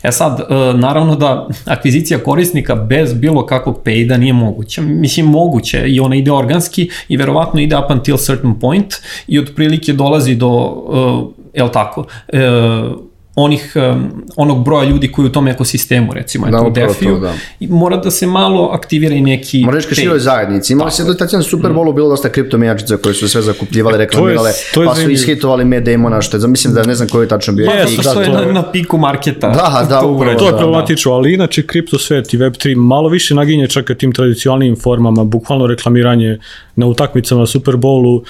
E 0.04 0.12
sad, 0.12 0.40
e, 0.40 0.44
naravno 0.78 1.16
da 1.16 1.48
akvizicija 1.66 2.20
korisnika 2.20 2.76
bez 2.76 3.14
bilo 3.14 3.46
kakvog 3.46 3.82
payda 3.86 4.18
nije 4.18 4.34
moguća. 4.34 4.82
Mislim, 4.82 5.26
moguće 5.26 5.84
i 5.88 6.00
ona 6.00 6.16
ide 6.16 6.32
organski 6.32 6.90
i 7.08 7.18
verovatno 7.18 7.60
ide 7.60 7.78
up 7.78 7.92
until 7.92 8.18
certain 8.18 8.60
point 8.60 8.94
i 9.28 9.40
otprilike 9.40 9.94
dolazi 9.94 10.36
do, 10.36 10.48
uh, 10.48 11.34
jel 11.54 11.70
tako, 11.70 12.02
uh, 12.34 13.07
onih, 13.40 13.74
um, 13.76 14.24
onog 14.36 14.66
broja 14.66 14.90
ljudi 14.90 15.12
koji 15.12 15.26
u 15.26 15.32
tom 15.32 15.48
ekosistemu, 15.48 16.14
recimo, 16.14 16.48
da, 16.48 16.58
eto, 16.58 16.68
u 16.68 16.70
DeFi-u, 16.70 17.20
da. 17.20 17.34
mora 17.60 17.98
da 17.98 18.12
se 18.12 18.28
malo 18.28 18.70
aktivira 18.74 19.16
i 19.16 19.22
neki... 19.22 19.64
Mora 19.66 19.78
reći 19.78 19.96
široj 19.96 20.20
zajednici. 20.20 20.74
Imali 20.74 20.92
se 20.92 21.04
do 21.04 21.44
Super 21.44 21.72
Bowlu 21.72 21.94
bilo 21.94 22.10
dosta 22.10 22.30
kriptomejačica 22.30 22.98
koje 22.98 23.14
su 23.14 23.30
sve 23.30 23.42
zakupljivale, 23.42 23.96
e, 23.96 23.98
reklamirale, 23.98 24.52
to 24.52 24.58
je, 24.58 24.74
to 24.74 24.82
je 24.84 24.88
pa 24.88 24.96
su 24.96 25.10
ishitovali 25.10 25.66
Matt 25.66 25.86
Damona, 25.86 26.22
što 26.22 26.38
je, 26.38 26.48
mislim 26.48 26.74
da 26.74 26.84
ne 26.84 26.96
znam 26.96 27.10
koji 27.10 27.24
je 27.24 27.28
tačno 27.28 27.54
bio. 27.54 27.72
Jesu, 27.72 28.02
da, 28.02 28.12
što 28.12 28.22
je 28.22 28.30
na, 28.30 28.46
na 28.46 28.72
piku 28.72 28.98
marketa. 28.98 29.50
Da, 29.50 29.86
da, 29.90 30.00
to, 30.02 30.08
upravo, 30.08 30.40
to 30.40 30.46
je 30.46 30.52
da, 30.52 30.58
problematično, 30.58 31.12
ali 31.12 31.34
inače 31.34 31.68
kripto 31.68 32.00
svet 32.00 32.34
i 32.34 32.38
Web3 32.38 32.76
malo 32.76 33.10
više 33.10 33.36
naginje 33.36 33.68
čak 33.68 33.92
tim 33.98 34.12
tradicionalnim 34.12 34.76
formama, 34.76 35.24
bukvalno 35.24 35.68
reklamiranje 35.68 36.40
na 36.76 36.86
utakmicama 36.86 37.46
Super 37.46 37.76
Bowlu, 37.76 38.24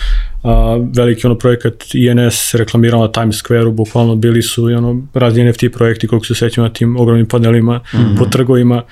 a, 0.47 0.77
veliki 0.93 1.27
ono 1.27 1.35
projekat 1.35 1.73
INS 1.93 2.53
reklamirao 2.55 3.01
na 3.01 3.11
Times 3.11 3.35
Square-u, 3.35 3.71
bukvalno 3.71 4.15
bili 4.15 4.41
su 4.41 4.69
i 4.69 4.73
ono 4.73 5.01
razni 5.13 5.49
NFT 5.49 5.63
projekti 5.73 6.07
koliko 6.07 6.25
se 6.25 6.35
sećam 6.35 6.63
na 6.63 6.69
tim 6.69 6.97
ogromnim 6.97 7.25
panelima 7.25 7.77
mm 7.77 7.97
-hmm. 7.97 8.17
po 8.17 8.25
trgovima, 8.25 8.83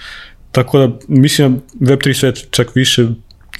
tako 0.52 0.78
da 0.80 0.90
mislim 1.08 1.62
da 1.74 1.94
Web3 1.98 2.14
svet 2.14 2.48
čak 2.52 2.76
više 2.76 3.08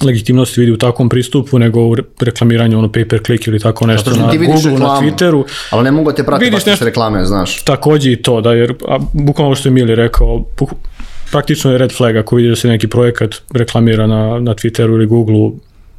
legitimnosti 0.04 0.60
vidi 0.60 0.72
u 0.72 0.76
takvom 0.76 1.08
pristupu 1.08 1.58
nego 1.58 1.80
u 1.80 1.96
reklamiranju 2.20 2.78
ono 2.78 2.88
pay 2.88 3.08
per 3.08 3.22
click 3.26 3.46
ili 3.46 3.60
tako 3.60 3.86
nešto 3.86 4.10
na 4.10 4.16
Google, 4.16 4.46
reklamu, 4.54 4.78
na 4.78 5.00
Twitteru. 5.00 5.44
Ali 5.70 5.84
ne 5.84 5.92
mogu 5.92 6.12
te 6.12 6.24
pratiti 6.24 6.50
baš 6.50 6.66
nešto, 6.66 6.84
reklame, 6.84 7.24
znaš. 7.24 7.64
Takođe 7.64 8.12
i 8.12 8.22
to, 8.22 8.40
da, 8.40 8.52
jer 8.52 8.74
a, 8.88 8.98
bukvalno 9.12 9.54
što 9.54 9.68
je 9.68 9.72
Mili 9.72 9.94
rekao, 9.94 10.44
praktično 11.30 11.72
je 11.72 11.78
red 11.78 11.92
flag 11.92 12.16
ako 12.16 12.36
vidi 12.36 12.48
da 12.48 12.56
se 12.56 12.68
neki 12.68 12.88
projekat 12.88 13.34
reklamira 13.54 14.06
na, 14.06 14.40
na 14.40 14.54
Twitteru 14.54 14.94
ili 14.94 15.06
Googleu, 15.06 15.52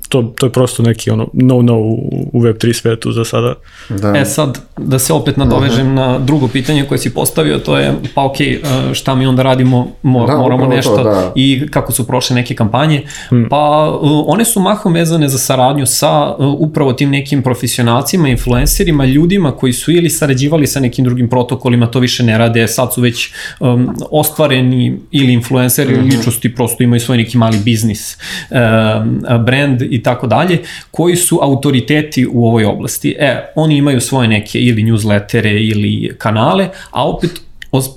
to, 0.10 0.22
to 0.22 0.46
je 0.46 0.52
prosto 0.52 0.84
neki 0.84 1.12
ono 1.12 1.28
no-no 1.34 1.78
u, 1.78 2.30
u 2.34 2.41
Web3 2.41 2.74
svetu 2.74 3.12
za 3.12 3.26
sada. 3.26 3.54
Da. 3.89 4.13
E 4.17 4.26
sad, 4.26 4.60
da 4.78 5.00
se 5.00 5.13
opet 5.13 5.38
nadovežem 5.38 5.88
uh 5.88 5.93
-huh. 5.93 5.96
na 5.96 6.20
drugo 6.20 6.48
pitanje 6.48 6.84
koje 6.84 6.98
si 6.98 7.13
postavio, 7.13 7.58
to 7.58 7.78
je, 7.78 7.93
pa 8.15 8.24
ok, 8.24 8.41
e, 8.41 8.60
šta 8.93 9.15
mi 9.15 9.28
onda 9.28 9.43
radimo, 9.43 9.88
mo, 10.04 10.28
da, 10.28 10.38
moramo 10.38 10.65
nešto 10.65 10.98
to, 10.98 11.04
da. 11.04 11.32
i 11.36 11.67
kako 11.72 11.91
su 11.91 12.08
prošle 12.08 12.36
neke 12.36 12.56
kampanje, 12.56 13.04
hmm. 13.30 13.50
pa 13.50 13.89
uh, 14.02 14.24
one 14.28 14.46
su 14.46 14.60
mahom 14.60 14.93
vezane 14.93 15.30
za 15.30 15.38
saradnju 15.38 15.86
sa 15.86 16.36
uh, 16.39 16.54
upravo 16.60 16.93
tim 16.93 17.10
nekim 17.10 17.43
profesionalcima, 17.43 18.30
influencerima, 18.30 19.06
ljudima 19.06 19.52
koji 19.52 19.74
su 19.74 19.91
ili 19.91 20.10
sarađivali 20.10 20.67
sa 20.67 20.80
nekim 20.80 21.06
drugim 21.06 21.30
protokolima, 21.30 21.88
to 21.88 22.00
više 22.00 22.24
ne 22.24 22.38
rade, 22.38 22.67
sad 22.67 22.93
su 22.93 23.02
već 23.02 23.34
um, 23.60 23.96
ostvareni 24.12 25.00
ili 25.12 25.34
influenceri 25.34 25.93
uh 25.93 25.93
-huh. 25.93 26.00
ili 26.00 26.08
mhm. 26.08 26.17
ličnosti, 26.17 26.56
prosto 26.56 26.84
imaju 26.84 27.00
svoj 27.00 27.17
neki 27.17 27.38
mali 27.38 27.58
biznis, 27.58 28.17
um, 28.50 29.46
brand 29.46 29.82
i 29.82 29.97
tako 30.04 30.28
dalje, 30.28 30.60
koji 30.92 31.16
su 31.16 31.40
autoriteti 31.42 32.28
u 32.32 32.48
ovoj 32.48 32.66
oblasti. 32.66 33.16
E, 33.20 33.52
oni 33.56 33.78
imaju 33.78 34.02
svoje 34.02 34.28
neke 34.28 34.60
ili 34.60 34.84
newslettere 34.84 35.70
ili 35.72 36.16
kanale, 36.18 36.70
a 36.92 37.10
opet 37.10 37.32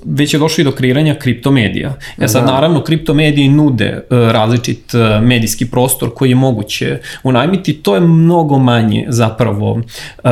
već 0.05 0.35
je 0.35 0.39
došlo 0.39 0.63
i 0.63 0.65
do 0.65 0.73
kreiranja 0.73 1.15
kriptomedija. 1.15 1.95
E 2.19 2.29
sad, 2.29 2.45
da. 2.45 2.53
naravno, 2.53 2.83
kriptomediji 2.83 3.49
nude 3.49 4.07
uh, 4.11 4.19
različit 4.31 4.95
uh, 4.95 5.27
medijski 5.27 5.71
prostor 5.71 6.15
koji 6.15 6.29
je 6.29 6.35
moguće 6.35 6.99
unajmiti, 7.23 7.73
to 7.73 7.95
je 7.95 8.01
mnogo 8.01 8.59
manje 8.59 9.07
zapravo 9.09 9.73
uh, 9.73 10.31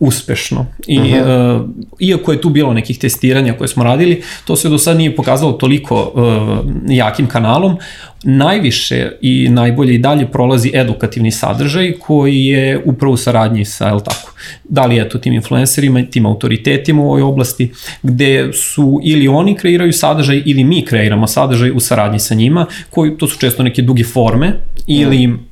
uspešno. 0.00 0.66
I, 0.86 0.98
uh 0.98 1.04
-huh. 1.04 1.56
uh, 1.56 1.68
iako 1.98 2.32
je 2.32 2.40
tu 2.40 2.50
bilo 2.50 2.72
nekih 2.72 2.98
testiranja 2.98 3.52
koje 3.52 3.68
smo 3.68 3.84
radili, 3.84 4.22
to 4.44 4.56
se 4.56 4.68
do 4.68 4.78
sad 4.78 4.96
nije 4.96 5.16
pokazalo 5.16 5.52
toliko 5.52 6.12
uh, 6.14 6.74
jakim 6.88 7.26
kanalom, 7.26 7.76
najviše 8.22 9.10
i 9.20 9.48
najbolje 9.48 9.94
i 9.94 9.98
dalje 9.98 10.26
prolazi 10.26 10.70
edukativni 10.74 11.30
sadržaj 11.30 11.92
koji 11.92 12.44
je 12.44 12.82
upravo 12.84 13.14
u 13.14 13.16
saradnji 13.16 13.64
sa, 13.64 13.86
jel 13.86 14.00
tako, 14.00 14.32
da 14.64 14.86
li 14.86 14.96
je 14.96 15.08
to 15.08 15.18
tim 15.18 15.32
influencerima, 15.32 16.02
tim 16.02 16.26
autoritetima 16.26 17.02
u 17.02 17.06
ovoj 17.06 17.22
oblasti, 17.22 17.72
gde 18.02 18.52
su 18.52 19.00
ili 19.04 19.28
oni 19.28 19.54
kreiraju 19.54 19.92
sadržaj 19.92 20.42
ili 20.46 20.64
mi 20.64 20.84
kreiramo 20.84 21.26
sadržaj 21.26 21.70
u 21.70 21.80
saradnji 21.80 22.18
sa 22.18 22.34
njima, 22.34 22.66
koji 22.90 23.16
to 23.16 23.28
su 23.28 23.38
često 23.38 23.62
neke 23.62 23.82
duge 23.82 24.04
forme 24.04 24.52
ili 24.86 25.28
Uh, 25.28 25.47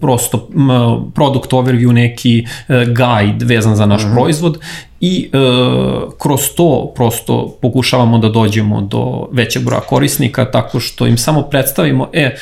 prosto 0.00 0.36
uh, 0.36 1.02
product 1.14 1.52
overview, 1.52 1.92
neki 1.92 2.44
uh, 2.44 2.76
guide 2.76 3.44
vezan 3.44 3.76
za 3.76 3.86
naš 3.86 4.02
mhm. 4.02 4.10
-huh. 4.10 4.14
proizvod 4.14 4.58
i 5.00 5.30
uh, 5.32 6.12
kroz 6.18 6.40
to 6.56 6.92
prosto 6.94 7.56
pokušavamo 7.62 8.18
da 8.18 8.28
dođemo 8.28 8.80
do 8.80 9.28
većeg 9.32 9.64
broja 9.64 9.80
korisnika 9.80 10.50
tako 10.50 10.80
što 10.80 11.06
im 11.06 11.18
samo 11.18 11.42
predstavimo, 11.42 12.08
e, 12.12 12.36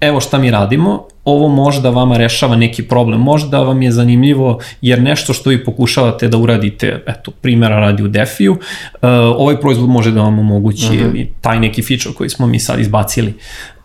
evo 0.00 0.20
šta 0.20 0.38
mi 0.38 0.50
radimo, 0.50 1.06
ovo 1.24 1.48
možda 1.48 1.90
vama 1.90 2.16
rešava 2.16 2.56
neki 2.56 2.82
problem, 2.82 3.20
možda 3.20 3.58
vam 3.58 3.82
je 3.82 3.92
zanimljivo 3.92 4.58
jer 4.82 5.02
nešto 5.02 5.32
što 5.32 5.50
vi 5.50 5.64
pokušavate 5.64 6.28
da 6.28 6.38
uradite, 6.38 7.04
eto, 7.06 7.30
primjera 7.30 7.80
radi 7.80 8.02
u 8.02 8.08
Defiju, 8.08 8.52
uh, 8.52 8.58
ovaj 9.36 9.60
proizvod 9.60 9.88
može 9.88 10.10
da 10.10 10.22
vam 10.22 10.38
omogući 10.38 10.86
uh 10.86 10.92
-huh. 10.92 11.26
taj 11.40 11.60
neki 11.60 11.82
feature 11.82 12.14
koji 12.14 12.30
smo 12.30 12.46
mi 12.46 12.58
sad 12.58 12.80
izbacili. 12.80 13.34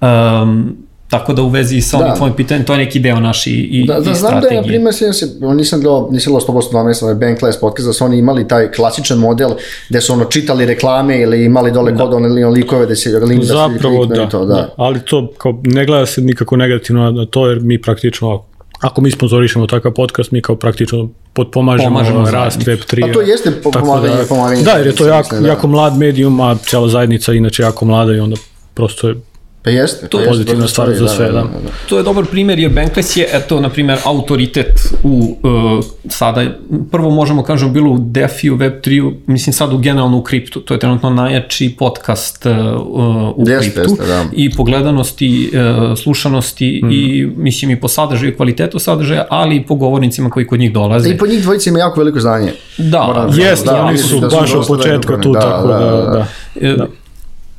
Um, 0.02 0.85
Tako 1.20 1.34
da 1.34 1.42
u 1.42 1.50
vezi 1.50 1.82
sa 1.82 1.98
ovim 1.98 2.10
da. 2.10 2.16
tvojim 2.16 2.36
pitanjem, 2.36 2.66
to 2.66 2.74
je 2.74 2.78
neki 2.78 3.00
deo 3.00 3.20
naši 3.20 3.52
i, 3.52 3.86
da, 3.88 3.94
da, 3.94 4.12
i 4.12 4.16
znam 4.16 4.16
strategije. 4.16 4.50
da 4.50 4.56
je, 4.56 4.62
na 4.62 4.68
primjer, 4.68 4.94
se, 4.94 5.28
nisam 5.56 5.82
gledao, 5.82 6.10
nisam 6.12 6.34
gledao 6.34 6.56
100% 6.56 6.74
na 6.74 6.84
mesta, 6.84 7.06
ovaj 7.06 7.16
Bankless 7.16 7.60
podcast, 7.60 7.88
da 7.88 7.94
su 7.94 8.06
oni 8.06 8.18
imali 8.18 8.48
taj 8.48 8.72
klasičan 8.72 9.18
model 9.18 9.50
gde 9.90 10.02
su 10.02 10.14
ono 10.14 10.26
čitali 10.26 10.66
reklame 10.66 11.22
ili 11.22 11.46
imali 11.46 11.72
dole 11.72 11.92
da. 11.92 12.04
kod 12.04 12.14
one 12.14 12.50
likove 12.50 12.86
da 12.86 12.96
se 12.96 13.20
link 13.20 13.42
da 13.42 13.48
Zapravo, 13.48 14.06
da, 14.06 14.30
to, 14.30 14.46
da. 14.46 14.54
da. 14.54 14.74
Ali 14.78 15.00
to 15.00 15.32
kao, 15.38 15.62
ne 15.64 15.86
gleda 15.86 16.06
se 16.06 16.22
nikako 16.22 16.58
negativno 16.58 17.12
na 17.12 17.26
to, 17.26 17.48
jer 17.48 17.60
mi 17.62 17.82
praktično 17.82 18.44
ako 18.82 19.02
mi 19.02 19.12
sponzorišemo 19.12 19.68
takav 19.68 19.92
podcast, 19.92 20.32
mi 20.32 20.42
kao 20.42 20.56
praktično 20.56 21.10
potpomažemo 21.34 21.90
Pomažemo 21.90 22.32
rast 22.32 22.60
Web3. 22.60 23.10
A 23.10 23.14
to 23.14 23.22
jeste 23.22 23.52
pomaganje, 23.64 24.16
da, 24.16 24.24
pomaganje. 24.30 24.64
Da, 24.64 24.72
jer 24.72 24.88
je 24.88 24.96
to 24.96 25.08
jako, 25.08 25.36
da. 25.36 25.48
jako 25.48 25.68
mlad 25.68 25.98
medijum, 25.98 26.42
a 26.42 26.56
cijela 26.56 26.88
zajednica 26.88 27.34
inače 27.34 27.64
jako 27.64 27.86
mlada 27.86 28.14
i 28.14 28.20
onda 28.20 28.36
prosto 28.74 29.08
je 29.08 29.16
Pa 29.66 29.72
jeste. 29.72 30.08
To 30.08 30.20
je 30.20 30.28
pozitivna 30.28 30.68
stvar 30.68 30.94
za 30.94 31.08
sve, 31.08 31.26
da, 31.26 31.32
da, 31.32 31.42
da. 31.42 31.72
To 31.90 31.98
je 31.98 32.04
dobar 32.04 32.26
primjer 32.26 32.60
jer 32.60 32.72
Bankless 32.72 33.18
je, 33.18 33.28
eto, 33.34 33.60
na 33.62 33.70
primjer, 33.70 33.98
autoritet 34.04 34.94
u 35.04 35.38
uh, 35.44 35.86
sada, 36.10 36.46
prvo 36.92 37.10
možemo 37.10 37.44
kažemo 37.44 37.72
bilo 37.72 37.92
u 37.92 37.98
DeFi, 38.00 38.50
u 38.50 38.58
Web3, 38.58 39.14
mislim 39.28 39.54
sad 39.54 39.74
u 39.74 39.78
generalno 39.78 40.18
u 40.18 40.22
kriptu, 40.22 40.62
to 40.62 40.74
je 40.74 40.80
trenutno 40.80 41.10
najjači 41.10 41.76
podcast 41.80 42.46
uh, 42.46 42.54
u 43.36 43.50
jeste, 43.50 43.72
kriptu 43.72 43.92
jeste, 43.92 44.06
da. 44.06 44.26
i 44.34 44.50
po 44.50 44.64
gledanosti, 44.64 45.52
uh, 45.54 45.98
slušanosti 45.98 46.82
mm. 46.84 46.92
i 46.92 47.32
mislim 47.38 47.72
i 47.72 47.80
po 47.80 47.88
sadržaju, 47.88 48.36
kvalitetu 48.36 48.80
sadržaja, 48.80 49.26
ali 49.30 49.56
i 49.56 49.64
po 49.64 49.76
govornicima 49.76 50.30
koji 50.30 50.48
kod 50.48 50.60
njih 50.60 50.74
dolaze. 50.74 51.10
I 51.10 51.18
po 51.18 51.28
njih 51.28 51.42
dvojica 51.42 51.70
ima 51.70 51.80
jako 51.80 52.00
veliko 52.00 52.20
znanje. 52.20 52.54
Da, 52.78 53.04
Moram, 53.04 53.40
jeste, 53.40 53.66
da, 53.66 53.84
oni 53.84 53.98
su 53.98 54.20
da 54.20 54.28
baš 54.28 54.54
od 54.54 54.68
početka 54.68 55.22
tu, 55.22 55.34
da, 55.34 55.40
tako 55.40 55.68
da, 55.68 55.80
da. 55.80 55.92
da. 55.92 56.26
da. 56.62 56.76
da. 56.76 56.88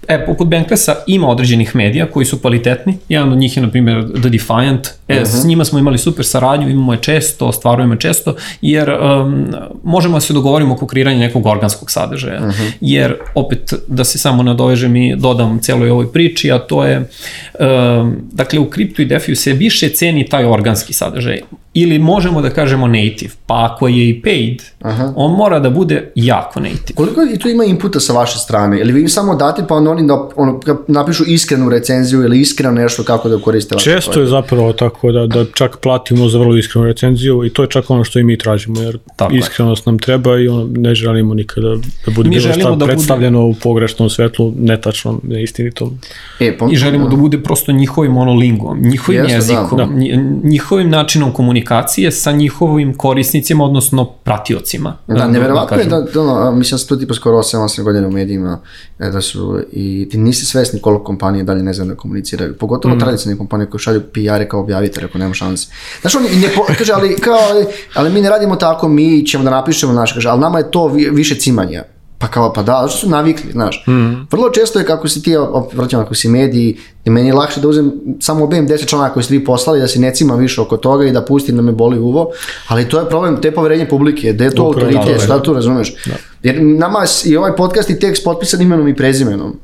E, 0.09 0.27
poput 0.27 0.49
Banklessa 0.49 0.95
ima 1.07 1.29
određenih 1.29 1.77
medija 1.77 2.07
koji 2.11 2.27
su 2.27 2.39
kvalitetni. 2.39 2.99
Jedan 3.09 3.33
od 3.33 3.39
njih 3.39 3.57
je, 3.57 3.63
na 3.63 3.71
primjer, 3.71 4.05
The 4.21 4.29
Defiant. 4.29 4.89
E, 5.09 5.15
uh 5.15 5.21
-huh. 5.21 5.27
s 5.27 5.39
mhm. 5.39 5.49
njima 5.49 5.65
smo 5.65 5.79
imali 5.79 5.99
super 5.99 6.27
saradnju, 6.27 6.69
imamo 6.69 6.93
je 6.93 6.99
često, 6.99 7.53
stvarujemo 7.53 7.95
je 7.95 8.01
često, 8.01 8.35
jer 8.61 8.91
um, 8.91 9.47
možemo 9.85 10.17
da 10.17 10.21
se 10.21 10.33
dogovorimo 10.33 10.75
oko 10.75 10.87
kreiranja 10.87 11.19
nekog 11.19 11.47
organskog 11.47 11.91
sadržaja. 11.91 12.41
Uh 12.41 12.47
mhm. 12.47 12.63
-huh. 12.63 12.73
Jer, 12.81 13.15
opet, 13.35 13.75
da 13.89 14.05
se 14.05 14.19
samo 14.19 14.43
nadovežem 14.43 14.97
i 14.97 15.17
dodam 15.17 15.59
celoj 15.59 15.91
ovoj 15.91 16.13
priči, 16.13 16.53
a 16.53 16.59
to 16.59 16.85
je, 16.85 16.99
um, 16.99 18.17
dakle, 18.33 18.59
u 18.59 18.71
kriptu 18.71 19.03
i 19.03 19.05
defiju 19.05 19.37
se 19.37 19.53
više 19.53 19.89
ceni 19.89 20.29
taj 20.29 20.45
organski 20.45 20.93
sadržaj 20.93 21.41
ili 21.79 21.99
možemo 21.99 22.41
da 22.43 22.51
kažemo 22.51 22.87
native, 22.87 23.31
pa 23.47 23.71
ako 23.71 23.89
je 23.89 24.09
i 24.09 24.23
paid, 24.23 24.63
Aha. 24.83 25.13
on 25.17 25.33
mora 25.33 25.59
da 25.61 25.71
bude 25.71 26.13
jako 26.15 26.61
native. 26.61 26.95
Koliko 26.95 27.23
i 27.23 27.39
tu 27.39 27.49
ima 27.49 27.65
inputa 27.65 28.01
sa 28.01 28.13
vaše 28.13 28.39
strane? 28.39 28.81
Ili 28.81 28.93
vi 28.93 29.09
samo 29.09 29.35
date 29.35 29.65
pa 29.69 29.75
onda 29.75 29.91
oni 29.97 30.07
da, 30.07 30.29
ono, 30.37 30.61
napišu 30.87 31.25
iskrenu 31.27 31.69
recenziju 31.69 32.23
ili 32.23 32.41
iskreno 32.41 32.73
nešto 32.73 33.03
kako 33.03 33.29
da 33.29 33.39
koriste 33.39 33.75
vaše 33.75 33.91
Često 33.91 34.13
projekt? 34.13 34.27
je 34.27 34.31
zapravo 34.31 34.73
tako 34.73 35.13
da, 35.13 35.27
da 35.27 35.45
čak 35.55 35.77
platimo 35.77 36.29
za 36.29 36.39
vrlo 36.39 36.57
iskrenu 36.57 36.87
recenziju 36.87 37.45
i 37.45 37.51
to 37.51 37.63
je 37.63 37.69
čak 37.69 37.91
ono 37.91 38.05
što 38.05 38.19
i 38.19 38.25
mi 38.25 38.39
tražimo, 38.39 38.81
jer 38.81 38.99
tako 39.17 39.35
iskrenost 39.35 39.87
je. 39.87 39.91
nam 39.91 39.99
treba 39.99 40.39
i 40.39 40.49
ono, 40.49 40.69
ne 40.77 40.95
želimo 40.95 41.35
nikada 41.35 41.69
da 42.07 42.13
bude 42.15 42.29
mi 42.29 42.37
bilo 42.37 42.53
šta 42.53 42.75
da 42.75 42.87
predstavljeno 42.87 43.41
bude... 43.41 43.59
u 43.59 43.61
pogrešnom 43.63 44.11
svetlu, 44.11 44.53
netačnom, 44.57 45.21
neistinitom. 45.23 45.99
E, 46.41 46.59
pa, 46.59 46.69
I 46.73 46.77
želimo 46.77 47.05
da. 47.05 47.11
da 47.11 47.17
bude 47.17 47.43
prosto 47.43 47.73
njihovim 47.73 48.13
monolingom, 48.13 48.83
njihovim 48.83 49.21
Jeste, 49.21 49.35
jezikom, 49.35 49.79
da. 49.79 49.89
njihovim 50.49 50.91
načinom 50.91 51.33
komunikacije 51.33 52.13
sa 52.13 52.33
njihovim 52.33 52.95
korisnicima, 52.95 53.65
odnosno 53.65 54.05
pratiocima. 54.05 54.97
Da, 55.07 55.15
da 55.15 55.29
neverovatno 55.29 55.77
je 55.77 55.85
da, 55.85 56.01
da 56.15 56.21
ono, 56.21 56.53
mislim 56.53 56.75
da 56.75 56.79
sam 56.79 56.89
to 56.89 56.97
tipa 56.97 57.15
skoro 57.15 57.37
7-8 57.37 57.83
godina 57.83 58.09
u 58.09 58.11
medijima, 58.11 58.61
e, 58.99 59.11
da 59.11 59.21
su, 59.21 59.61
i 59.73 59.86
ti 60.11 60.19
nisi 60.19 60.47
svesni 60.47 60.81
koliko 60.81 61.05
kompanije 61.05 61.45
dalje 61.45 61.63
ne 61.63 61.73
znam 61.73 61.89
da 61.89 61.95
komuniciraju, 61.95 62.57
pogotovo 62.57 62.95
mm. 62.95 62.99
tradicionalne 62.99 63.39
kompanije 63.39 63.71
koje 63.71 63.81
šalju 63.81 64.03
PR-e 64.13 64.49
kao 64.49 64.61
objavite, 64.61 65.05
ako 65.05 65.19
nema 65.19 65.35
šanse. 65.35 65.69
Znaš, 66.01 66.15
on 66.15 66.23
ne, 66.23 66.49
po, 66.57 66.63
kaže, 66.79 66.93
ali, 66.93 67.17
kao, 67.17 67.39
ali, 67.51 67.67
ali 67.95 68.13
mi 68.13 68.21
ne 68.21 68.31
radimo 68.31 68.57
tako, 68.57 68.89
mi 68.89 69.27
ćemo 69.27 69.45
da 69.45 69.51
napišemo 69.51 69.93
naš, 69.93 70.13
kaže, 70.13 70.29
ali 70.29 70.41
nama 70.41 70.59
je 70.59 70.71
to 70.71 70.87
više 70.89 71.35
cimanja. 71.35 71.85
Pa 72.19 72.29
kao, 72.29 72.53
pa 72.53 72.63
da, 72.63 72.87
što 72.89 72.99
su 72.99 73.09
navikli, 73.09 73.53
znaš. 73.53 73.85
Mm. 73.89 74.27
Vrlo 74.31 74.51
često 74.51 74.79
je 74.79 74.87
kako 74.87 75.09
si 75.09 75.23
ti, 75.23 75.35
vraćam 75.73 76.01
ako 76.01 76.15
si 76.15 76.29
mediji, 76.29 76.77
i 77.05 77.11
meni 77.11 77.29
je 77.29 77.35
lakše 77.35 77.61
da 77.61 77.69
uzem, 77.69 77.93
samo 78.21 78.45
obijem 78.45 78.69
10 78.69 78.87
članaka 78.87 79.15
koji 79.15 79.23
ste 79.23 79.35
vi 79.35 79.45
poslali, 79.45 79.81
da 79.81 79.89
se 79.89 80.01
ne 80.01 80.15
cima 80.15 80.35
više 80.35 80.61
oko 80.61 80.77
toga 80.77 81.07
i 81.07 81.13
da 81.13 81.25
pustim 81.25 81.57
da 81.57 81.63
me 81.63 81.73
boli 81.73 81.99
uvo, 81.99 82.31
ali 82.69 82.89
to 82.89 83.01
je 83.01 83.09
problem, 83.09 83.41
te 83.41 83.55
poverenje 83.55 83.89
publike, 83.89 84.33
da 84.33 84.45
je 84.45 84.51
to 84.51 84.63
autoritet, 84.63 85.23
šta 85.25 85.43
tu 85.43 85.55
razumeš? 85.55 85.95
Da. 86.07 86.15
Jer 86.43 86.63
nama 86.63 87.05
i 87.25 87.37
ovaj 87.37 87.57
podcast 87.57 87.91
i 87.91 87.99
tekst 87.99 88.25
potpisan 88.25 88.63
imenom 88.63 88.89
i 88.89 88.97
prezimenom. 88.97 89.57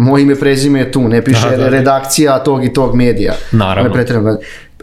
Moje 0.00 0.22
ime 0.22 0.34
prezime 0.34 0.78
je 0.78 0.92
tu, 0.92 1.08
ne 1.08 1.24
piše 1.24 1.50
da, 1.50 1.56
da, 1.56 1.62
da. 1.62 1.68
redakcija 1.68 2.38
tog 2.38 2.64
i 2.64 2.72
tog 2.72 2.94
medija. 2.94 3.34
Naravno. 3.52 3.90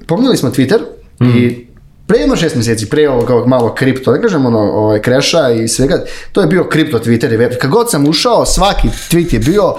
Pominjali 0.08 0.38
smo 0.38 0.50
Twitter 0.50 0.80
mm. 1.22 1.38
i 1.38 1.68
pre 2.08 2.20
jedno 2.20 2.36
šest 2.36 2.56
meseci, 2.56 2.90
pre 2.90 3.10
ovog, 3.10 3.30
ovog 3.30 3.48
malo 3.48 3.74
kripto, 3.76 4.12
da 4.12 4.22
kažem 4.22 4.46
ono, 4.46 4.60
ovaj, 4.60 5.02
kreša 5.02 5.50
i 5.50 5.68
svega, 5.68 6.04
to 6.32 6.42
je 6.42 6.48
bio 6.48 6.64
kripto 6.64 7.00
Twitter 7.00 7.34
i 7.34 7.38
web. 7.38 7.52
Kad 7.62 7.72
god 7.72 7.92
sam 7.92 8.08
ušao, 8.08 8.46
svaki 8.46 8.88
tweet 8.88 9.34
je 9.34 9.40
bio, 9.40 9.74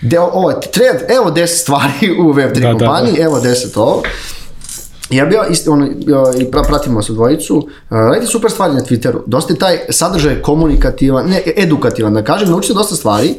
deo, 0.00 0.30
ovo, 0.32 0.52
thread, 0.52 1.10
evo 1.10 1.30
10 1.30 1.46
stvari 1.46 2.20
u 2.20 2.34
Web3 2.34 2.60
da, 2.60 2.70
kompaniji, 2.70 3.12
da, 3.12 3.18
da. 3.18 3.24
evo 3.24 3.40
10 3.40 3.78
ovo. 3.78 4.02
Ja 5.10 5.26
bio 5.26 5.44
isto, 5.50 5.72
ono, 5.72 5.86
i 6.38 6.50
pratimo 6.68 7.02
se 7.02 7.12
dvojicu, 7.12 7.56
uh, 7.56 7.66
radite 7.90 8.26
super 8.26 8.50
stvari 8.50 8.74
na 8.74 8.80
Twitteru, 8.80 9.18
dosta 9.26 9.52
je 9.52 9.58
taj 9.58 9.78
sadržaj 9.90 10.42
komunikativan, 10.42 11.26
ne, 11.26 11.42
edukativan, 11.56 12.14
da 12.14 12.24
kažem, 12.24 12.50
naučite 12.50 12.74
dosta 12.74 12.96
stvari 12.96 13.34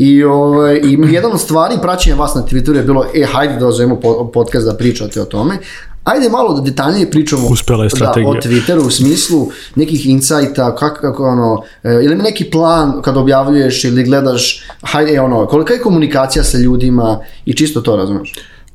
i, 0.00 0.24
ovaj, 0.24 0.76
i 0.76 0.98
jedan 1.12 1.32
od 1.32 1.40
stvari 1.40 1.74
praćenja 1.82 2.16
vas 2.16 2.34
na 2.34 2.42
Twitteru 2.42 2.76
je 2.76 2.82
bilo, 2.82 3.04
e, 3.14 3.24
hajde 3.24 3.56
da 3.56 3.66
ozovemo 3.66 4.00
podcast 4.32 4.66
da 4.66 4.76
pričate 4.76 5.20
o 5.20 5.24
tome, 5.24 5.58
Ajde 6.04 6.28
malo 6.28 6.54
da 6.54 6.60
detaljnije 6.60 7.10
pričamo 7.10 7.48
Uspela 7.48 7.84
je 7.84 7.90
strategija. 7.90 8.32
Da, 8.32 8.38
o 8.38 8.42
Twitteru 8.42 8.86
u 8.86 8.90
smislu 8.90 9.48
nekih 9.74 10.06
insajta, 10.06 10.76
kako, 10.76 11.00
kako 11.00 11.24
ono, 11.24 11.62
e, 11.82 11.92
ili 11.92 12.14
ima 12.14 12.22
neki 12.22 12.44
plan 12.44 13.02
kad 13.02 13.16
objavljuješ 13.16 13.84
ili 13.84 14.04
gledaš, 14.04 14.62
hajde 14.82 15.20
ono, 15.20 15.46
kolika 15.46 15.72
je 15.72 15.80
komunikacija 15.80 16.44
sa 16.44 16.58
ljudima 16.58 17.18
i 17.44 17.54
čisto 17.54 17.80
to 17.80 17.96
razumeš? 17.96 18.32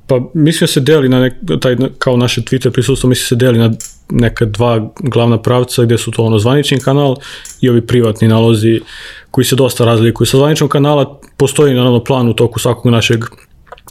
Pa 0.08 0.20
mislim 0.34 0.66
da 0.68 0.72
se 0.72 0.80
deli 0.80 1.10
na 1.10 1.20
nek, 1.20 1.34
taj, 1.62 1.76
kao 1.98 2.18
naše 2.18 2.42
Twitter 2.42 2.70
prisustvo, 2.70 3.10
mislim 3.10 3.26
da 3.26 3.28
se 3.28 3.36
deli 3.36 3.60
na 3.60 3.72
neka 4.10 4.46
dva 4.46 4.90
glavna 5.00 5.42
pravca 5.42 5.84
gde 5.84 5.98
su 5.98 6.12
to 6.12 6.24
ono 6.24 6.40
zvanični 6.40 6.80
kanal 6.80 7.16
i 7.62 7.70
ovi 7.70 7.88
privatni 7.88 8.28
nalozi 8.28 8.82
koji 9.32 9.46
se 9.46 9.56
dosta 9.56 9.86
razlikuju. 9.86 10.26
Sa 10.26 10.38
zvaničnog 10.38 10.70
kanala 10.70 11.20
postoji 11.38 11.74
naravno 11.74 12.04
plan 12.04 12.30
u 12.30 12.34
toku 12.34 12.60
svakog 12.60 12.92
našeg 12.92 13.26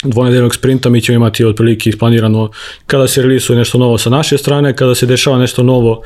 dvonedeljnog 0.05 0.55
sprinta 0.55 0.91
mi 0.91 1.01
ćemo 1.01 1.17
imati 1.17 1.45
otprilike 1.45 1.91
isplanirano 1.91 2.51
kada 2.87 3.09
se 3.09 3.23
relisuje 3.23 3.59
nešto 3.59 3.79
novo 3.79 3.99
sa 3.99 4.11
naše 4.11 4.39
strane, 4.39 4.77
kada 4.77 4.95
se 4.95 5.07
dešava 5.07 5.39
nešto 5.39 5.63
novo 5.63 6.03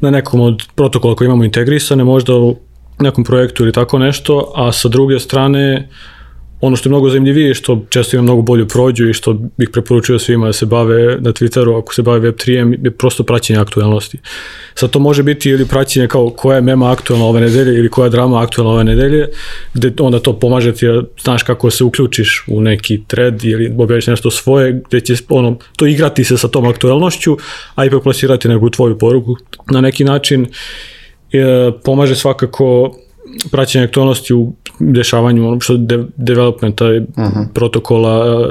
na 0.00 0.10
nekom 0.10 0.40
od 0.40 0.62
protokola 0.74 1.14
koji 1.14 1.26
imamo 1.26 1.44
integrisane, 1.44 2.04
možda 2.04 2.34
u 2.34 2.56
nekom 2.98 3.24
projektu 3.24 3.62
ili 3.62 3.72
tako 3.72 3.98
nešto, 3.98 4.52
a 4.56 4.72
sa 4.72 4.88
druge 4.88 5.18
strane 5.18 5.88
ono 6.60 6.76
što 6.76 6.88
je 6.88 6.90
mnogo 6.90 7.10
zanimljivije 7.10 7.54
što 7.54 7.84
često 7.88 8.16
ima 8.16 8.22
mnogo 8.22 8.42
bolju 8.42 8.68
prođu 8.68 9.08
i 9.08 9.12
što 9.12 9.32
bih 9.32 9.68
preporučio 9.72 10.18
svima 10.18 10.46
da 10.46 10.52
se 10.52 10.66
bave 10.66 11.20
na 11.20 11.32
Twitteru 11.32 11.78
ako 11.78 11.94
se 11.94 12.02
bave 12.02 12.32
Web3 12.32 12.84
je 12.84 12.90
prosto 12.90 13.22
praćenje 13.22 13.58
aktualnosti. 13.58 14.18
Sad 14.74 14.90
to 14.90 14.98
može 14.98 15.22
biti 15.22 15.50
ili 15.50 15.66
praćenje 15.66 16.08
kao 16.08 16.30
koja 16.30 16.56
je 16.56 16.62
mema 16.62 16.92
aktualna 16.92 17.24
ove 17.24 17.40
nedelje 17.40 17.78
ili 17.78 17.88
koja 17.88 18.04
je 18.04 18.10
drama 18.10 18.42
aktualna 18.42 18.72
ove 18.72 18.84
nedelje, 18.84 19.28
gde 19.74 19.92
onda 19.98 20.20
to 20.20 20.38
pomaže 20.38 20.72
ti 20.72 20.86
da 20.86 21.02
znaš 21.22 21.42
kako 21.42 21.70
se 21.70 21.84
uključiš 21.84 22.44
u 22.48 22.60
neki 22.60 23.02
thread 23.06 23.44
ili 23.44 23.74
objaviš 23.78 24.06
nešto 24.06 24.30
svoje, 24.30 24.82
gde 24.88 25.00
će 25.00 25.14
ono, 25.28 25.58
to 25.76 25.86
igrati 25.86 26.24
se 26.24 26.38
sa 26.38 26.48
tom 26.48 26.66
aktualnošću, 26.66 27.36
a 27.74 27.84
ipak 27.84 28.02
plasirati 28.02 28.48
neku 28.48 28.70
tvoju 28.70 28.98
poruku 28.98 29.36
na 29.70 29.80
neki 29.80 30.04
način. 30.04 30.46
E, 31.32 31.70
pomaže 31.84 32.14
svakako 32.14 32.96
praćenje 33.50 33.84
aktualnosti 33.84 34.34
u 34.34 34.52
dešavanju 34.78 35.48
ono 35.48 35.60
što 35.60 35.76
de, 35.76 36.04
developmenta 36.16 36.84
uh 36.84 36.92
-huh. 37.16 37.46
protokola 37.54 38.48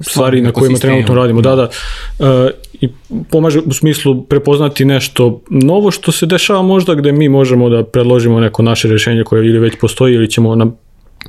stvari 0.00 0.40
na 0.40 0.52
kojima 0.52 0.78
trenutno 0.78 1.14
radimo. 1.14 1.40
Da, 1.40 1.56
da. 1.56 1.68
I 2.80 2.88
pomaže 3.30 3.60
u 3.60 3.72
smislu 3.72 4.22
prepoznati 4.24 4.84
nešto 4.84 5.40
novo 5.50 5.90
što 5.90 6.12
se 6.12 6.26
dešava 6.26 6.62
možda 6.62 6.94
gde 6.94 7.12
mi 7.12 7.28
možemo 7.28 7.68
da 7.68 7.84
predložimo 7.84 8.40
neko 8.40 8.62
naše 8.62 8.88
rešenje 8.88 9.24
koje 9.24 9.46
ili 9.46 9.58
već 9.58 9.74
postoji 9.80 10.14
ili 10.14 10.30
ćemo 10.30 10.54
na 10.54 10.66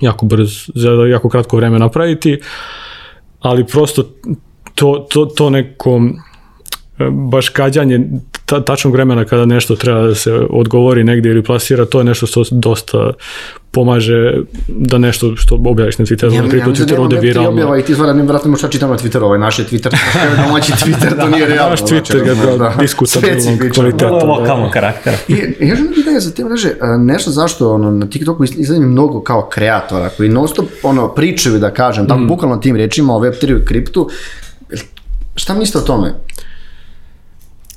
jako 0.01 0.25
brz, 0.25 0.69
za 0.75 0.91
jako 0.91 1.29
kratko 1.29 1.57
vreme 1.57 1.79
napraviti, 1.79 2.39
ali 3.39 3.65
prosto 3.65 4.03
to, 4.75 5.07
to, 5.09 5.25
to 5.25 5.49
neko 5.49 6.01
baš 7.11 7.49
kađanje 7.49 8.09
ta, 8.45 8.63
tačnog 8.65 8.93
vremena 8.93 9.25
kada 9.25 9.45
nešto 9.45 9.75
treba 9.75 10.01
da 10.01 10.15
se 10.15 10.33
odgovori 10.49 11.03
negdje 11.03 11.31
ili 11.31 11.43
plasira, 11.43 11.85
to 11.85 11.99
je 11.99 12.03
nešto 12.03 12.27
što 12.27 12.43
dosta 12.51 13.11
pomaže 13.71 14.33
da 14.67 14.97
nešto 14.97 15.35
što 15.35 15.55
objaviš 15.65 15.97
na 15.97 16.05
Twitteru, 16.05 16.33
ja, 16.33 16.41
na 16.41 16.49
kripto 16.49 16.69
ja, 16.69 16.75
Twitteru 16.75 16.99
ode 16.99 17.19
viralno. 17.19 17.49
Objava 17.49 17.79
i 17.79 17.81
ti 17.81 17.93
zvara, 17.93 18.13
ne 18.13 18.23
vratno 18.23 18.51
možda 18.51 18.69
čitam 18.69 18.89
na 18.89 18.97
Twitteru, 18.97 19.23
ovaj 19.23 19.39
naš 19.39 19.59
je 19.59 19.65
Twitter, 19.65 19.95
domaći 20.45 20.71
Twitter, 20.71 21.21
to 21.21 21.29
nije 21.29 21.47
realno. 21.55 21.69
Naš 21.69 21.81
Twitter 21.81 22.27
je 22.27 22.35
znači, 22.35 22.57
da, 22.57 22.73
diskutabilnog 22.79 23.59
kvaliteta. 23.73 24.05
Vrlo 24.05 24.25
lokalnog 24.25 24.71
karaktera. 24.71 25.17
I, 25.27 25.33
ja 25.59 25.75
želim 25.75 25.93
pitanje 25.95 26.19
za 26.19 26.31
te 26.31 26.45
mreže, 26.45 26.69
nešto 26.99 27.31
zašto 27.31 27.73
ono, 27.73 27.91
na 27.91 28.09
TikToku 28.09 28.43
izgleda 28.43 28.85
mnogo 28.85 29.21
kao 29.21 29.49
kreatora 29.49 30.09
koji 30.09 30.29
non 30.29 30.47
stop 30.47 30.65
ono, 30.83 31.07
pričaju, 31.13 31.59
da 31.59 31.73
kažem, 31.73 32.07
tako 32.07 32.19
mm. 32.19 32.27
bukvalno 32.27 32.57
tim 32.57 32.75
rečima 32.75 33.15
o 33.15 33.19
Web3 33.19 33.61
i 33.61 33.65
kriptu, 33.65 34.09
šta 35.35 35.53
mislite 35.53 35.77
o 35.77 35.81
tome? 35.81 36.13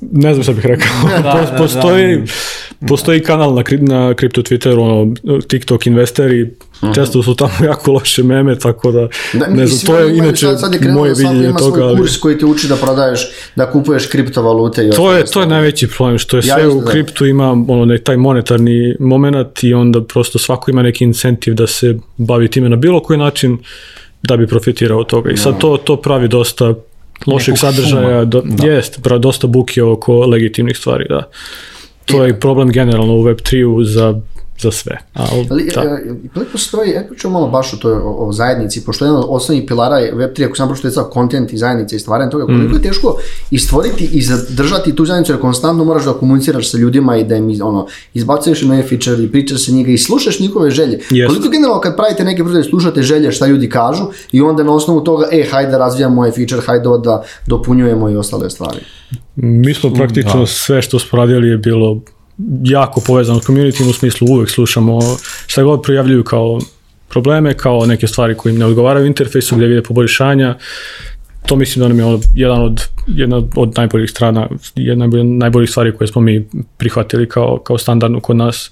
Ne 0.00 0.34
znam 0.34 0.42
šta 0.42 0.52
bih 0.52 0.66
rekao. 0.66 0.86
Da, 1.08 1.22
da, 1.22 1.54
postoji, 1.58 2.16
da, 2.16 2.22
da. 2.80 2.86
postoji 2.86 3.22
kanal 3.22 3.54
na, 3.54 3.62
na 3.80 4.14
kripto 4.14 4.42
Twitteru, 4.42 4.80
ono, 4.80 5.14
TikTok 5.48 5.86
investeri, 5.86 6.42
uh. 6.42 6.48
-huh. 6.82 6.94
često 6.94 7.22
su 7.22 7.34
tamo 7.34 7.52
jako 7.70 7.92
loše 7.92 8.22
meme, 8.22 8.58
tako 8.58 8.92
da, 8.92 9.08
da 9.32 9.46
ne 9.46 9.66
znam, 9.66 9.86
to 9.86 10.00
je 10.00 10.16
inače 10.16 10.46
sad, 10.46 10.60
sad 10.60 10.72
je 10.72 10.78
krenuo, 10.78 10.98
moje 10.98 11.14
vidjenje 11.14 11.52
toga. 11.58 11.84
Ima 11.84 11.96
kurs 11.96 12.16
koji 12.16 12.38
ti 12.38 12.44
uči 12.44 12.68
da 12.68 12.76
prodaješ, 12.76 13.28
da 13.56 13.70
kupuješ 13.70 14.06
kriptovalute 14.06 14.86
i 14.86 14.90
to 14.90 15.12
je, 15.12 15.24
to 15.24 15.40
je 15.40 15.46
najveći 15.46 15.88
problem, 15.88 16.18
što 16.18 16.36
je 16.36 16.42
ja 16.44 16.54
sve 16.54 16.68
u 16.68 16.80
da. 16.80 16.90
kriptu 16.90 17.26
ima 17.26 17.50
ono, 17.68 17.98
taj 17.98 18.16
monetarni 18.16 18.94
moment 19.00 19.64
i 19.64 19.74
onda 19.74 20.04
prosto 20.04 20.38
svako 20.38 20.70
ima 20.70 20.82
neki 20.82 21.04
incentiv 21.04 21.54
da 21.54 21.66
se 21.66 21.98
bavi 22.16 22.48
time 22.48 22.68
na 22.68 22.76
bilo 22.76 23.02
koji 23.02 23.18
način 23.18 23.58
da 24.22 24.36
bi 24.36 24.46
profitirao 24.46 24.98
od 24.98 25.06
toga. 25.06 25.30
I 25.30 25.36
sad 25.36 25.58
to, 25.58 25.76
to 25.76 25.96
pravi 25.96 26.28
dosta 26.28 26.74
lošeg 27.26 27.58
sadržaja, 27.58 28.24
do, 28.24 28.42
da. 28.44 28.66
jest, 28.66 29.00
dosta 29.18 29.46
buke 29.46 29.82
oko 29.82 30.26
legitimnih 30.26 30.76
stvari, 30.76 31.06
da. 31.08 31.28
To 32.04 32.24
je 32.24 32.40
problem 32.40 32.72
generalno 32.72 33.14
u 33.14 33.24
Web3-u 33.24 33.84
za 33.84 34.20
za 34.62 34.70
sve. 34.70 34.98
Ali, 35.14 35.46
Ali 35.50 35.70
da. 35.74 35.80
e, 36.40 36.44
postoji, 36.52 36.90
ja 36.90 37.04
pričam 37.08 37.32
malo 37.32 37.48
baš 37.48 37.74
o 37.74 37.76
toj 37.76 37.92
o, 37.92 38.16
o 38.18 38.32
zajednici, 38.32 38.84
pošto 38.84 39.04
jedan 39.04 39.18
od 39.18 39.26
osnovnih 39.28 39.64
pilara 39.66 39.98
je 39.98 40.14
Web3, 40.14 40.46
ako 40.46 40.56
sam 40.56 40.68
prošto 40.68 40.88
je 40.88 40.92
sad 40.92 41.10
kontent 41.10 41.52
i 41.52 41.58
zajednica 41.58 41.96
i 41.96 41.98
stvaranje 41.98 42.30
toga, 42.30 42.46
koliko 42.46 42.72
mm. 42.72 42.74
je 42.74 42.82
teško 42.82 43.16
i 43.50 43.58
stvoriti 43.58 44.04
i 44.04 44.22
zadržati 44.22 44.96
tu 44.96 45.06
zajednicu, 45.06 45.32
jer 45.32 45.40
konstantno 45.40 45.84
moraš 45.84 46.04
da 46.04 46.12
komuniciraš 46.12 46.70
sa 46.70 46.78
ljudima 46.78 47.16
i 47.16 47.24
da 47.24 47.36
im 47.36 47.50
ono, 47.62 47.86
izbacuješ 48.14 48.62
nove 48.62 48.82
feature 48.82 49.22
i 49.22 49.32
pričaš 49.32 49.66
sa 49.66 49.72
njega 49.72 49.90
i 49.90 49.98
slušaš 49.98 50.40
njihove 50.40 50.70
želje. 50.70 50.98
Yes. 51.10 51.26
Koliko 51.26 51.48
generalno 51.48 51.80
kad 51.80 51.96
pravite 51.96 52.24
neke 52.24 52.42
prodaje, 52.42 52.64
slušate 52.64 53.02
želje 53.02 53.32
šta 53.32 53.46
ljudi 53.46 53.68
kažu 53.68 54.04
i 54.32 54.40
onda 54.40 54.62
na 54.62 54.74
osnovu 54.74 55.00
toga, 55.00 55.26
e, 55.32 55.46
hajde 55.50 55.70
da 55.70 55.78
razvijamo 55.78 56.14
moje 56.14 56.32
feature, 56.32 56.62
hajde 56.66 56.88
da 57.04 57.22
dopunjujemo 57.46 58.10
i 58.10 58.16
ostale 58.16 58.50
stvari. 58.50 58.78
Mi 59.36 59.74
smo 59.74 59.90
praktično 59.90 60.40
da. 60.40 60.46
sve 60.46 60.82
što 60.82 60.98
smo 60.98 61.16
radili 61.16 61.48
je 61.48 61.58
bilo 61.58 62.00
jako 62.62 63.00
povezano 63.06 63.40
s 63.40 63.46
community 63.46 63.90
u 63.90 63.92
smislu 63.92 64.28
uvek 64.30 64.50
slušamo 64.50 65.00
šta 65.46 65.62
god 65.62 65.82
projavljuju 65.82 66.24
kao 66.24 66.58
probleme, 67.08 67.54
kao 67.54 67.86
neke 67.86 68.06
stvari 68.06 68.34
koje 68.34 68.52
im 68.52 68.58
ne 68.58 68.66
odgovaraju 68.66 69.06
interfejsu, 69.06 69.56
gde 69.56 69.66
vide 69.66 69.82
poboljšanja. 69.82 70.56
To 71.46 71.56
mislim 71.56 71.80
da 71.80 71.88
nam 71.88 71.98
je 71.98 72.18
jedan 72.34 72.62
od, 72.62 72.82
jedna 73.06 73.42
od 73.56 73.72
najboljih 73.76 74.10
strana, 74.10 74.48
jedna 74.74 75.04
od 75.04 75.26
najboljih 75.26 75.70
stvari 75.70 75.96
koje 75.96 76.08
smo 76.08 76.20
mi 76.20 76.48
prihvatili 76.76 77.28
kao, 77.28 77.58
kao 77.58 77.78
standardno 77.78 78.20
kod 78.20 78.36
nas, 78.36 78.70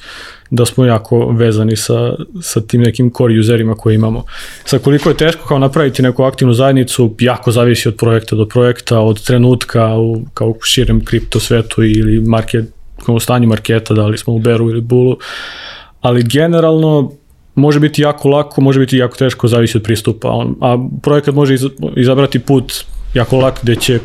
da 0.51 0.67
smo 0.67 0.85
jako 0.85 1.27
vezani 1.27 1.77
sa, 1.77 2.15
sa 2.43 2.61
tim 2.61 2.81
nekim 2.81 3.11
core 3.17 3.41
userima 3.41 3.75
koje 3.75 3.95
imamo. 3.95 4.25
Sa 4.65 4.79
koliko 4.79 5.09
je 5.09 5.17
teško 5.17 5.49
kao 5.49 5.59
napraviti 5.59 6.03
neku 6.03 6.23
aktivnu 6.23 6.55
zajednicu, 6.55 7.15
jako 7.21 7.53
zavisi 7.53 7.89
od 7.89 7.97
projekta 7.97 8.37
do 8.37 8.47
projekta, 8.47 9.01
od 9.01 9.25
trenutka 9.27 9.97
u, 9.97 10.23
kao 10.35 10.55
širem 10.65 11.05
kripto 11.05 11.41
svetu 11.41 11.85
ili 11.85 12.21
market 12.21 12.78
u 13.07 13.21
stanju 13.21 13.49
marketa, 13.49 13.95
da 13.95 14.07
li 14.07 14.19
smo 14.19 14.35
u 14.35 14.39
Beru 14.39 14.71
ili 14.71 14.81
Bulu, 14.81 15.17
ali 16.01 16.23
generalno 16.23 17.13
može 17.55 17.81
biti 17.81 18.03
jako 18.03 18.29
lako, 18.29 18.61
može 18.61 18.81
biti 18.81 18.97
jako 18.97 19.17
teško, 19.17 19.49
zavisi 19.49 19.77
od 19.77 19.83
pristupa. 19.83 20.31
On, 20.31 20.57
a 20.61 20.89
projekat 21.03 21.35
može 21.35 21.57
izabrati 21.97 22.39
put 22.39 22.73
jako 23.15 23.37
lak 23.37 23.59
gde 23.63 23.77
će 23.77 23.99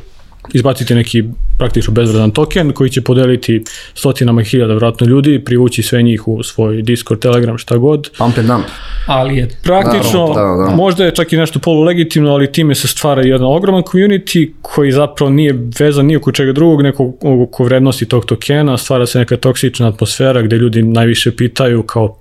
izbaciti 0.54 0.96
neki 0.96 1.24
praktično 1.58 1.94
bezvredan 1.94 2.32
token 2.32 2.72
koji 2.72 2.90
će 2.90 3.02
podeliti 3.02 3.64
stotinama 3.94 4.44
hiljada 4.44 4.74
vratno 4.74 5.08
ljudi, 5.08 5.44
privući 5.46 5.84
sve 5.84 6.02
njih 6.02 6.28
u 6.28 6.44
svoj 6.44 6.82
Discord, 6.82 7.20
Telegram, 7.20 7.58
šta 7.58 7.78
god. 7.78 8.10
Pump 8.18 8.38
and 8.38 8.48
dump. 8.48 8.66
Ali 9.06 9.38
je 9.38 9.50
praktično, 9.64 10.34
da, 10.34 10.42
da, 10.42 10.70
da. 10.70 10.76
možda 10.76 11.06
je 11.06 11.16
čak 11.16 11.34
i 11.34 11.38
nešto 11.38 11.60
polulegitimno, 11.60 12.32
ali 12.32 12.52
time 12.52 12.76
se 12.76 12.88
stvara 12.88 13.22
jedan 13.22 13.48
ogroman 13.48 13.84
community 13.84 14.52
koji 14.62 14.92
zapravo 14.92 15.32
nije 15.32 15.56
vezan 15.80 16.06
ni 16.06 16.16
oko 16.16 16.32
čega 16.32 16.52
drugog, 16.52 16.82
neko 16.82 17.14
oko 17.22 17.64
vrednosti 17.64 18.06
tog 18.06 18.26
tokena, 18.26 18.78
stvara 18.78 19.06
se 19.06 19.20
neka 19.20 19.38
toksična 19.38 19.88
atmosfera 19.88 20.42
gde 20.42 20.56
ljudi 20.56 20.84
najviše 20.84 21.36
pitaju 21.36 21.84
kao 21.84 22.18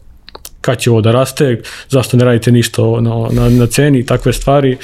kad 0.60 0.78
će 0.78 0.90
ovo 0.90 1.00
da 1.00 1.12
raste, 1.12 1.60
zašto 1.88 2.16
ne 2.16 2.24
radite 2.24 2.52
ništa 2.52 2.82
na, 2.82 3.28
na, 3.30 3.48
na 3.48 3.66
ceni 3.66 3.98
i 3.98 4.06
takve 4.06 4.32
stvari. 4.32 4.76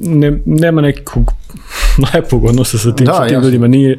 Ne, 0.00 0.40
nema 0.46 0.80
nekog 0.80 1.22
lepog 2.14 2.44
odnosa 2.44 2.78
sa 2.78 2.94
tim, 2.94 3.06
da, 3.06 3.12
sa 3.12 3.26
tim 3.26 3.40
ljudima. 3.40 3.66
Nije, 3.66 3.98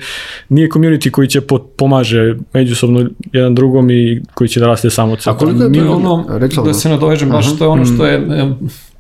nije 0.49 0.69
community 0.69 1.11
koji 1.11 1.27
će 1.27 1.41
pomaže 1.77 2.35
međusobno 2.53 3.09
jedan 3.31 3.55
drugom 3.55 3.91
i 3.91 4.21
koji 4.33 4.47
će 4.47 4.59
da 4.59 4.67
raste 4.67 4.89
samo 4.89 5.13
od 5.13 5.21
sebe. 5.21 5.35
A 5.35 5.37
koliko 5.37 5.63
je 5.63 5.73
to 5.73 5.91
ono, 5.91 6.39
da 6.65 6.73
se 6.73 6.89
nadovežem, 6.89 7.29
baš 7.29 7.57
to 7.57 7.63
je 7.63 7.69
ono 7.69 7.85
što 7.85 8.05
je 8.05 8.21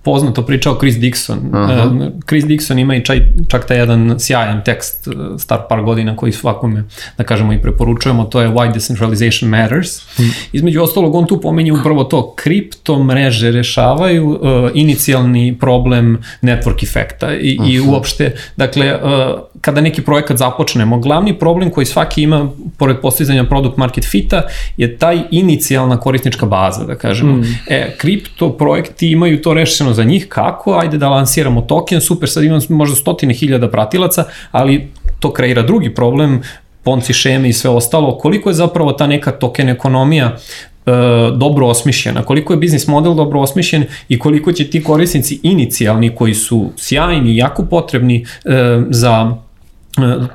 poznato 0.03 0.41
pričao 0.41 0.77
Chris 0.79 0.95
Dixon. 0.95 1.37
Uh 1.37 1.53
-huh. 1.53 2.11
Chris 2.27 2.43
Dixon 2.45 2.79
ima 2.79 2.95
i 2.95 3.05
čaj, 3.05 3.21
čak 3.47 3.67
taj 3.67 3.77
jedan 3.77 4.15
sjajan 4.19 4.63
tekst 4.63 5.07
uh, 5.07 5.13
star 5.39 5.59
par 5.69 5.81
godina 5.81 6.15
koji 6.15 6.31
svakome, 6.31 6.83
da 7.17 7.23
kažemo, 7.23 7.53
i 7.53 7.61
preporučujemo, 7.61 8.23
to 8.23 8.41
je 8.41 8.49
Why 8.49 8.73
Decentralization 8.73 9.49
Matters. 9.49 9.97
Uh 9.97 10.25
Između 10.51 10.81
ostalog, 10.81 11.15
on 11.15 11.25
tu 11.25 11.41
pomenje 11.41 11.73
upravo 11.73 12.03
to, 12.03 12.33
kripto 12.35 13.03
mreže 13.03 13.51
rešavaju 13.51 14.29
uh, 14.29 14.39
inicijalni 14.73 15.57
problem 15.59 16.17
network 16.41 16.83
efekta 16.83 17.35
i, 17.35 17.57
uh 17.59 17.65
-huh. 17.65 17.73
i 17.73 17.79
uopšte, 17.79 18.35
dakle, 18.57 18.95
uh, 18.95 19.39
kada 19.61 19.81
neki 19.81 20.01
projekat 20.01 20.37
započnemo, 20.37 20.99
glavni 20.99 21.39
problem 21.39 21.71
koji 21.71 21.85
svaki 21.85 22.23
ima, 22.23 22.49
pored 22.77 22.97
postizanja 23.01 23.43
product 23.43 23.77
market 23.77 24.05
fita, 24.05 24.41
je 24.77 24.97
taj 24.97 25.21
inicijalna 25.31 25.99
korisnička 25.99 26.45
baza, 26.45 26.83
da 26.85 26.95
kažemo. 26.95 27.35
Mm. 27.35 27.43
E, 27.67 27.95
kripto 27.97 28.57
projekti 28.57 29.11
imaju 29.11 29.41
to 29.41 29.53
rešeno 29.53 29.92
za 29.93 30.03
njih, 30.03 30.27
kako? 30.29 30.73
Ajde 30.73 30.97
da 30.97 31.09
lansiramo 31.09 31.61
token, 31.61 32.01
super, 32.01 32.29
sad 32.29 32.43
imam 32.43 32.61
možda 32.69 32.95
stotine 32.95 33.33
hiljada 33.33 33.69
pratilaca, 33.69 34.23
ali 34.51 34.91
to 35.19 35.33
kreira 35.33 35.61
drugi 35.61 35.93
problem, 35.95 36.41
ponci 36.83 37.13
šeme 37.13 37.49
i 37.49 37.53
sve 37.53 37.69
ostalo, 37.69 38.17
koliko 38.17 38.49
je 38.49 38.53
zapravo 38.53 38.91
ta 38.91 39.07
neka 39.07 39.31
token 39.31 39.69
ekonomija 39.69 40.25
e, 40.25 40.91
dobro 41.35 41.67
osmišljena, 41.67 42.23
koliko 42.23 42.53
je 42.53 42.57
biznis 42.57 42.87
model 42.87 43.13
dobro 43.13 43.39
osmišljen 43.39 43.85
i 44.09 44.19
koliko 44.19 44.51
će 44.51 44.69
ti 44.69 44.83
korisnici 44.83 45.39
inicijalni 45.43 46.15
koji 46.15 46.33
su 46.33 46.71
sjajni 46.77 47.37
jako 47.37 47.65
potrebni 47.65 48.25
e, 48.45 48.81
za 48.89 49.35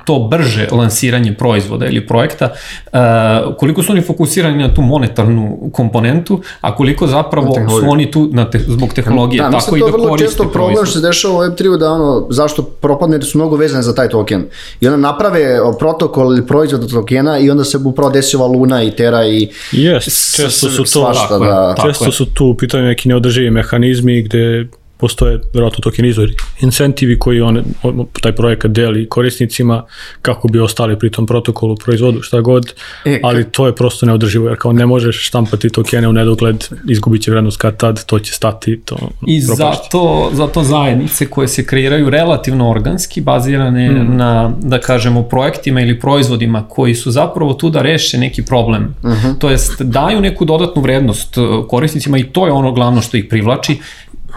to 0.05 0.19
brže 0.19 0.67
lansiranje 0.71 1.33
proizvoda 1.33 1.85
ili 1.85 2.07
projekta, 2.07 2.49
koliko 3.57 3.83
su 3.83 3.91
oni 3.91 4.01
fokusirani 4.01 4.63
na 4.63 4.73
tu 4.73 4.81
monetarnu 4.81 5.69
komponentu, 5.73 6.41
a 6.61 6.75
koliko 6.75 7.07
zapravo 7.07 7.53
su 7.53 7.89
oni 7.89 8.11
tu 8.11 8.29
na 8.33 8.49
te, 8.49 8.59
zbog 8.59 8.93
tehnologije, 8.93 9.43
da, 9.43 9.51
tako 9.59 9.77
i 9.77 9.79
da 9.79 9.91
koriste 9.91 9.97
proizvod. 9.97 9.97
Da, 9.97 9.97
mislim, 9.97 10.01
to 10.01 10.07
vrlo 10.07 10.17
često 10.17 10.49
problem 10.49 10.85
što 10.85 10.99
se 10.99 11.07
dešava 11.07 11.33
u 11.33 11.37
Web3 11.37 11.77
da 11.77 11.91
ono, 11.91 12.27
zašto 12.29 12.63
propadne, 12.63 13.15
jer 13.15 13.25
su 13.25 13.37
mnogo 13.37 13.55
vezane 13.55 13.83
za 13.83 13.95
taj 13.95 14.09
token. 14.09 14.45
I 14.81 14.87
onda 14.87 14.97
naprave 14.97 15.59
protokol 15.79 16.33
ili 16.33 16.47
proizvod 16.47 16.83
od 16.83 16.91
tokena 16.91 17.39
i 17.39 17.49
onda 17.49 17.63
se 17.63 17.77
upravo 17.77 18.11
desila 18.11 18.47
Luna 18.47 18.83
i 18.83 18.91
Terra 18.91 19.25
i 19.25 19.49
yes, 19.71 20.35
često 20.35 20.69
su 20.69 20.77
to, 20.77 20.85
svašta, 20.85 21.27
tako, 21.27 21.45
da. 21.45 21.75
Često 21.87 22.11
su 22.11 22.25
tu 22.25 22.45
u 22.45 22.57
pitanju 22.57 22.83
neki 22.83 23.09
neodrživi 23.09 23.51
mehanizmi 23.51 24.21
gde 24.21 24.67
postoje 24.99 25.39
vjerojatno 25.53 25.79
tokenizori, 25.81 26.33
incentivi 26.61 27.19
koji 27.19 27.41
on, 27.41 27.63
taj 28.21 28.35
projekat 28.35 28.71
deli 28.71 29.09
korisnicima 29.09 29.83
kako 30.21 30.47
bi 30.47 30.59
ostali 30.59 30.99
pri 30.99 31.11
tom 31.11 31.25
protokolu, 31.25 31.75
proizvodu, 31.75 32.21
šta 32.21 32.41
god, 32.41 32.73
e, 33.05 33.19
ali 33.23 33.51
to 33.51 33.65
je 33.65 33.75
prosto 33.75 34.05
neodrživo, 34.05 34.47
jer 34.47 34.57
kao 34.57 34.73
ne 34.73 34.85
možeš 34.85 35.27
štampati 35.27 35.69
tokene 35.69 36.07
u 36.07 36.13
nedogled, 36.13 36.65
izgubit 36.89 37.21
će 37.21 37.31
vrednost 37.31 37.57
kad 37.57 37.77
tad, 37.77 38.05
to 38.05 38.19
će 38.19 38.33
stati, 38.33 38.79
to 38.85 38.97
I 39.27 39.41
zato, 39.41 40.29
zato 40.33 40.63
zajednice 40.63 41.25
koje 41.25 41.47
se 41.47 41.65
kreiraju 41.65 42.09
relativno 42.09 42.69
organski, 42.69 43.21
bazirane 43.21 43.91
mm. 43.91 44.17
na, 44.17 44.53
da 44.59 44.79
kažemo, 44.79 45.23
projektima 45.23 45.81
ili 45.81 45.99
proizvodima 45.99 46.65
koji 46.69 46.95
su 46.95 47.11
zapravo 47.11 47.53
tu 47.53 47.69
da 47.69 47.81
reše 47.81 48.17
neki 48.17 48.45
problem, 48.45 48.95
mhm. 49.03 49.11
-huh. 49.11 49.37
to 49.39 49.49
jest 49.49 49.81
daju 49.81 50.21
neku 50.21 50.45
dodatnu 50.45 50.81
vrednost 50.81 51.35
korisnicima 51.67 52.17
i 52.17 52.23
to 52.23 52.45
je 52.45 52.51
ono 52.51 52.71
glavno 52.71 53.01
što 53.01 53.17
ih 53.17 53.25
privlači, 53.29 53.77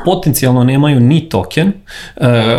potencijalno 0.05 0.65
nemaju 0.65 1.01
ni 1.01 1.29
token, 1.29 1.73
e, 2.17 2.57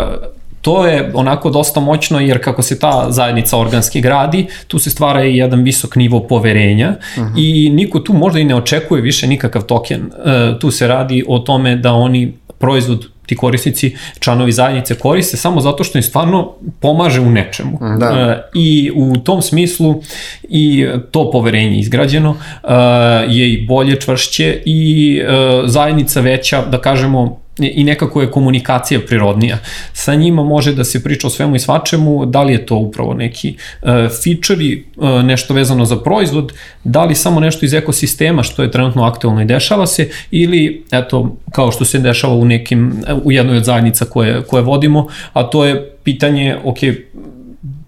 to 0.62 0.88
je 0.88 1.12
onako 1.14 1.50
dosta 1.50 1.80
moćno 1.80 2.20
jer 2.20 2.44
kako 2.44 2.62
se 2.62 2.80
ta 2.80 3.06
zajednica 3.10 3.58
organski 3.58 4.02
gradi, 4.02 4.48
tu 4.68 4.80
se 4.80 4.90
stvara 4.90 5.26
i 5.26 5.38
jedan 5.38 5.64
visok 5.64 5.96
nivo 5.96 6.20
poverenja 6.20 6.96
uh 7.18 7.24
-huh. 7.24 7.34
i 7.38 7.70
niko 7.70 8.00
tu 8.00 8.14
možda 8.14 8.40
i 8.40 8.44
ne 8.44 8.56
očekuje 8.56 9.02
više 9.02 9.28
nikakav 9.28 9.62
token. 9.62 10.02
E, 10.02 10.60
tu 10.60 10.72
se 10.72 10.88
radi 10.88 11.24
o 11.28 11.40
tome 11.40 11.76
da 11.76 11.94
oni 11.94 12.34
proizvod 12.60 13.13
ti 13.26 13.36
korisnici, 13.36 13.96
članovi 14.20 14.52
zajednice 14.52 14.96
koriste 14.96 15.38
samo 15.38 15.62
zato 15.62 15.84
što 15.84 15.98
im 15.98 16.04
stvarno 16.04 16.52
pomaže 16.80 17.22
u 17.22 17.30
nečemu. 17.30 17.80
Da. 18.00 18.06
E, 18.06 18.50
I 18.54 18.92
u 18.96 19.18
tom 19.18 19.42
smislu 19.42 20.02
i 20.44 20.88
to 21.12 21.32
poverenje 21.32 21.80
izgrađeno 21.80 22.36
e, 22.64 22.74
je 23.30 23.54
i 23.54 23.66
bolje, 23.66 24.02
čvršće 24.02 24.62
i 24.66 25.18
e, 25.18 25.28
zajednica 25.66 26.22
veća, 26.22 26.66
da 26.66 26.82
kažemo, 26.82 27.43
i 27.60 27.84
nekako 27.84 28.22
je 28.22 28.32
komunikacija 28.32 29.00
prirodnija. 29.08 29.58
Sa 29.94 30.16
njima 30.16 30.44
može 30.44 30.76
da 30.76 30.84
se 30.84 31.04
priča 31.04 31.28
o 31.28 31.30
svemu 31.30 31.56
i 31.56 31.60
svačemu, 31.60 32.26
da 32.26 32.44
li 32.44 32.54
je 32.54 32.66
to 32.66 32.76
upravo 32.76 33.14
neki 33.14 33.56
uh, 33.82 33.90
feature 34.24 34.66
i 34.66 34.84
uh, 34.96 35.24
nešto 35.24 35.54
vezano 35.54 35.86
za 35.86 35.98
proizvod, 35.98 36.54
da 36.84 37.04
li 37.06 37.16
samo 37.16 37.40
nešto 37.40 37.66
iz 37.66 37.74
ekosistema 37.74 38.44
što 38.44 38.64
je 38.64 38.72
trenutno 38.72 39.04
aktualno 39.04 39.42
i 39.42 39.46
dešava 39.46 39.88
se, 39.88 40.10
ili 40.32 40.84
eto, 40.92 41.36
kao 41.52 41.72
što 41.72 41.86
se 41.86 42.00
dešava 42.00 42.34
u 42.34 42.46
nekim, 42.46 42.94
u 43.24 43.32
jednoj 43.32 43.58
od 43.58 43.64
zajednica 43.64 44.06
koje, 44.06 44.44
koje 44.44 44.64
vodimo, 44.64 45.08
a 45.34 45.44
to 45.44 45.66
je 45.66 45.94
pitanje, 46.04 46.58
ok, 46.64 46.78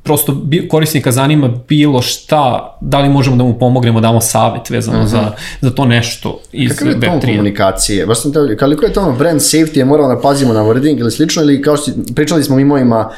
prosto 0.05 0.37
korisnika 0.69 1.11
zanima 1.11 1.49
bilo 1.67 2.01
šta, 2.01 2.77
da 2.81 2.99
li 2.99 3.09
možemo 3.09 3.35
da 3.35 3.43
mu 3.43 3.59
pomognemo, 3.59 4.01
damo 4.01 4.21
savet 4.21 4.69
vezano 4.69 4.97
uh 4.97 5.03
-huh. 5.03 5.07
za, 5.07 5.21
mhm. 5.21 5.35
za 5.61 5.69
to 5.69 5.85
nešto 5.85 6.39
iz 6.51 6.71
Web3. 6.71 6.77
Kakav 6.77 6.87
je 6.87 7.21
to 7.21 7.27
komunikacije? 7.27 8.05
Baš 8.05 8.21
sam 8.21 8.33
te, 8.33 8.57
koliko 8.57 8.85
je 8.85 8.93
to 8.93 9.15
brand 9.17 9.39
safety, 9.39 9.77
je 9.77 9.85
moramo 9.85 10.15
da 10.15 10.21
pazimo 10.21 10.53
na 10.53 10.63
wording 10.63 10.99
ili 10.99 11.11
slično, 11.11 11.41
ili 11.41 11.61
kao 11.61 11.77
što 11.77 11.91
pričali 12.15 12.43
smo 12.43 12.55
mimo 12.55 12.77
ima 12.77 13.09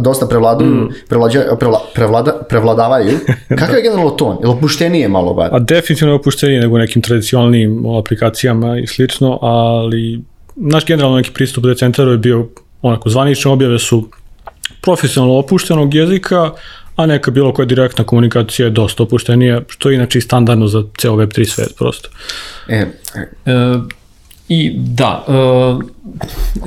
dosta 0.00 0.26
prevladuju, 0.26 0.74
mm. 0.74 0.88
prevlađa, 1.08 1.56
prevla, 1.58 1.80
prevlada, 1.94 2.32
prevladavaju. 2.48 3.18
Kakav 3.58 3.76
je 3.76 3.82
generalno 3.82 4.10
ton? 4.10 4.36
Je 4.42 4.48
opuštenije 4.48 5.08
malo 5.08 5.34
bar? 5.34 5.48
A 5.52 5.58
definitivno 5.58 6.12
je 6.12 6.18
opuštenije 6.18 6.60
nego 6.60 6.78
nekim 6.78 7.02
tradicionalnim 7.02 7.86
aplikacijama 7.86 8.78
i 8.78 8.86
slično, 8.86 9.38
ali 9.42 10.22
naš 10.56 10.86
generalno 10.86 11.16
neki 11.16 11.30
pristup 11.30 11.64
decentraru 11.64 12.10
je 12.10 12.18
bio 12.18 12.48
onako, 12.82 13.08
zvanične 13.08 13.50
objave 13.50 13.78
su 13.78 14.08
profesionalno 14.84 15.38
opuštenog 15.38 15.94
jezika, 15.94 16.50
a 16.96 17.06
neka 17.06 17.30
bilo 17.30 17.52
koja 17.52 17.66
direktna 17.66 18.04
komunikacija 18.04 18.66
je 18.66 18.70
dosta 18.70 19.02
opuštenija, 19.02 19.60
što 19.68 19.90
je 19.90 19.94
inače 19.94 20.18
i 20.18 20.22
standardno 20.22 20.66
za 20.66 20.82
ceo 20.98 21.12
Web3 21.12 21.44
svet 21.44 21.74
prosto. 21.78 22.08
E, 22.68 22.74
e, 22.76 22.86
I 24.48 24.72
da, 24.76 25.24
uh, 25.26 25.82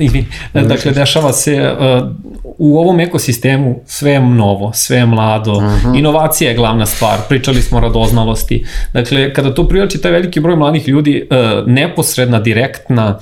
ili, 0.00 0.26
dakle, 0.52 0.92
dešava 0.92 1.32
se 1.32 1.72
uh, 1.72 2.08
u 2.58 2.78
ovom 2.78 3.00
ekosistemu 3.00 3.80
sve 3.86 4.12
je 4.12 4.20
novo, 4.20 4.72
sve 4.74 4.96
je 4.96 5.06
mlado, 5.06 5.52
uh 5.52 5.62
mhm. 5.62 5.88
-huh. 5.88 5.98
inovacija 5.98 6.50
je 6.50 6.56
glavna 6.56 6.86
stvar, 6.86 7.18
pričali 7.28 7.62
smo 7.62 7.78
o 7.78 7.80
radoznalosti. 7.80 8.64
Dakle, 8.92 9.34
kada 9.34 9.54
to 9.54 9.68
privlači 9.68 10.00
taj 10.00 10.12
veliki 10.12 10.40
broj 10.40 10.56
mladih 10.56 10.88
ljudi, 10.88 11.28
uh, 11.30 11.68
neposredna, 11.68 12.40
direktna 12.40 13.18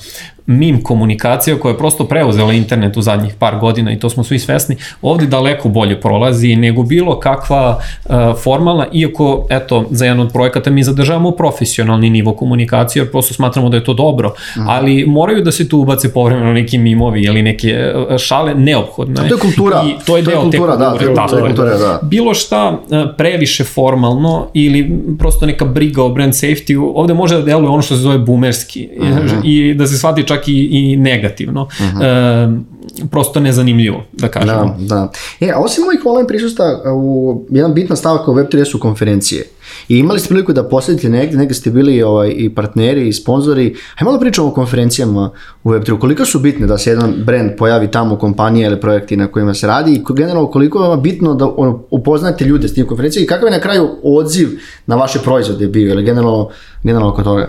mim 0.46 0.82
komunikacija 0.82 1.58
koja 1.58 1.72
je 1.72 1.78
prosto 1.78 2.04
preuzela 2.04 2.52
internet 2.52 2.96
u 2.96 3.02
zadnjih 3.02 3.34
par 3.38 3.58
godina 3.58 3.92
i 3.92 3.98
to 3.98 4.10
smo 4.10 4.24
svi 4.24 4.38
svesni, 4.38 4.76
ovde 5.02 5.26
daleko 5.26 5.68
bolje 5.68 6.00
prolazi 6.00 6.56
nego 6.56 6.82
bilo 6.82 7.20
kakva 7.20 7.78
uh, 8.04 8.14
formalna, 8.42 8.86
iako, 8.92 9.46
eto, 9.50 9.84
za 9.90 10.04
jedan 10.04 10.20
od 10.20 10.32
projekata 10.32 10.70
mi 10.70 10.82
zadržavamo 10.82 11.30
profesionalni 11.30 12.10
nivo 12.10 12.32
komunikacije, 12.32 13.00
jer 13.00 13.10
prosto 13.10 13.34
smatramo 13.34 13.68
da 13.68 13.76
je 13.76 13.84
to 13.84 13.94
dobro, 13.94 14.28
mm. 14.28 14.68
ali 14.68 15.04
moraju 15.06 15.42
da 15.42 15.52
se 15.52 15.68
tu 15.68 15.78
ubace 15.78 16.12
povremeno 16.12 16.52
neki 16.52 16.78
mimovi 16.78 17.22
ili 17.22 17.42
neke 17.42 17.92
uh, 17.94 18.18
šale 18.18 18.54
neophodne. 18.54 19.28
To 19.28 19.34
je 19.34 19.40
kultura. 19.40 19.82
I 19.86 20.04
to 20.06 20.16
je 20.16 20.24
to 20.24 20.30
deo 20.30 20.42
kultura, 20.42 20.76
te 20.76 20.78
kulture. 20.88 21.14
Da, 21.14 21.26
to 21.26 21.36
je 21.36 21.42
kultura, 21.42 21.78
da. 21.78 22.00
Bilo 22.02 22.34
šta 22.34 22.70
uh, 22.70 22.98
previše 23.16 23.64
formalno 23.64 24.46
ili 24.54 25.00
prosto 25.18 25.46
neka 25.46 25.64
briga 25.64 26.02
o 26.02 26.08
brand 26.08 26.32
safety, 26.32 26.92
ovde 26.94 27.14
može 27.14 27.36
da 27.36 27.42
deluje 27.42 27.68
ono 27.68 27.82
što 27.82 27.94
se 27.94 28.00
zove 28.00 28.18
boomerski 28.18 28.88
mm 29.00 29.04
-hmm. 29.04 29.40
i 29.44 29.74
da 29.74 29.86
se 29.86 29.98
shvati 29.98 30.24
čak 30.24 30.35
čak 30.36 30.48
i, 30.48 30.68
i 30.72 30.96
negativno. 30.96 31.62
Uh 31.62 31.70
-huh. 31.70 32.62
e, 33.02 33.06
prosto 33.10 33.40
nezanimljivo, 33.40 34.04
da 34.12 34.28
kažemo. 34.28 34.76
Da, 34.78 34.94
da. 34.94 35.10
E, 35.40 35.50
a 35.50 35.58
osim 35.58 35.84
ovih 35.84 36.00
online 36.04 36.28
prisusta, 36.28 36.82
u, 36.94 37.46
jedan 37.50 37.74
bitna 37.74 37.96
stavka 37.96 38.30
u 38.30 38.34
Web3 38.34 38.64
su 38.64 38.80
konferencije. 38.80 39.44
I 39.88 39.98
imali 39.98 40.20
ste 40.20 40.28
priliku 40.28 40.52
da 40.52 40.68
posedite 40.68 41.08
negde, 41.08 41.36
negde 41.36 41.54
ste 41.54 41.70
bili 41.70 42.02
ovaj, 42.02 42.32
i 42.36 42.54
partneri 42.54 43.08
i 43.08 43.12
sponzori. 43.12 43.74
Hajde 43.94 44.04
malo 44.04 44.20
pričamo 44.20 44.48
o 44.48 44.50
konferencijama 44.50 45.30
u 45.64 45.70
Web3. 45.70 45.98
Koliko 45.98 46.24
su 46.24 46.38
bitne 46.38 46.66
da 46.66 46.78
se 46.78 46.90
jedan 46.90 47.14
brand 47.26 47.50
pojavi 47.58 47.90
tamo 47.90 48.14
u 48.14 48.18
kompanije 48.18 48.66
ili 48.66 48.80
projekti 48.80 49.16
na 49.16 49.26
kojima 49.26 49.54
se 49.54 49.66
radi 49.66 49.92
i 49.92 50.02
generalno 50.14 50.50
koliko 50.50 50.84
je 50.84 50.96
bitno 50.96 51.34
da 51.34 51.46
ono, 51.56 51.82
upoznate 51.90 52.44
ljude 52.44 52.68
s 52.68 52.74
tim 52.74 52.86
konferencijama 52.86 53.24
i 53.24 53.28
kakav 53.28 53.48
je 53.48 53.52
na 53.52 53.60
kraju 53.60 53.88
odziv 54.04 54.48
na 54.86 54.96
vaše 54.96 55.18
proizvode 55.18 55.66
bio 55.66 55.92
ili 55.92 56.04
generalno, 56.04 56.48
generalno 56.82 57.12
oko 57.12 57.22
toga? 57.22 57.48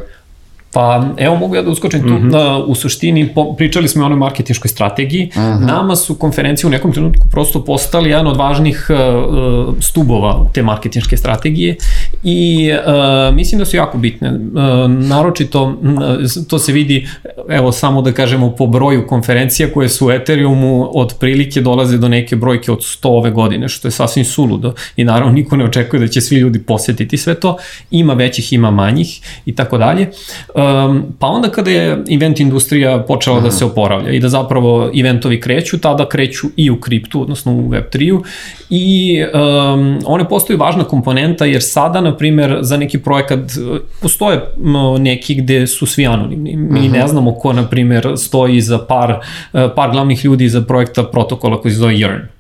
Pa 0.78 1.04
evo 1.18 1.36
mogu 1.36 1.56
ja 1.56 1.62
da 1.62 1.70
uskočim 1.70 2.02
tu, 2.02 2.08
mm 2.08 2.30
-hmm. 2.32 2.64
u 2.68 2.76
suštini 2.76 3.34
po, 3.34 3.56
pričali 3.56 3.88
smo 3.88 4.04
o 4.04 4.06
onoj 4.06 4.18
marketinškoj 4.18 4.70
strategiji, 4.70 5.26
mm 5.26 5.40
-hmm. 5.40 5.66
nama 5.66 5.96
su 5.96 6.16
konferencije 6.16 6.68
u 6.68 6.72
nekom 6.72 6.92
trenutku 6.92 7.28
prosto 7.32 7.66
postali 7.66 8.10
jedan 8.10 8.28
od 8.28 8.38
važnih 8.38 8.88
uh, 8.90 9.76
stubova 9.80 10.50
te 10.54 10.64
marketinške 10.64 11.18
strategije 11.18 11.76
i 12.24 12.70
uh, 12.72 13.36
mislim 13.36 13.60
da 13.60 13.66
su 13.66 13.76
jako 13.76 13.98
bitne, 13.98 14.30
uh, 14.30 14.92
naročito 14.92 15.64
uh, 15.64 16.46
to 16.48 16.60
se 16.60 16.72
vidi, 16.72 17.08
evo 17.50 17.72
samo 17.72 18.02
da 18.02 18.12
kažemo 18.12 18.56
po 18.56 18.68
broju 18.68 19.08
konferencija 19.08 19.74
koje 19.74 19.90
su 19.90 20.08
u 20.08 20.12
Ethereumu 20.12 20.90
od 20.94 21.14
prilike 21.20 21.62
dolaze 21.62 21.98
do 21.98 22.08
neke 22.08 22.36
brojke 22.36 22.72
od 22.72 22.80
100 22.80 23.08
ove 23.08 23.32
godine, 23.32 23.70
što 23.70 23.88
je 23.88 23.92
sasvim 23.92 24.26
suludo 24.26 24.74
i 24.96 25.04
naravno 25.04 25.34
niko 25.34 25.56
ne 25.56 25.66
očekuje 25.66 26.00
da 26.00 26.08
će 26.08 26.22
svi 26.22 26.36
ljudi 26.36 26.60
posetiti 26.60 27.18
sve 27.18 27.40
to, 27.40 27.58
ima 27.92 28.14
većih, 28.14 28.54
ima 28.54 28.72
manjih 28.72 29.22
i 29.46 29.56
tako 29.56 29.78
dalje. 29.78 30.10
Um, 30.56 30.67
pa 31.20 31.28
onda 31.28 31.50
kada 31.50 31.72
je 31.72 32.04
event 32.12 32.40
industrija 32.40 33.04
počela 33.08 33.40
da 33.40 33.52
se 33.52 33.66
oporavlja 33.66 34.12
i 34.12 34.20
da 34.20 34.30
zapravo 34.30 34.92
eventovi 35.00 35.42
kreću, 35.42 35.80
tada 35.80 36.10
kreću 36.10 36.48
i 36.56 36.70
u 36.70 36.80
kriptu, 36.80 37.22
odnosno 37.22 37.52
u 37.52 37.70
Web3-u 37.70 38.24
i 38.70 39.18
um, 39.24 40.00
one 40.06 40.30
postaju 40.30 40.60
važna 40.60 40.84
komponenta 40.84 41.46
jer 41.46 41.64
sada, 41.64 42.02
na 42.02 42.18
primer, 42.18 42.58
za 42.62 42.78
neki 42.78 43.00
projekat 43.00 43.40
uh, 43.40 43.78
postoje 44.02 44.42
neki 45.00 45.36
gde 45.36 45.68
su 45.68 45.86
svi 45.86 46.08
anonimni. 46.08 46.56
Mi 46.56 46.80
-huh. 46.80 46.92
ne 46.92 47.08
znamo 47.08 47.34
ko, 47.34 47.54
na 47.54 47.68
primer, 47.68 48.14
stoji 48.18 48.62
za 48.62 48.78
par, 48.78 49.20
uh, 49.54 49.62
par 49.76 49.92
glavnih 49.92 50.26
ljudi 50.26 50.50
za 50.50 50.62
projekta 50.62 51.04
protokola 51.04 51.62
koji 51.62 51.72
se 51.72 51.80
zove 51.80 51.94
Yearn. 51.94 52.37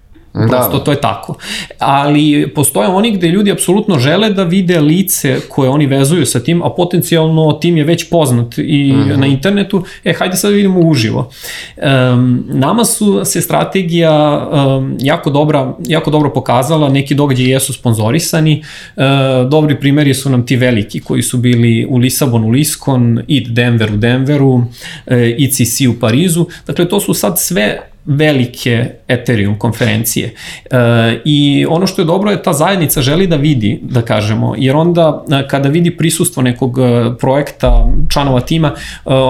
Prosto 0.48 0.78
da. 0.78 0.84
to 0.84 0.92
je 0.92 1.02
tako. 1.02 1.36
Ali 1.80 2.52
postoje 2.56 2.88
oni 2.88 3.12
gde 3.12 3.28
ljudi 3.28 3.52
apsolutno 3.52 4.00
žele 4.00 4.30
da 4.30 4.44
vide 4.44 4.80
lice 4.80 5.40
koje 5.50 5.70
oni 5.70 5.86
vezuju 5.86 6.26
sa 6.26 6.40
tim, 6.40 6.64
a 6.64 6.70
potencijalno 6.70 7.54
tim 7.54 7.78
je 7.78 7.84
već 7.84 8.10
poznat 8.10 8.58
i 8.58 8.94
mm 8.94 9.00
-hmm. 9.00 9.18
na 9.18 9.28
internetu. 9.28 9.84
E, 10.04 10.14
hajde 10.14 10.36
sad 10.36 10.52
da 10.52 10.56
vidimo 10.56 10.80
uživo. 10.80 11.30
Um, 11.78 12.46
nama 12.48 12.86
su 12.86 13.26
se 13.26 13.42
strategija 13.42 14.48
um, 14.52 14.98
jako, 15.02 15.30
dobra, 15.30 15.74
jako 15.88 16.12
dobro 16.12 16.34
pokazala, 16.34 16.90
neki 16.90 17.16
događaji 17.16 17.50
jesu 17.50 17.74
sponzorisani, 17.74 18.64
uh, 18.96 19.04
dobri 19.50 19.80
primjeri 19.80 20.14
su 20.14 20.30
nam 20.30 20.46
ti 20.46 20.56
veliki 20.56 21.00
koji 21.00 21.22
su 21.22 21.38
bili 21.38 21.86
u 21.90 21.98
Lisabonu, 21.98 22.50
Liskon, 22.50 23.22
ID 23.28 23.48
Denver 23.48 23.94
u 23.94 23.98
Denveru, 23.98 24.48
uh, 24.48 24.64
e, 25.08 25.36
ICC 25.38 25.82
u 25.90 26.00
Parizu. 26.00 26.46
Dakle, 26.68 26.90
to 26.90 27.00
su 27.00 27.14
sad 27.14 27.40
sve 27.40 27.80
velike 28.08 28.89
Ethereum 29.08 29.60
konferencije. 29.60 30.34
E, 30.72 30.78
I 31.26 31.66
ono 31.70 31.88
što 31.88 32.01
je 32.01 32.05
dobro 32.05 32.32
je 32.32 32.43
ta 32.43 32.53
zajednica 32.53 33.01
želi 33.01 33.28
da 33.28 33.36
vidi, 33.36 33.80
da 33.84 34.01
kažemo, 34.01 34.55
jer 34.58 34.76
onda 34.76 35.24
e, 35.32 35.47
kada 35.47 35.70
vidi 35.70 35.97
prisustvo 35.97 36.43
nekog 36.43 36.80
e, 36.80 37.18
projekta, 37.20 37.88
članova 38.10 38.39
tima, 38.39 38.68
e, 38.68 38.74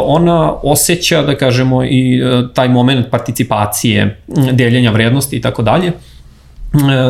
ona 0.06 0.54
osjeća, 0.64 1.22
da 1.22 1.36
kažemo, 1.36 1.86
i 1.86 2.22
taj 2.54 2.70
moment 2.70 3.10
participacije, 3.10 4.20
deljenja 4.52 4.92
vrednosti 4.92 5.36
i 5.36 5.42
tako 5.42 5.62
dalje 5.62 5.92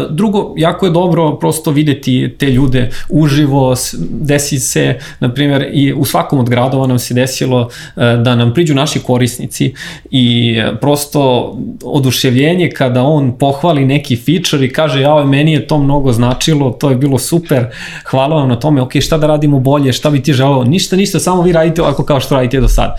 Drugo, 0.10 0.54
jako 0.58 0.86
je 0.86 0.92
dobro 0.92 1.36
prosto 1.36 1.72
videti 1.72 2.36
te 2.40 2.46
ljude 2.46 2.90
uživo, 3.10 3.76
desi 4.10 4.60
se, 4.60 5.00
na 5.20 5.34
primjer, 5.34 5.70
i 5.74 5.94
u 5.94 6.06
svakom 6.06 6.40
od 6.40 6.50
gradova 6.50 6.88
nam 6.88 7.00
se 7.00 7.14
desilo 7.14 7.70
da 7.96 8.36
nam 8.36 8.54
priđu 8.54 8.76
naši 8.76 9.00
korisnici 9.00 9.74
i 10.12 10.56
prosto 10.82 11.54
oduševljenje 11.84 12.70
kada 12.70 13.04
on 13.04 13.38
pohvali 13.38 13.86
neki 13.86 14.16
feature 14.16 14.66
i 14.66 14.74
kaže, 14.74 15.02
ja, 15.02 15.24
meni 15.26 15.54
je 15.54 15.68
to 15.68 15.78
mnogo 15.78 16.12
značilo, 16.12 16.72
to 16.72 16.90
je 16.90 16.96
bilo 16.96 17.18
super, 17.18 17.66
hvala 18.06 18.36
vam 18.36 18.50
na 18.50 18.60
tome, 18.60 18.82
ok, 18.82 18.92
šta 19.02 19.18
da 19.18 19.28
radimo 19.28 19.60
bolje, 19.60 19.94
šta 19.94 20.10
bi 20.10 20.24
ti 20.24 20.34
želeo, 20.34 20.64
ništa, 20.64 20.96
ništa, 20.96 21.20
samo 21.20 21.42
vi 21.42 21.52
radite 21.52 21.82
ovako 21.82 22.04
kao 22.04 22.20
što 22.20 22.36
radite 22.36 22.60
do 22.60 22.68
sad 22.68 22.96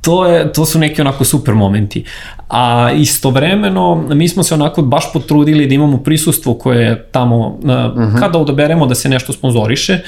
to, 0.00 0.26
je, 0.26 0.52
to 0.52 0.64
su 0.64 0.78
neki 0.78 1.00
onako 1.00 1.24
super 1.24 1.54
momenti. 1.54 2.04
A 2.48 2.90
istovremeno 2.96 4.04
mi 4.08 4.28
smo 4.28 4.42
se 4.42 4.54
onako 4.54 4.82
baš 4.82 5.12
potrudili 5.12 5.66
da 5.66 5.74
imamo 5.74 5.98
prisustvo 5.98 6.54
koje 6.54 6.84
je 6.84 7.06
tamo, 7.10 7.46
uh 7.46 7.64
-huh. 7.64 8.18
kada 8.18 8.38
odaberemo 8.38 8.86
da 8.86 8.94
se 8.94 9.08
nešto 9.08 9.32
sponzoriše, 9.32 9.98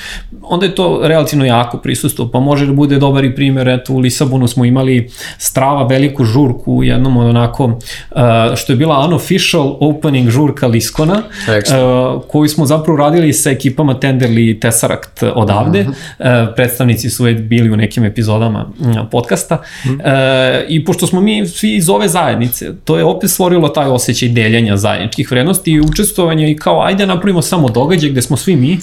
onda 0.43 0.66
je 0.66 0.74
to 0.74 1.01
relativno 1.03 1.45
jako 1.45 1.78
prisustvo, 1.78 2.28
pa 2.32 2.41
može 2.41 2.66
da 2.66 2.72
bude 2.72 2.99
dobar 2.99 3.24
i 3.24 3.34
primjer, 3.34 3.68
eto 3.68 3.93
u 3.93 3.99
Lisabonu 3.99 4.49
smo 4.49 4.64
imali 4.64 5.11
strava 5.38 5.86
veliku 5.86 6.24
žurku 6.24 6.72
u 6.72 6.84
jednom 6.84 7.16
od 7.16 7.26
onako, 7.26 7.64
uh, 7.64 7.76
što 8.57 8.72
je 8.72 8.76
bila 8.76 9.07
unofficial 9.07 9.76
opening 9.80 10.30
žurka 10.30 10.66
Liskona, 10.66 11.22
uh, 11.49 12.22
koju 12.28 12.49
smo 12.49 12.66
zapravo 12.66 12.99
radili 12.99 13.32
sa 13.32 13.51
ekipama 13.51 13.95
Tenderly 13.95 14.51
i 14.51 14.61
Tesseract 14.61 15.22
odavde, 15.34 15.80
uh 15.80 15.86
-huh. 15.86 16.49
uh, 16.49 16.55
predstavnici 16.57 17.11
su 17.11 17.24
bili 17.24 17.70
u 17.70 17.76
nekim 17.76 18.05
epizodama 18.05 18.66
podcasta, 19.11 19.55
uh 19.55 19.80
-huh. 19.85 19.95
uh, 19.95 20.64
i 20.68 20.85
pošto 20.85 21.07
smo 21.07 21.20
mi 21.20 21.47
svi 21.47 21.76
iz 21.76 21.89
ove 21.89 22.09
zajednice. 22.09 22.72
To 22.85 22.99
je 22.99 23.05
opet 23.05 23.31
stvorilo 23.31 23.68
taj 23.68 23.87
osjećaj 23.87 24.28
deljenja 24.28 24.76
zajedničkih 24.76 25.31
vrednosti 25.31 25.72
i 25.72 25.81
učestvovanja 25.81 26.49
i 26.49 26.57
kao 26.57 26.83
ajde 26.83 27.07
napravimo 27.07 27.43
samo 27.43 27.68
događaj 27.68 28.11
gde 28.11 28.22
smo 28.22 28.37
svi 28.37 28.57
mi 28.57 28.78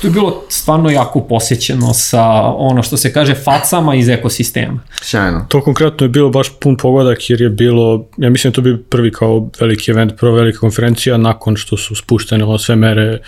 to 0.00 0.06
je 0.06 0.10
bilo 0.10 0.42
stvarno 0.48 0.90
jako 0.90 1.20
posjećeno 1.20 1.94
sa 1.94 2.24
ono 2.56 2.82
što 2.82 2.96
se 2.96 3.12
kaže 3.12 3.34
facama 3.34 3.94
iz 3.94 4.08
ekosistema. 4.08 4.80
Sjajno. 5.02 5.46
To 5.48 5.60
konkretno 5.60 6.04
je 6.04 6.08
bilo 6.08 6.30
baš 6.30 6.48
pun 6.60 6.76
pogodak 6.76 7.30
jer 7.30 7.40
je 7.40 7.48
bilo, 7.48 8.06
ja 8.16 8.30
mislim 8.30 8.50
da 8.50 8.54
to 8.54 8.62
bi 8.62 8.82
prvi 8.82 9.12
kao 9.12 9.48
veliki 9.60 9.90
event, 9.90 10.12
prva 10.16 10.34
velika 10.34 10.58
konferencija 10.58 11.16
nakon 11.16 11.56
što 11.56 11.76
su 11.76 11.94
spuštene 11.94 12.44
ove 12.44 12.58
sve 12.58 12.76
mere 12.76 13.18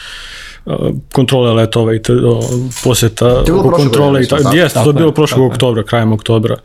kontrole 1.12 1.53
letova 1.53 1.95
i 1.95 2.03
te, 2.03 2.12
poseta 2.85 3.43
kontrole 3.77 4.23
i 4.23 4.29
tako. 4.29 4.57
Jeste, 4.57 4.81
to 4.85 4.91
je 4.91 4.95
bilo 4.95 5.12
prošlog 5.12 5.53
oktobra, 5.53 5.83
krajem 5.83 6.12
oktobra 6.12 6.57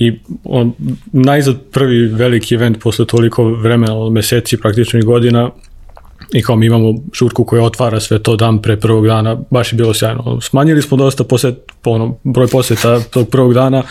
i 0.00 0.18
on, 0.44 0.72
najzad 1.12 1.56
prvi 1.72 2.06
veliki 2.06 2.54
event 2.54 2.78
posle 2.82 3.06
toliko 3.06 3.44
vremena, 3.44 4.10
meseci, 4.10 4.56
praktično 4.56 5.00
i 5.00 5.02
godina, 5.02 5.50
i 6.32 6.42
kao 6.42 6.56
mi 6.56 6.66
imamo 6.66 6.94
žurku 7.14 7.44
koja 7.44 7.62
otvara 7.62 8.00
sve 8.00 8.18
to 8.18 8.36
dan 8.36 8.62
pre 8.62 8.76
prvog 8.76 9.06
dana, 9.06 9.36
baš 9.50 9.72
je 9.72 9.76
bilo 9.76 9.94
sjajno. 9.94 10.40
Smanjili 10.40 10.82
smo 10.82 10.96
dosta 10.96 11.24
poset, 11.24 11.54
ono, 11.84 12.18
broj 12.24 12.46
poseta 12.46 13.00
tog 13.00 13.28
prvog 13.30 13.54
dana, 13.54 13.82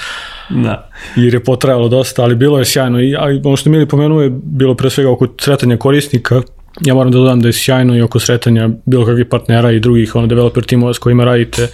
da. 0.50 0.90
jer 1.16 1.34
je 1.34 1.44
potrajalo 1.44 1.88
dosta, 1.88 2.24
ali 2.24 2.36
bilo 2.36 2.60
je 2.60 2.66
sjajno. 2.66 3.02
I 3.02 3.16
ali 3.16 3.42
ono 3.44 3.56
što 3.56 3.70
mi 3.70 3.88
pomenuo 3.88 4.22
je 4.22 4.30
bilo 4.44 4.76
pre 4.76 4.90
svega 4.90 5.12
oko 5.12 5.28
sretanja 5.40 5.78
korisnika, 5.78 6.42
ja 6.82 6.94
moram 6.94 7.12
da 7.12 7.18
dodam 7.18 7.42
da 7.42 7.48
je 7.48 7.54
sjajno 7.54 7.98
i 7.98 8.02
oko 8.02 8.20
sretanja 8.20 8.70
bilo 8.86 9.06
kakvih 9.06 9.26
partnera 9.26 9.72
i 9.72 9.80
drugih 9.80 10.16
ono, 10.16 10.28
developer 10.28 10.64
timova 10.64 10.94
s 10.94 10.98
kojima 10.98 11.24
radite 11.24 11.68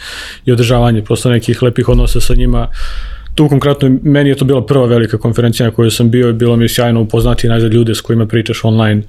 i 0.45 0.51
održavanje 0.51 1.03
prosto 1.03 1.29
nekih 1.29 1.63
lepih 1.63 1.89
odnosa 1.89 2.19
sa 2.19 2.33
njima. 2.33 2.61
Uh, 2.61 3.14
tu 3.35 3.49
konkretno 3.49 3.97
meni 4.03 4.29
je 4.29 4.35
to 4.35 4.45
bila 4.45 4.65
prva 4.65 4.85
velika 4.85 5.17
konferencija 5.17 5.65
na 5.65 5.71
kojoj 5.75 5.91
sam 5.91 6.11
bio 6.11 6.29
i 6.29 6.33
bilo 6.33 6.55
mi 6.55 6.65
je 6.65 6.69
sjajno 6.69 7.01
upoznati 7.01 7.47
najzad 7.47 7.73
ljude 7.73 7.95
s 7.95 8.01
kojima 8.01 8.25
pričaš 8.25 8.63
online 8.63 9.01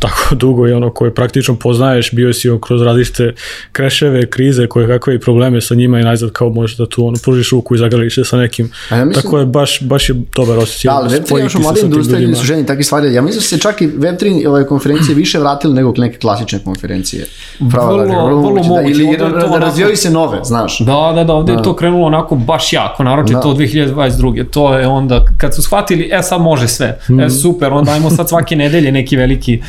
tako 0.00 0.34
dugo 0.42 0.68
i 0.68 0.72
ono 0.72 0.90
koje 0.90 1.14
praktično 1.14 1.56
poznaješ, 1.56 2.12
bio 2.12 2.32
si 2.32 2.48
kroz 2.60 2.82
različite 2.82 3.34
kreševe, 3.72 4.26
krize, 4.26 4.66
koje 4.66 4.88
kakve 4.88 5.14
i 5.14 5.20
probleme 5.20 5.60
sa 5.60 5.74
njima 5.74 6.00
i 6.00 6.02
najzad 6.02 6.30
kao 6.32 6.48
možeš 6.48 6.76
da 6.76 6.86
tu 6.86 7.06
ono, 7.06 7.18
pružiš 7.22 7.50
ruku 7.50 7.74
i 7.74 7.78
zagrališ 7.78 8.14
se 8.14 8.24
sa 8.24 8.36
nekim. 8.36 8.70
Ja 8.90 9.04
mislim, 9.04 9.22
tako 9.22 9.38
je 9.38 9.46
baš, 9.46 9.82
baš 9.82 10.08
je 10.08 10.14
dobar 10.36 10.58
osjećaj. 10.58 10.88
Da, 10.88 10.96
ali 10.96 11.08
Web3 11.08 11.42
još 11.42 11.54
u 11.54 11.60
mladim 11.60 11.84
industriji 11.84 12.34
su 12.34 12.44
ženi 12.44 12.66
takvi 12.66 12.84
stvari. 12.84 13.14
Ja 13.14 13.22
mislim 13.22 13.38
da 13.38 13.44
se 13.44 13.58
čak 13.58 13.80
i 13.82 13.88
Web3 13.88 14.48
ove 14.48 14.66
konferencije 14.66 15.14
više 15.14 15.38
vratili 15.38 15.74
nego 15.74 15.92
neke 15.96 16.18
klasične 16.18 16.58
konferencije. 16.64 17.26
Pravo, 17.70 17.96
vrlo, 17.96 18.26
vrlo, 18.26 18.40
vrlo 18.40 18.62
moguće. 18.62 18.68
Da, 18.74 18.82
ili 18.82 19.16
da, 19.18 19.28
da, 19.28 19.46
da 19.46 19.58
razvijaju 19.58 19.96
se 19.96 20.10
nove, 20.10 20.38
znaš. 20.44 20.78
Da, 20.78 21.12
da, 21.14 21.24
da, 21.24 21.32
ovde 21.32 21.52
da. 21.52 21.58
je 21.58 21.64
to 21.64 21.76
krenulo 21.76 22.06
onako 22.06 22.34
baš 22.34 22.72
jako, 22.72 23.04
naroče 23.04 23.34
da. 23.34 23.40
to 23.40 23.54
2022. 23.54 24.44
To 24.50 24.78
je 24.78 24.86
onda, 24.86 25.24
kad 25.38 25.54
su 25.54 25.62
shvatili, 25.62 26.10
e 26.12 26.22
sad 26.22 26.40
može 26.40 26.68
sve, 26.68 26.98
mm. 27.08 27.20
e 27.20 27.30
super, 27.30 27.72
onda 27.72 27.92
ajmo 27.92 28.10
sad 28.10 28.28
svake 28.28 28.56
nedelje 28.56 28.92
neki 28.92 29.16
veliki 29.16 29.60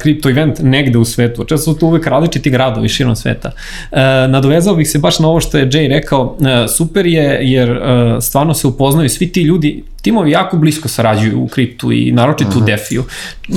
kripto 0.00 0.30
event 0.30 0.58
negde 0.62 0.98
u 0.98 1.04
svetu. 1.04 1.44
Često 1.44 1.72
su 1.72 1.78
tu 1.78 1.86
uvek 1.86 2.06
različiti 2.06 2.50
gradovi 2.50 2.88
širom 2.88 3.16
sveta. 3.16 3.50
Uh, 3.90 3.98
nadovezao 4.28 4.76
bih 4.76 4.90
se 4.90 4.98
baš 4.98 5.18
na 5.18 5.28
ovo 5.28 5.40
što 5.40 5.58
je 5.58 5.68
Jay 5.68 5.88
rekao, 5.88 6.22
uh, 6.22 6.46
super 6.76 7.06
je 7.06 7.38
jer 7.42 7.80
stvarno 8.20 8.54
se 8.54 8.66
upoznaju 8.66 9.08
svi 9.08 9.32
ti 9.32 9.42
ljudi 9.42 9.82
timovi 10.06 10.30
jako 10.30 10.56
blisko 10.56 10.88
sarađuju 10.88 11.40
u 11.40 11.48
kriptu 11.48 11.92
i 11.92 12.12
naročito 12.12 12.50
uh 12.50 12.56
-huh. 12.56 12.62
u 12.62 12.66
DeFi-u. 12.66 13.02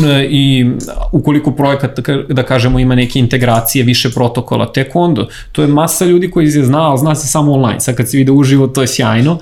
E, 0.05 0.27
I 0.29 0.71
ukoliko 1.11 1.51
projekat, 1.51 1.99
da 2.29 2.43
kažemo, 2.43 2.79
ima 2.79 2.95
neke 2.95 3.19
integracije, 3.19 3.85
više 3.85 4.09
protokola, 4.09 4.71
tek 4.71 4.95
onda, 4.95 5.27
to 5.51 5.61
je 5.61 5.67
masa 5.67 6.05
ljudi 6.05 6.31
koji 6.31 6.51
se 6.51 6.63
zna, 6.63 6.89
ali 6.89 6.97
zna 6.99 7.15
se 7.15 7.27
samo 7.27 7.53
online. 7.53 7.79
Sad 7.79 7.95
kad 7.95 8.09
se 8.09 8.17
vide 8.17 8.31
uživo, 8.31 8.67
to 8.67 8.81
je 8.81 8.87
sjajno. 8.87 9.37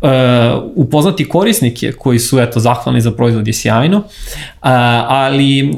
Uh, 0.00 0.08
upoznati 0.74 1.28
korisnike 1.28 1.92
koji 1.92 2.18
su, 2.18 2.40
eto, 2.40 2.60
zahvalni 2.60 3.00
za 3.00 3.10
proizvod 3.10 3.46
je 3.46 3.52
sjajno, 3.52 3.98
uh, 3.98 4.04
ali 5.08 5.70
uh, 5.70 5.76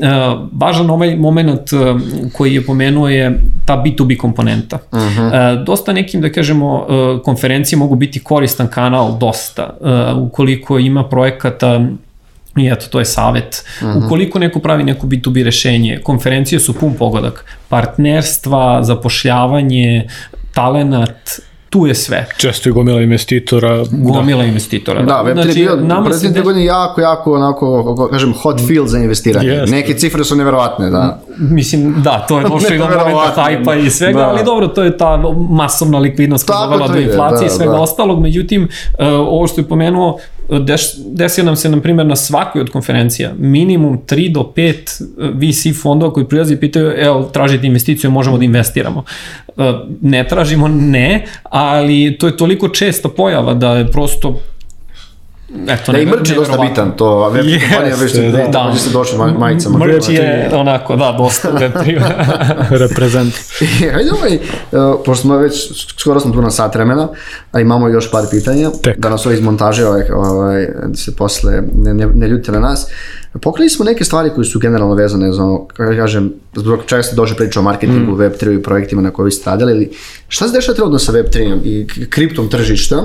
važan 0.53 0.91
ovaj 0.91 1.17
moment 1.17 1.73
uh, 1.73 2.01
koji 2.33 2.55
je 2.55 2.67
pomenuo 2.67 3.09
je 3.09 3.43
ta 3.65 3.83
B2B 3.87 4.17
komponenta. 4.17 4.79
Uh 4.93 4.99
-huh. 4.99 5.59
uh, 5.59 5.65
dosta 5.65 5.93
nekim, 5.93 6.21
da 6.21 6.33
kažemo, 6.33 6.75
uh, 6.75 7.23
konferencije 7.23 7.79
mogu 7.79 7.97
biti 7.97 8.21
koristan 8.21 8.69
kanal, 8.69 9.19
dosta. 9.19 9.77
Uh, 9.81 10.23
ukoliko 10.23 10.70
ukoliko 10.71 10.87
ima 10.87 11.05
projekata 11.05 11.81
I 12.57 12.67
eto, 12.67 12.87
to 12.91 12.99
je 12.99 13.05
savet. 13.05 13.65
Uh 13.81 13.89
mhm. 13.89 13.99
-huh. 13.99 14.07
Ukoliko 14.07 14.39
neko 14.39 14.59
pravi 14.61 14.85
neko 14.85 15.07
B2B 15.07 15.45
rešenje, 15.45 16.01
konferencije 16.03 16.61
su 16.61 16.75
pun 16.75 16.95
pogodak. 16.95 17.45
Partnerstva, 17.69 18.83
zapošljavanje, 18.83 20.09
talenat, 20.55 21.41
tu 21.71 21.87
je 21.87 21.95
sve. 21.95 22.27
Često 22.37 22.69
je 22.69 22.73
gomila 22.73 23.01
investitora. 23.01 23.85
Gomila 23.91 24.43
da. 24.43 24.49
investitora, 24.49 25.03
da. 25.03 25.07
Da, 25.07 25.23
Web3 25.25 25.43
znači, 25.43 25.55
bio, 25.55 25.77
nama 25.77 26.13
se 26.13 26.29
de... 26.29 26.41
godine 26.41 26.65
jako, 26.65 27.01
jako, 27.01 27.35
onako, 27.35 28.09
kažem, 28.11 28.33
hot 28.33 28.61
field 28.67 28.89
za 28.89 28.99
investiranje. 28.99 29.49
Yes. 29.49 29.71
Neke 29.71 29.95
cifre 29.95 30.25
su 30.25 30.37
neverovatne, 30.37 30.91
da. 30.91 31.21
Mislim, 31.39 32.03
da, 32.03 32.25
to 32.29 32.39
je 32.39 32.49
došlo 32.55 32.75
i 32.75 32.79
do 32.79 32.85
momenta 32.85 33.43
hajpa 33.43 33.75
i 33.75 33.91
svega, 33.91 34.19
da. 34.19 34.29
ali 34.29 34.45
dobro, 34.45 34.69
to 34.69 34.83
je 34.83 34.97
ta 34.97 35.23
masovna 35.51 35.99
likvidnost 35.99 36.47
koja 36.47 36.67
dovela 36.67 36.89
do 36.89 36.99
inflacije 36.99 37.49
da, 37.49 37.55
i 37.55 37.57
svega 37.57 37.73
da. 37.73 37.81
ostalog. 37.81 38.21
Međutim, 38.21 38.63
uh, 38.63 39.07
ovo 39.09 39.47
što 39.47 39.61
je 39.61 39.69
pomenuo, 39.69 40.19
deš, 40.59 40.83
desio 40.97 41.45
nam 41.45 41.57
se, 41.57 41.69
na 41.69 41.81
primjer, 41.81 42.07
na 42.07 42.17
svakoj 42.17 42.61
od 42.61 42.71
konferencija 42.71 43.33
minimum 43.39 43.99
3 44.07 44.33
do 44.33 44.53
5 44.57 45.03
uh, 45.03 45.29
VC 45.35 45.83
fondova 45.83 46.13
koji 46.13 46.29
prilazi 46.29 46.55
i 46.55 46.61
pitaju, 46.61 46.93
evo, 46.97 47.23
tražite 47.23 47.67
investiciju, 47.67 48.11
možemo 48.11 48.39
da 48.39 48.45
investiramo. 48.45 49.05
Uh, 49.57 49.65
ne 50.01 50.29
tražimo, 50.29 50.69
ne, 50.69 51.27
ali 51.43 52.17
to 52.19 52.27
je 52.27 52.37
toliko 52.37 52.69
česta 52.69 53.09
pojava 53.09 53.55
da 53.55 53.77
je 53.77 53.91
prosto 53.91 54.41
Eto, 55.69 55.93
da 55.93 55.99
i 55.99 56.07
mrč 56.07 56.31
je 56.31 56.35
dosta 56.37 56.59
bitan, 56.69 56.93
to 56.97 57.31
web 57.31 57.45
yes, 57.45 57.61
kompanija 57.61 57.97
već 57.97 58.11
ste, 58.11 58.31
da, 58.31 58.49
da. 58.53 58.75
ste 58.77 58.91
došli 58.91 59.19
majicama. 59.39 59.79
Mrč 59.79 60.09
je 60.09 60.51
onako, 60.55 60.97
da, 60.97 61.15
dosta 61.19 61.49
web 61.61 61.73
reprezent. 62.89 63.35
Hajde 63.93 64.11
ovaj, 64.13 64.35
uh, 64.35 65.01
pošto 65.05 65.23
smo 65.23 65.37
već, 65.37 65.73
skoro 65.99 66.21
smo 66.21 66.33
tu 66.33 66.43
na 66.43 66.51
sat 66.51 66.75
vremena, 66.75 67.09
a 67.53 67.61
imamo 67.61 67.89
još 67.89 68.11
par 68.11 68.25
pitanja, 68.31 68.71
Tek. 68.83 68.99
da 68.99 69.09
nas 69.09 69.27
ovaj 69.27 69.39
iz 69.39 69.45
montaže 69.45 69.87
ovaj, 69.87 70.03
ovaj, 70.11 70.67
da 70.87 70.97
se 70.97 71.17
posle 71.17 71.63
ne, 71.75 71.95
ne, 71.95 72.07
ne 72.07 72.29
ljutite 72.29 72.53
na 72.53 72.61
nas. 72.61 72.87
Pokrili 73.43 73.71
smo 73.71 73.85
neke 73.85 74.05
stvari 74.05 74.31
koje 74.35 74.45
su 74.45 74.59
generalno 74.59 74.95
vezane 74.95 75.33
za 75.33 75.45
ono, 75.45 75.67
kako 75.67 75.97
kažem, 75.97 76.33
zbog 76.55 76.81
čega 76.87 77.03
ste 77.03 77.17
došli 77.17 77.37
priča 77.37 77.61
o 77.61 77.63
marketingu, 77.63 78.13
mm. 78.13 78.19
Web3 78.19 78.59
i 78.59 78.63
projektima 78.63 79.03
na 79.03 79.11
koji 79.11 79.31
ste 79.31 79.51
radili, 79.51 79.73
ili 79.73 79.91
šta 80.29 80.49
se 80.49 80.55
dešava 80.55 80.75
trenutno 80.75 80.99
sa 80.99 81.13
Web3 81.13 81.61
i 81.65 81.87
kriptom 82.11 82.49
tržištem 82.49 83.01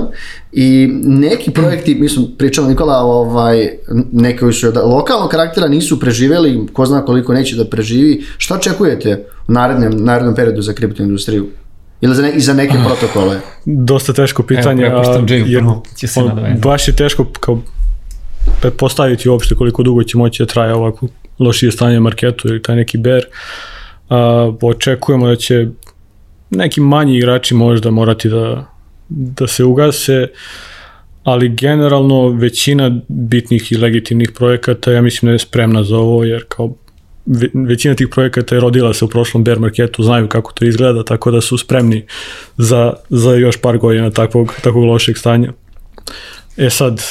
i 0.58 0.88
neki 1.02 1.50
projekti, 1.50 1.94
mislim, 1.94 2.26
pričala 2.38 2.68
Nikola, 2.68 2.98
ovaj, 2.98 3.68
neki 4.12 4.38
koji 4.38 4.52
su 4.52 4.68
od 4.68 4.76
lokalnog 4.76 5.30
karaktera 5.30 5.68
nisu 5.68 6.00
preživeli, 6.00 6.66
ko 6.72 6.86
zna 6.86 7.04
koliko 7.04 7.34
neće 7.34 7.56
da 7.56 7.64
preživi, 7.64 8.24
šta 8.38 8.54
očekujete 8.54 9.24
u 9.48 9.52
narednom, 9.52 10.04
narednom 10.04 10.34
periodu 10.34 10.62
za 10.62 10.72
kripto 10.72 11.02
industriju? 11.02 11.46
Ili 12.00 12.14
za, 12.14 12.22
ne, 12.22 12.32
i 12.32 12.40
za 12.40 12.54
neke 12.54 12.74
protokole? 12.86 13.40
Dosta 13.64 14.12
teško 14.12 14.42
pitanje, 14.42 14.86
Evo, 14.86 14.98
a, 14.98 15.26
jer 15.28 15.64
će 15.96 16.06
se 16.06 16.20
on, 16.20 16.60
baš 16.62 16.88
je 16.88 16.96
teško 16.96 17.26
kao 17.40 17.58
pretpostaviti 18.60 19.28
uopšte 19.28 19.54
koliko 19.54 19.82
dugo 19.82 20.02
će 20.02 20.18
moći 20.18 20.42
da 20.42 20.46
traje 20.46 20.74
ovako 20.74 21.06
lošije 21.38 21.72
stanje 21.72 22.00
marketu 22.00 22.48
ili 22.48 22.62
taj 22.62 22.76
neki 22.76 22.98
bear. 22.98 23.22
A, 24.08 24.52
očekujemo 24.62 25.28
da 25.28 25.36
će 25.36 25.68
neki 26.50 26.80
manji 26.80 27.16
igrači 27.16 27.54
možda 27.54 27.90
morati 27.90 28.28
da, 28.28 28.75
da 29.08 29.46
se 29.46 29.64
ugase, 29.64 30.28
ali 31.24 31.48
generalno 31.48 32.28
većina 32.28 33.00
bitnih 33.08 33.72
i 33.72 33.76
legitimnih 33.76 34.30
projekata 34.34 34.92
ja 34.92 35.02
mislim 35.02 35.28
da 35.28 35.32
je 35.32 35.38
spremna 35.38 35.84
za 35.84 35.96
ovo, 35.96 36.24
jer 36.24 36.44
kao 36.48 36.74
većina 37.54 37.94
tih 37.94 38.08
projekata 38.08 38.54
je 38.54 38.60
rodila 38.60 38.94
se 38.94 39.04
u 39.04 39.08
prošlom 39.08 39.44
bear 39.44 39.58
marketu, 39.58 40.02
znaju 40.02 40.28
kako 40.28 40.52
to 40.52 40.64
izgleda, 40.64 41.04
tako 41.04 41.30
da 41.30 41.40
su 41.40 41.58
spremni 41.58 42.06
za, 42.56 42.92
za 43.08 43.34
još 43.34 43.56
par 43.56 43.78
godina 43.78 44.10
takvog, 44.10 44.54
takvog 44.62 44.84
lošeg 44.84 45.18
stanja. 45.18 45.52
E 46.56 46.70
sad, 46.70 47.02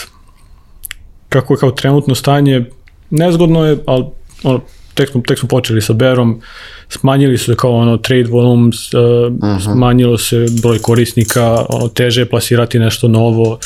kako 1.30 1.54
je 1.54 1.58
kao 1.58 1.72
trenutno 1.72 2.16
stanje, 2.16 2.66
nezgodno 3.10 3.66
je, 3.66 3.78
ali 3.86 4.06
ono, 4.44 4.62
tek 4.96 5.10
smo, 5.10 5.22
tek 5.22 5.40
smo 5.40 5.48
počeli 5.48 5.82
sa 5.82 5.94
Berom, 5.94 6.42
smanjili 6.90 7.38
su 7.38 7.56
kao 7.56 7.76
ono 7.76 7.98
trade 7.98 8.30
volumes, 8.30 8.94
uh, 8.94 9.00
uh 9.00 9.40
-huh. 9.40 9.64
smanjilo 9.64 10.18
se 10.18 10.46
broj 10.62 10.80
korisnika, 10.80 11.66
ono, 11.70 11.88
teže 11.88 12.22
je 12.22 12.30
plasirati 12.30 12.80
nešto 12.80 13.08
novo, 13.08 13.60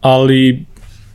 ali 0.00 0.64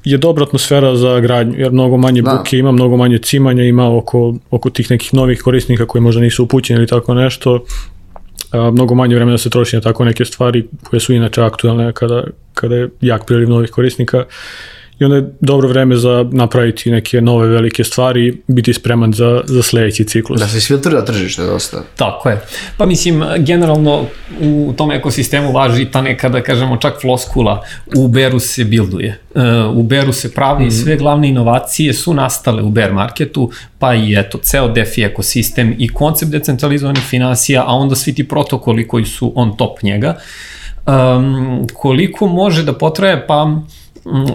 je 0.03 0.17
dobra 0.17 0.43
atmosfera 0.43 0.95
za 0.95 1.19
gradnju, 1.19 1.59
jer 1.59 1.71
mnogo 1.71 1.97
manje 1.97 2.21
da. 2.21 2.35
buke 2.37 2.57
ima, 2.57 2.71
mnogo 2.71 2.97
manje 2.97 3.17
cimanja 3.17 3.63
ima 3.63 3.97
oko, 3.97 4.35
oko 4.51 4.69
tih 4.69 4.91
nekih 4.91 5.13
novih 5.13 5.41
korisnika 5.41 5.85
koji 5.85 6.01
možda 6.01 6.21
nisu 6.21 6.43
upućeni 6.43 6.77
ili 6.77 6.87
tako 6.87 7.13
nešto. 7.13 7.63
A, 8.51 8.71
mnogo 8.71 8.95
manje 8.95 9.15
vremena 9.15 9.37
se 9.37 9.49
troši 9.49 9.75
na 9.75 9.81
tako 9.81 10.05
neke 10.05 10.25
stvari 10.25 10.67
koje 10.83 10.99
su 10.99 11.13
inače 11.13 11.41
aktualne 11.41 11.93
kada, 11.93 12.23
kada 12.53 12.75
je 12.75 12.89
jak 13.01 13.25
priliv 13.25 13.49
novih 13.49 13.69
korisnika. 13.69 14.17
Uh, 14.17 14.25
i 14.99 15.05
onda 15.05 15.15
je 15.15 15.33
dobro 15.39 15.67
vreme 15.67 15.95
za 15.95 16.25
napraviti 16.31 16.91
neke 16.91 17.21
nove 17.21 17.47
velike 17.47 17.83
stvari, 17.83 18.41
biti 18.47 18.73
spreman 18.73 19.13
za, 19.13 19.41
za 19.45 19.63
sledeći 19.63 20.03
ciklus. 20.03 20.39
Da 20.39 20.47
se 20.47 20.59
filtrira 20.59 21.05
tržište 21.05 21.41
dosta. 21.41 21.83
Tako 21.95 22.29
je. 22.29 22.41
Pa 22.77 22.85
mislim, 22.85 23.23
generalno 23.37 24.05
u 24.41 24.73
tom 24.77 24.91
ekosistemu 24.91 25.51
važi 25.51 25.85
ta 25.85 26.01
neka, 26.01 26.29
da 26.29 26.43
kažemo, 26.43 26.77
čak 26.77 27.01
floskula. 27.01 27.63
U 27.95 28.07
Beru 28.07 28.39
se 28.39 28.63
bilduje. 28.63 29.19
E, 29.35 29.41
u 29.73 29.83
Beru 29.83 30.13
se 30.13 30.33
pravi 30.33 30.65
mm 30.65 30.69
-hmm. 30.69 30.83
sve 30.83 30.97
glavne 30.97 31.29
inovacije 31.29 31.93
su 31.93 32.13
nastale 32.13 32.63
u 32.63 32.69
bear 32.69 32.93
marketu, 32.93 33.51
pa 33.79 33.95
i 33.95 34.15
eto, 34.19 34.37
ceo 34.37 34.67
DeFi 34.67 35.03
ekosistem 35.03 35.75
i 35.77 35.87
koncept 35.87 36.31
decentralizovanih 36.31 37.03
financija, 37.03 37.63
a 37.67 37.73
onda 37.73 37.95
svi 37.95 38.15
ti 38.15 38.27
protokoli 38.27 38.87
koji 38.87 39.05
su 39.05 39.33
on 39.35 39.57
top 39.57 39.83
njega. 39.83 40.15
Um, 40.87 41.67
koliko 41.73 42.27
može 42.27 42.63
da 42.63 42.73
potraje, 42.73 43.27
pa 43.27 43.61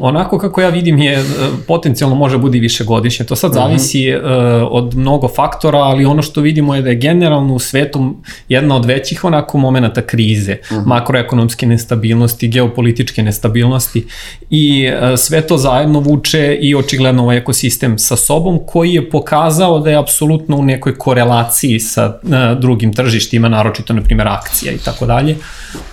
onako 0.00 0.38
kako 0.38 0.60
ja 0.60 0.68
vidim 0.68 0.98
je 0.98 1.12
e, 1.12 1.22
potencijalno 1.68 2.16
može 2.16 2.38
biti 2.38 2.60
višegodišnje. 2.60 3.26
To 3.26 3.36
sad 3.36 3.50
mhm. 3.50 3.60
zavisi 3.60 4.14
uh 4.14 4.22
-huh. 4.22 4.62
uh, 4.62 4.68
od 4.70 4.96
mnogo 4.96 5.28
faktora, 5.28 5.78
ali 5.78 6.04
ono 6.04 6.22
što 6.22 6.40
vidimo 6.40 6.74
je 6.74 6.82
da 6.82 6.88
je 6.90 6.96
generalno 6.96 7.54
u 7.54 7.58
svetu 7.58 8.14
jedna 8.48 8.76
od 8.76 8.84
većih 8.84 9.24
onako 9.24 9.58
momenata 9.58 10.02
krize, 10.02 10.56
uh 10.62 10.72
mhm. 10.72 10.80
-huh. 10.80 10.86
makroekonomske 10.86 11.66
nestabilnosti, 11.66 12.48
geopolitičke 12.48 13.22
nestabilnosti 13.22 14.06
i 14.50 14.88
uh, 14.88 15.18
sve 15.18 15.40
to 15.40 15.56
zajedno 15.58 16.00
vuče 16.00 16.58
i 16.60 16.74
očigledno 16.74 17.22
ovaj 17.22 17.36
ekosistem 17.36 17.98
sa 17.98 18.16
sobom 18.16 18.60
koji 18.66 18.92
je 18.92 19.10
pokazao 19.10 19.78
da 19.78 19.90
je 19.90 19.96
apsolutno 19.96 20.56
u 20.56 20.62
nekoj 20.62 20.98
korelaciji 20.98 21.80
sa 21.80 22.20
uh, 22.22 22.60
drugim 22.60 22.92
tržištima, 22.92 23.48
naročito 23.48 23.92
na 23.92 24.02
primjer 24.02 24.28
akcija 24.28 24.72
i 24.72 24.78
tako 24.78 25.06
dalje. 25.06 25.36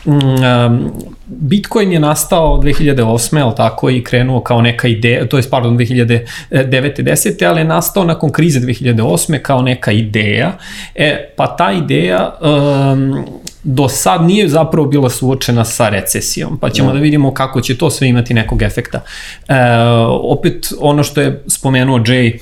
Um, 0.05 0.91
Bitcoin 1.25 1.91
je 1.91 1.99
nastao 1.99 2.57
2008. 2.57 3.43
ali 3.43 3.55
tako 3.55 3.70
i 3.91 4.03
krenuo 4.03 4.41
kao 4.41 4.61
neka 4.61 4.87
ideja, 4.87 5.27
to 5.27 5.37
je 5.37 5.43
pardon 5.49 5.77
2009. 5.77 6.23
10. 6.51 7.45
ali 7.47 7.61
je 7.61 7.65
nastao 7.65 8.03
nakon 8.03 8.31
krize 8.31 8.59
2008. 8.59 9.41
kao 9.41 9.61
neka 9.61 9.91
ideja. 9.91 10.57
E, 10.95 11.33
pa 11.37 11.55
ta 11.55 11.71
ideja 11.71 12.37
um, 12.41 13.25
do 13.63 13.89
sad 13.89 14.23
nije 14.23 14.47
zapravo 14.47 14.87
bila 14.87 15.09
suočena 15.09 15.65
sa 15.65 15.89
recesijom, 15.89 16.59
pa 16.59 16.69
ćemo 16.69 16.89
ja. 16.89 16.93
Da. 16.93 16.97
da 16.97 17.03
vidimo 17.03 17.33
kako 17.33 17.61
će 17.61 17.77
to 17.77 17.89
sve 17.89 18.07
imati 18.07 18.33
nekog 18.33 18.61
efekta. 18.61 19.01
E, 19.47 19.53
opet 20.21 20.73
ono 20.79 21.03
što 21.03 21.21
je 21.21 21.43
spomenuo 21.47 21.99
Jay, 21.99 22.39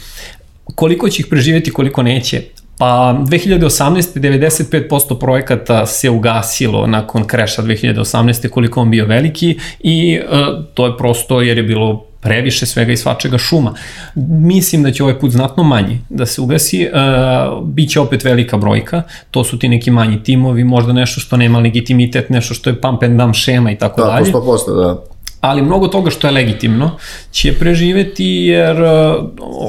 koliko 0.76 1.10
će 1.10 1.22
ih 1.22 1.28
preživjeti, 1.30 1.72
koliko 1.72 2.04
neće. 2.04 2.42
Pa 2.80 3.16
2018. 3.20 4.20
95% 4.20 5.20
projekata 5.20 5.86
se 5.86 6.10
ugasilo 6.10 6.88
nakon 6.88 7.28
kreša 7.28 7.62
2018. 7.62 8.50
koliko 8.50 8.82
on 8.82 8.92
bio 8.92 9.06
veliki 9.06 9.60
i 9.80 10.20
uh, 10.20 10.66
to 10.74 10.86
je 10.86 10.98
prosto 10.98 11.42
jer 11.42 11.58
je 11.58 11.64
bilo 11.64 12.06
previše 12.22 12.66
svega 12.66 12.92
i 12.92 12.98
svačega 12.98 13.38
šuma. 13.38 13.74
Mislim 14.16 14.84
da 14.84 14.92
će 14.92 15.04
ovaj 15.04 15.20
put 15.20 15.32
znatno 15.32 15.64
manji 15.64 16.00
da 16.10 16.26
se 16.26 16.42
ugasi, 16.42 16.88
uh, 16.88 17.68
bit 17.68 17.90
će 17.90 18.00
opet 18.00 18.24
velika 18.24 18.58
brojka, 18.58 19.04
to 19.32 19.44
su 19.44 19.60
ti 19.60 19.70
neki 19.70 19.92
manji 19.92 20.24
timovi, 20.24 20.64
možda 20.64 20.94
nešto 20.94 21.20
što 21.22 21.38
nema 21.38 21.60
legitimitet, 21.60 22.30
nešto 22.30 22.54
što 22.54 22.70
je 22.70 22.82
pump 22.82 23.04
and 23.04 23.20
dump 23.20 23.36
šema 23.36 23.72
i 23.72 23.78
tako 23.78 24.02
da, 24.02 24.08
dalje. 24.08 24.32
Da, 24.32 24.38
100%, 24.38 24.76
da 24.76 25.04
ali 25.42 25.62
mnogo 25.62 25.88
toga 25.88 26.10
što 26.10 26.28
je 26.28 26.32
legitimno 26.32 26.92
će 27.32 27.54
preživeti 27.60 28.26
jer 28.26 28.82
uh, 28.82 28.90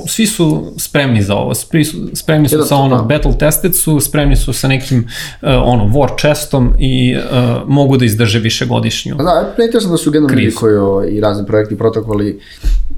svi 0.08 0.26
su 0.26 0.72
spremni 0.76 1.22
za 1.22 1.34
ovo, 1.34 1.54
spremni 2.14 2.48
su 2.48 2.62
sa 2.62 2.76
ono 2.76 3.04
battle 3.04 3.38
tested 3.38 3.76
su, 3.76 4.00
spremni 4.00 4.36
su 4.36 4.52
sa 4.52 4.68
nekim 4.68 4.98
uh, 4.98 5.48
ono 5.64 5.84
war 5.84 6.20
chestom 6.20 6.72
i 6.78 7.16
uh, 7.16 7.68
mogu 7.68 7.96
da 7.96 8.04
izdrže 8.04 8.38
više 8.38 8.66
godišnju. 8.66 9.16
Pa 9.16 9.22
da, 9.22 9.52
primetio 9.56 9.80
sam 9.80 9.90
da 9.90 9.96
su 9.96 10.10
generalno 10.10 10.42
ljudi 10.42 10.54
koji 10.54 10.74
i 11.16 11.20
razni 11.20 11.46
projekti, 11.46 11.78
protokoli 11.78 12.40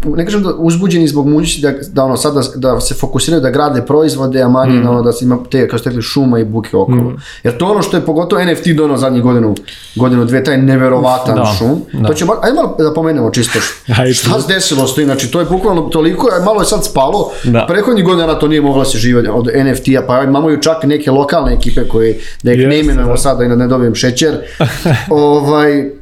ne 0.05 0.25
kažem 0.25 0.43
da 0.43 0.55
uzbuđeni 0.55 1.09
zbog 1.09 1.27
mogućnosti 1.27 1.63
da, 1.63 1.73
da 1.93 2.05
ono 2.05 2.17
sad 2.17 2.35
da, 2.35 2.43
da 2.57 2.81
se 2.81 2.95
fokusiraju 2.95 3.41
da 3.41 3.51
grade 3.51 3.83
proizvode, 3.87 4.43
a 4.43 4.49
manje 4.49 4.73
mm. 4.73 4.89
ono, 4.89 5.03
da 5.03 5.13
se 5.13 5.25
ima 5.25 5.39
te, 5.51 5.69
kao 5.69 5.79
ste 5.79 5.91
rekli, 5.91 6.03
šuma 6.03 6.39
i 6.39 6.45
buke 6.45 6.77
okolo. 6.77 7.03
Mm. 7.03 7.17
Jer 7.43 7.57
to 7.57 7.67
ono 7.67 7.83
što 7.83 7.97
je 7.97 8.07
pogotovo 8.07 8.45
NFT 8.45 8.69
donao 8.77 8.97
zadnjih 8.97 9.23
godinu, 9.23 9.55
godinu 9.97 10.25
dve, 10.25 10.45
taj 10.45 10.57
neverovatan 10.57 11.37
da, 11.37 11.45
šum. 11.59 11.83
Da. 11.93 12.09
To 12.09 12.15
će, 12.15 12.25
ajde 12.43 12.57
malo 12.63 12.77
da 12.79 12.95
pomenemo 12.95 13.31
čisto 13.31 13.59
šta 14.15 14.41
se 14.41 14.55
desilo 14.55 14.87
s 14.87 14.95
tim, 14.95 15.05
znači 15.05 15.31
to 15.31 15.41
je 15.41 15.47
bukvalno 15.47 15.83
toliko, 15.83 16.29
malo 16.45 16.61
je 16.61 16.67
sad 16.67 16.85
spalo, 16.85 17.33
da. 17.45 17.67
prehodnih 17.69 18.05
godina 18.05 18.39
to 18.39 18.49
nije 18.49 18.61
mogla 18.61 18.85
se 18.85 18.99
živati 18.99 19.29
od 19.29 19.47
NFT-a, 19.47 20.03
pa 20.07 20.23
imamo 20.23 20.51
ju 20.51 20.61
čak 20.61 20.85
neke 20.85 21.11
lokalne 21.11 21.55
ekipe 21.55 21.89
koje, 21.89 22.21
da 22.43 22.53
ih 22.53 22.59
yes, 22.59 22.69
ne 22.69 22.81
imenujemo 22.81 23.13
da. 23.13 23.17
sada 23.17 23.45
i 23.45 23.49
da 23.49 23.55
ne 23.55 23.67
dobijem 23.67 23.95
šećer, 23.95 24.35
ovaj, 25.11 26.02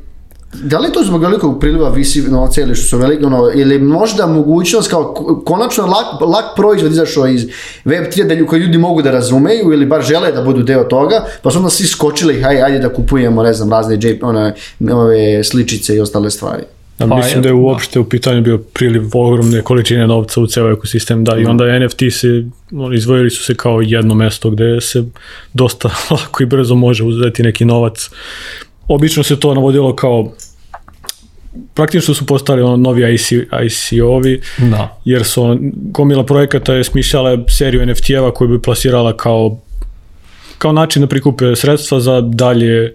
Da 0.52 0.78
li 0.78 0.92
to 0.92 1.02
zbog 1.04 1.22
velikog 1.22 1.60
priliva 1.60 1.88
visi 1.88 2.22
novca 2.22 2.60
ili 2.60 2.74
što 2.74 2.86
su 2.86 2.98
velike, 2.98 3.26
ono, 3.26 3.50
ili 3.54 3.78
možda 3.78 4.26
mogućnost 4.26 4.90
kao 4.90 5.14
konačno 5.46 5.86
lak, 5.86 6.20
lak 6.20 6.44
proizvod 6.56 6.92
izašao 6.92 7.26
iz 7.26 7.46
Web3 7.84 8.26
da 8.26 8.46
koji 8.46 8.60
ljudi 8.60 8.78
mogu 8.78 9.02
da 9.02 9.10
razumeju 9.10 9.72
ili 9.72 9.86
bar 9.86 10.02
žele 10.02 10.32
da 10.32 10.42
budu 10.42 10.62
deo 10.62 10.84
toga, 10.84 11.24
pa 11.42 11.50
su 11.50 11.58
onda 11.58 11.70
svi 11.70 11.86
skočili, 11.86 12.42
hajde, 12.42 12.62
ajde 12.62 12.78
da 12.78 12.92
kupujemo, 12.92 13.42
ne 13.42 13.52
znam, 13.52 13.70
razne 13.70 13.94
JP, 13.94 14.22
one, 14.22 14.54
ove 14.92 15.44
sličice 15.44 15.96
i 15.96 16.00
ostale 16.00 16.30
stvari. 16.30 16.62
Ja, 16.98 17.06
pa, 17.06 17.16
mislim 17.16 17.42
da 17.42 17.48
je 17.48 17.54
uopšte 17.54 18.00
u 18.00 18.04
pitanju 18.04 18.42
bio 18.42 18.58
priliv 18.58 19.02
ogromne 19.12 19.62
količine 19.62 20.06
novca 20.06 20.40
u 20.40 20.46
ceo 20.46 20.72
ekosistem, 20.72 21.24
da, 21.24 21.38
i 21.38 21.44
onda 21.44 21.78
NFT 21.78 22.00
se, 22.10 22.44
izvojili 22.94 23.30
su 23.30 23.44
se 23.44 23.54
kao 23.54 23.80
jedno 23.80 24.14
mesto 24.14 24.50
gde 24.50 24.80
se 24.80 25.04
dosta 25.52 25.90
lako 26.10 26.42
i 26.42 26.46
brzo 26.46 26.74
može 26.74 27.04
uzeti 27.04 27.42
neki 27.42 27.64
novac 27.64 28.10
obično 28.94 29.22
se 29.22 29.40
to 29.40 29.54
navodilo 29.54 29.96
kao 29.96 30.32
praktično 31.74 32.14
su 32.14 32.26
postali 32.26 32.62
ono 32.62 32.76
novi 32.76 33.14
IC, 33.14 33.32
ICO-ovi, 33.64 34.40
da. 34.58 34.98
jer 35.04 35.24
su 35.24 35.42
on, 35.42 35.72
gomila 35.74 36.26
projekata 36.26 36.74
je 36.74 36.84
smišljala 36.84 37.38
seriju 37.48 37.86
NFT-eva 37.86 38.34
koju 38.34 38.48
bi 38.48 38.62
plasirala 38.62 39.16
kao 39.16 39.58
kao 40.58 40.72
način 40.72 41.02
da 41.02 41.08
prikupe 41.08 41.56
sredstva 41.56 42.00
za 42.00 42.20
dalje 42.20 42.94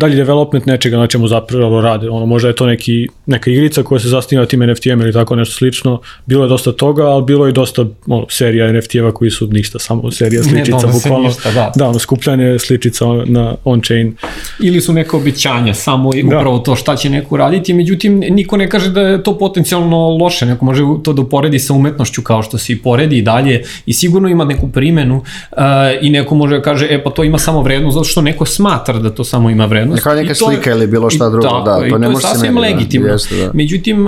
dalji 0.00 0.16
development 0.16 0.66
nečega 0.66 0.98
na 0.98 1.06
čemu 1.06 1.28
zapravo 1.28 1.80
rade. 1.80 2.10
Ono, 2.10 2.26
možda 2.26 2.48
je 2.48 2.54
to 2.54 2.66
neki, 2.66 3.08
neka 3.26 3.50
igrica 3.50 3.82
koja 3.82 3.98
se 3.98 4.08
zasniva 4.08 4.46
tim 4.46 4.60
NFT-em 4.60 5.00
ili 5.00 5.12
tako 5.12 5.36
nešto 5.36 5.54
slično. 5.54 6.00
Bilo 6.26 6.44
je 6.44 6.48
dosta 6.48 6.72
toga, 6.72 7.06
ali 7.06 7.24
bilo 7.24 7.46
je 7.46 7.52
dosta 7.52 7.84
ono, 8.06 8.26
serija 8.30 8.72
NFT-eva 8.72 9.12
koji 9.12 9.30
su 9.30 9.46
ništa, 9.46 9.78
samo 9.78 10.10
serija 10.10 10.42
sličica, 10.42 10.86
ne, 10.86 10.92
bukvalno. 10.92 11.28
Ništa, 11.28 11.52
da. 11.52 11.72
da, 11.76 11.88
ono, 11.88 11.98
skupljanje 11.98 12.58
sličica 12.58 13.04
na 13.26 13.54
on-chain. 13.64 14.12
Ili 14.60 14.80
su 14.80 14.92
neke 14.92 15.16
običanja, 15.16 15.74
samo 15.74 16.10
da. 16.12 16.26
upravo 16.26 16.58
to 16.58 16.76
šta 16.76 16.96
će 16.96 17.10
neko 17.10 17.36
raditi, 17.36 17.74
međutim, 17.74 18.18
niko 18.18 18.56
ne 18.56 18.70
kaže 18.70 18.90
da 18.90 19.00
je 19.00 19.22
to 19.22 19.38
potencijalno 19.38 20.08
loše, 20.08 20.46
neko 20.46 20.64
može 20.64 20.82
to 21.04 21.12
da 21.12 21.22
uporedi 21.22 21.58
sa 21.58 21.74
umetnošću 21.74 22.22
kao 22.22 22.42
što 22.42 22.58
se 22.58 22.72
i 22.72 22.78
poredi 22.78 23.18
i 23.18 23.22
dalje 23.22 23.62
i 23.86 23.92
sigurno 23.92 24.28
ima 24.28 24.44
neku 24.44 24.68
primenu 24.68 25.16
uh, 25.16 25.58
i 26.00 26.10
neko 26.10 26.34
može 26.34 26.56
da 26.56 26.62
kaže, 26.62 26.86
e 26.90 27.02
pa 27.04 27.10
to 27.10 27.24
ima 27.24 27.38
samo 27.38 27.62
vrednost, 27.62 27.94
zato 27.94 28.04
što 28.04 28.22
neko 28.22 28.46
smatra 28.46 28.98
da 28.98 29.10
to 29.10 29.24
samo 29.24 29.50
ima 29.50 29.64
vrednost 29.64 29.89
vrednost. 29.92 30.04
Kao 30.04 30.14
neka 30.14 30.34
slika 30.34 30.70
ili 30.70 30.86
bilo 30.86 31.10
šta 31.10 31.28
drugo, 31.28 31.48
tako, 31.48 31.64
da, 31.64 31.88
to 31.88 31.98
ne 31.98 32.08
može 32.08 32.26
se 32.26 32.32
sasvim 32.32 32.54
da, 32.54 32.60
legitimno. 32.60 33.08
Jeste, 33.08 33.36
da. 33.36 33.50
Međutim, 33.54 34.06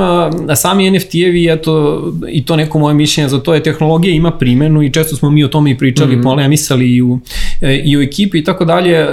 sami 0.57 0.91
NFT-evi, 0.91 1.55
eto, 1.55 2.03
i 2.29 2.45
to 2.45 2.57
neko 2.57 2.79
moje 2.79 2.95
mišljenje 2.95 3.29
za 3.29 3.41
to 3.41 3.55
je 3.55 3.63
tehnologija 3.63 4.15
ima 4.15 4.31
primenu 4.31 4.83
i 4.83 4.91
često 4.91 5.17
smo 5.17 5.31
mi 5.31 5.45
o 5.45 5.49
tome 5.49 5.71
i 5.71 5.79
pričali, 5.79 6.17
mm 6.17 6.19
-hmm. 6.19 6.23
polemisali 6.23 6.97
i 6.97 7.03
u 7.03 7.19
i 7.85 7.97
u 7.97 8.03
ekipi 8.03 8.39
i 8.39 8.45
tako 8.45 8.65
dalje 8.65 9.07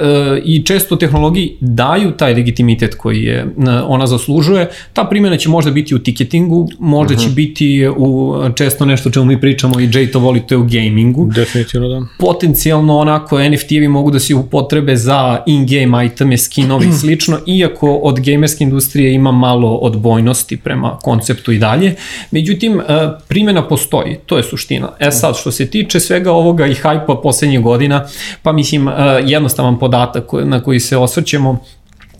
i 0.44 0.62
često 0.64 0.96
tehnologiji 0.96 1.56
daju 1.60 2.10
taj 2.10 2.34
legitimitet 2.34 2.94
koji 2.94 3.22
je 3.22 3.46
ona 3.86 4.06
zaslužuje. 4.06 4.68
Ta 4.92 5.04
primjena 5.04 5.36
će 5.36 5.48
možda 5.48 5.70
biti 5.70 5.94
u 5.94 5.98
tiketingu, 5.98 6.68
možda 6.78 7.14
uh 7.14 7.20
-huh. 7.20 7.22
će 7.22 7.26
mhm. 7.26 7.34
biti 7.34 7.88
u 7.96 8.34
često 8.54 8.84
nešto 8.84 9.10
čemu 9.10 9.26
mi 9.26 9.40
pričamo 9.40 9.80
i 9.80 9.88
Jay 9.88 10.12
to 10.12 10.18
voli, 10.18 10.40
to 10.40 10.54
je 10.54 10.58
u 10.58 10.64
gamingu. 10.64 11.30
Definitivno 11.34 11.88
da. 11.88 12.06
Potencijalno 12.18 12.98
onako 12.98 13.36
NFT-evi 13.38 13.88
mogu 13.88 14.10
da 14.10 14.18
se 14.18 14.34
upotrebe 14.34 14.96
za 14.96 15.42
in-game 15.46 16.06
iteme, 16.06 16.36
skinovi 16.60 16.88
i 16.88 16.92
slično, 16.92 17.38
iako 17.46 17.94
od 17.94 18.20
gamerske 18.20 18.64
industrije 18.64 19.14
ima 19.14 19.32
malo 19.32 19.74
odbojnosti 19.74 20.56
prema 20.56 20.98
konceptu 21.02 21.52
i 21.52 21.58
dalje. 21.58 21.94
Međutim, 22.30 22.80
primjena 23.28 23.68
postoji, 23.68 24.18
to 24.26 24.36
je 24.36 24.42
suština. 24.42 24.88
E 24.98 25.10
sad, 25.10 25.36
što 25.36 25.50
se 25.50 25.66
tiče 25.66 26.00
svega 26.00 26.32
ovoga 26.32 26.66
i 26.66 26.74
hajpa 26.74 27.20
poslednjih 27.22 27.60
godina, 27.60 28.06
pa 28.42 28.52
mislim, 28.52 28.90
jednostavan 29.24 29.78
podatak 29.78 30.24
na 30.44 30.62
koji 30.62 30.80
se 30.80 30.96
osvrćemo, 30.96 31.58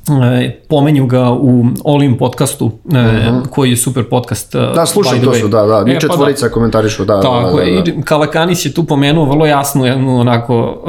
E, 0.09 0.61
pomenju 0.69 1.07
ga 1.07 1.31
u 1.31 1.65
Olim 1.85 2.19
podcastu, 2.19 2.67
uh 2.67 2.73
e, 2.95 2.97
-huh. 2.97 3.33
Mhm. 3.33 3.49
koji 3.51 3.71
je 3.71 3.77
super 3.77 4.05
podcast. 4.09 4.55
E, 4.55 4.59
da, 4.75 4.87
slušam 4.87 5.21
to 5.25 5.35
su, 5.35 5.49
da, 5.49 5.67
da, 5.67 5.85
mi 5.85 5.93
e, 5.93 6.01
četvorica 6.01 6.47
pa 6.47 6.49
da, 6.49 6.55
komentarišu, 6.55 7.05
da. 7.05 7.21
Tako 7.21 7.59
da, 7.59 7.65
da, 7.65 7.83
da, 7.83 7.93
da. 7.93 8.03
Kalakanis 8.03 8.67
je 8.67 8.75
tu 8.75 8.85
pomenuo 8.85 9.25
vrlo 9.25 9.47
jasno, 9.47 9.87
jednu 9.87 10.21
onako, 10.21 10.85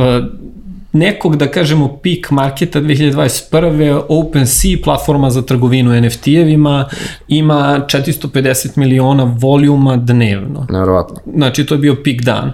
nekog, 0.91 1.35
da 1.35 1.47
kažemo, 1.47 1.97
peak 2.03 2.31
marketa 2.31 2.81
2021. 2.81 4.01
OpenSea, 4.09 4.77
platforma 4.83 5.29
za 5.29 5.41
trgovinu 5.41 5.91
NFT-evima, 5.91 6.85
ima 7.27 7.85
450 7.87 8.77
miliona 8.77 9.35
voljuma 9.37 9.97
dnevno. 9.97 10.67
Nevrovatno. 10.69 11.15
Znači, 11.35 11.65
to 11.65 11.73
je 11.73 11.79
bio 11.79 11.95
peak 12.03 12.21
dan. 12.21 12.53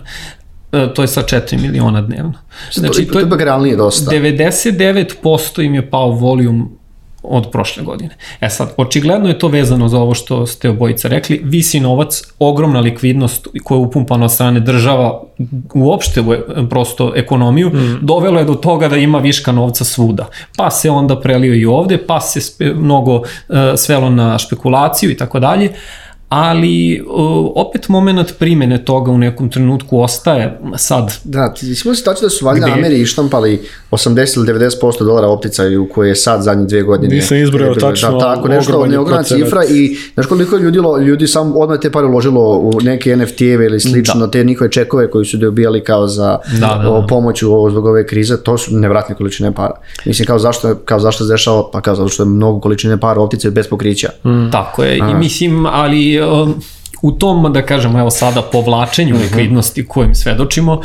E, 0.71 0.93
to 0.93 1.01
je 1.01 1.07
sa 1.07 1.21
4 1.21 1.61
miliona 1.61 2.01
dnevno. 2.01 2.33
Znači, 2.73 3.05
to, 3.05 3.13
to 3.13 3.19
je 3.19 3.25
ipak 3.25 3.41
realnije 3.41 3.75
dosta. 3.75 4.11
99% 4.11 5.65
im 5.65 5.75
je 5.75 5.89
pao 5.89 6.11
volijum 6.11 6.77
od 7.24 7.51
prošle 7.51 7.84
godine. 7.84 8.15
E 8.41 8.49
sad, 8.49 8.74
očigledno 8.78 9.28
je 9.28 9.39
to 9.39 9.47
vezano 9.47 9.88
za 9.88 9.99
ovo 9.99 10.13
što 10.13 10.47
ste 10.47 10.70
obojica 10.70 11.07
rekli. 11.07 11.41
Visi 11.43 11.80
novac, 11.80 12.24
ogromna 12.39 12.80
likvidnost 12.80 13.47
koja 13.63 13.78
je 13.78 13.86
upumpana 13.86 14.26
od 14.26 14.32
strane 14.32 14.59
država 14.59 15.24
uopšte 15.74 16.22
u 16.22 16.34
e, 16.34 16.39
prosto 16.70 17.13
ekonomiju, 17.15 17.70
mm. 17.70 17.99
dovelo 18.01 18.39
je 18.39 18.45
do 18.45 18.55
toga 18.55 18.88
da 18.88 18.97
ima 18.97 19.18
viška 19.18 19.51
novca 19.51 19.84
svuda. 19.84 20.28
Pa 20.57 20.72
se 20.72 20.89
onda 20.89 21.20
prelio 21.20 21.53
i 21.53 21.65
ovde, 21.65 21.97
pa 21.97 22.22
se 22.22 22.74
mnogo 22.76 23.15
uh, 23.15 23.24
svelo 23.76 24.09
na 24.09 24.38
špekulaciju 24.38 25.11
i 25.11 25.18
tako 25.18 25.39
dalje 25.39 25.72
ali 26.30 27.03
opet 27.55 27.89
moment 27.89 28.34
primene 28.39 28.86
toga 28.86 29.11
u 29.11 29.17
nekom 29.17 29.49
trenutku 29.49 29.99
ostaje 29.99 30.59
sad. 30.78 31.13
Da, 31.23 31.53
ti 31.53 31.75
smo 31.75 31.95
se 31.95 32.03
tačno 32.03 32.25
da 32.25 32.30
su 32.30 32.45
valjda 32.45 32.67
Ameri 32.67 33.01
ištampali 33.01 33.61
80 33.91 34.38
ili 34.38 34.47
90% 34.47 35.05
dolara 35.05 35.28
opticaju 35.28 35.89
koje 35.93 36.09
je 36.09 36.15
sad 36.15 36.43
zadnje 36.43 36.65
dvije 36.65 36.84
godine. 36.84 37.15
Nisam 37.15 37.38
izbrojao 37.38 37.73
da, 37.73 37.80
tačno. 37.80 38.11
Da, 38.11 38.19
tako, 38.19 38.47
nešto, 38.47 38.86
neogromna 38.86 39.23
cifra 39.23 39.65
i 39.69 39.97
znaš 40.13 40.25
koliko 40.25 40.55
je 40.55 40.61
ljudi, 40.61 40.80
ljudi 41.05 41.28
sam 41.28 41.53
odmah 41.55 41.80
te 41.80 41.91
pare 41.91 42.07
uložilo 42.07 42.57
u 42.57 42.71
neke 42.82 43.15
NFT-eve 43.15 43.65
ili 43.65 43.80
slično, 43.80 44.19
da. 44.19 44.32
te 44.32 44.43
njihove 44.43 44.71
čekove 44.71 45.11
koji 45.11 45.25
su 45.25 45.38
dobijali 45.38 45.84
kao 45.84 46.07
za 46.07 46.39
da, 46.59 46.80
da, 46.84 46.89
da. 46.89 47.05
pomoć 47.09 47.43
u 47.43 47.67
zbog 47.71 47.86
ove 47.86 48.07
krize, 48.07 48.43
to 48.43 48.57
su 48.57 48.78
nevratne 48.78 49.15
količine 49.15 49.51
para. 49.51 49.73
Mislim, 50.05 50.25
kao 50.25 50.39
zašto, 50.39 50.75
kao 50.75 50.99
zašto 50.99 51.23
se 51.23 51.34
dešava, 51.34 51.71
pa 51.71 51.82
kao 51.82 51.95
zato 51.95 52.09
što 52.09 52.23
je 52.23 52.28
mnogo 52.28 52.59
količine 52.59 52.97
para 52.97 53.21
optice 53.21 53.51
bez 53.51 53.67
pokrića. 53.67 54.09
Mm. 54.25 54.51
Tako 54.51 54.84
je, 54.84 54.97
i 54.97 55.15
mislim, 55.19 55.65
ali 55.65 56.16
Um, 56.22 56.61
u 57.01 57.11
tom, 57.11 57.53
da 57.53 57.61
kažemo, 57.61 57.99
evo 57.99 58.09
sada 58.09 58.41
povlačenju 58.41 59.15
uh 59.15 59.20
mhm. 59.20 59.28
-huh. 59.28 59.32
likvidnosti 59.32 59.88
kojim 59.88 60.15
svedočimo, 60.15 60.74
uh, 60.74 60.84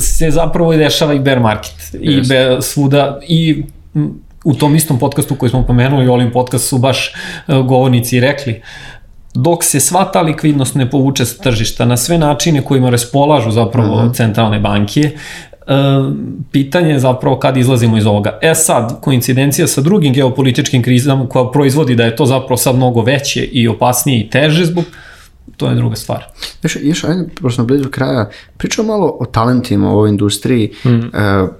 se 0.00 0.30
zapravo 0.30 0.72
i 0.72 0.76
dešava 0.76 1.14
i 1.14 1.18
bear 1.18 1.40
market. 1.40 1.94
I 2.00 2.20
be, 2.28 2.56
svuda, 2.60 3.20
i 3.28 3.64
u 4.44 4.54
tom 4.54 4.76
istom 4.76 4.98
podcastu 4.98 5.34
koji 5.34 5.50
smo 5.50 5.66
pomenuli, 5.66 6.08
Olim 6.08 6.32
podcast 6.32 6.68
su 6.68 6.78
baš 6.78 7.14
uh, 7.46 7.56
govornici 7.56 8.20
rekli, 8.20 8.62
dok 9.34 9.64
se 9.64 9.80
sva 9.80 10.04
ta 10.04 10.20
likvidnost 10.20 10.74
ne 10.74 10.90
povuče 10.90 11.24
sa 11.24 11.42
tržišta 11.42 11.84
na 11.84 11.96
sve 11.96 12.18
načine 12.18 12.62
kojima 12.62 12.90
raspolažu 12.90 13.50
zapravo 13.50 13.94
uh 13.94 14.00
mhm. 14.00 14.08
-huh. 14.10 14.16
centralne 14.16 14.58
banke, 14.58 15.10
pitanje 16.52 16.90
je 16.90 16.98
zapravo 16.98 17.38
kad 17.38 17.56
izlazimo 17.56 17.96
iz 17.96 18.06
ovoga. 18.06 18.38
E 18.42 18.54
sad, 18.54 19.00
koincidencija 19.00 19.66
sa 19.66 19.80
drugim 19.80 20.12
geopolitičkim 20.12 20.82
krizama 20.82 21.28
koja 21.28 21.50
proizvodi 21.50 21.94
da 21.94 22.04
je 22.04 22.16
to 22.16 22.26
zapravo 22.26 22.56
sad 22.56 22.76
mnogo 22.76 23.02
veće 23.02 23.44
i 23.44 23.68
opasnije 23.68 24.20
i 24.20 24.30
teže 24.30 24.64
zbog 24.64 24.84
to 25.56 25.68
je 25.68 25.74
druga 25.74 25.96
stvar. 25.96 26.24
Još, 26.62 26.76
još 26.80 27.04
ajde, 27.04 27.28
pošto 27.40 27.54
smo 27.54 27.64
blizu 27.64 27.88
kraja, 27.90 28.30
pričamo 28.56 28.88
malo 28.88 29.16
o 29.20 29.26
talentima 29.26 29.90
u 29.90 29.92
ovoj 29.92 30.08
industriji. 30.08 30.72
Mm. 30.84 30.88
Uh, 30.88 31.02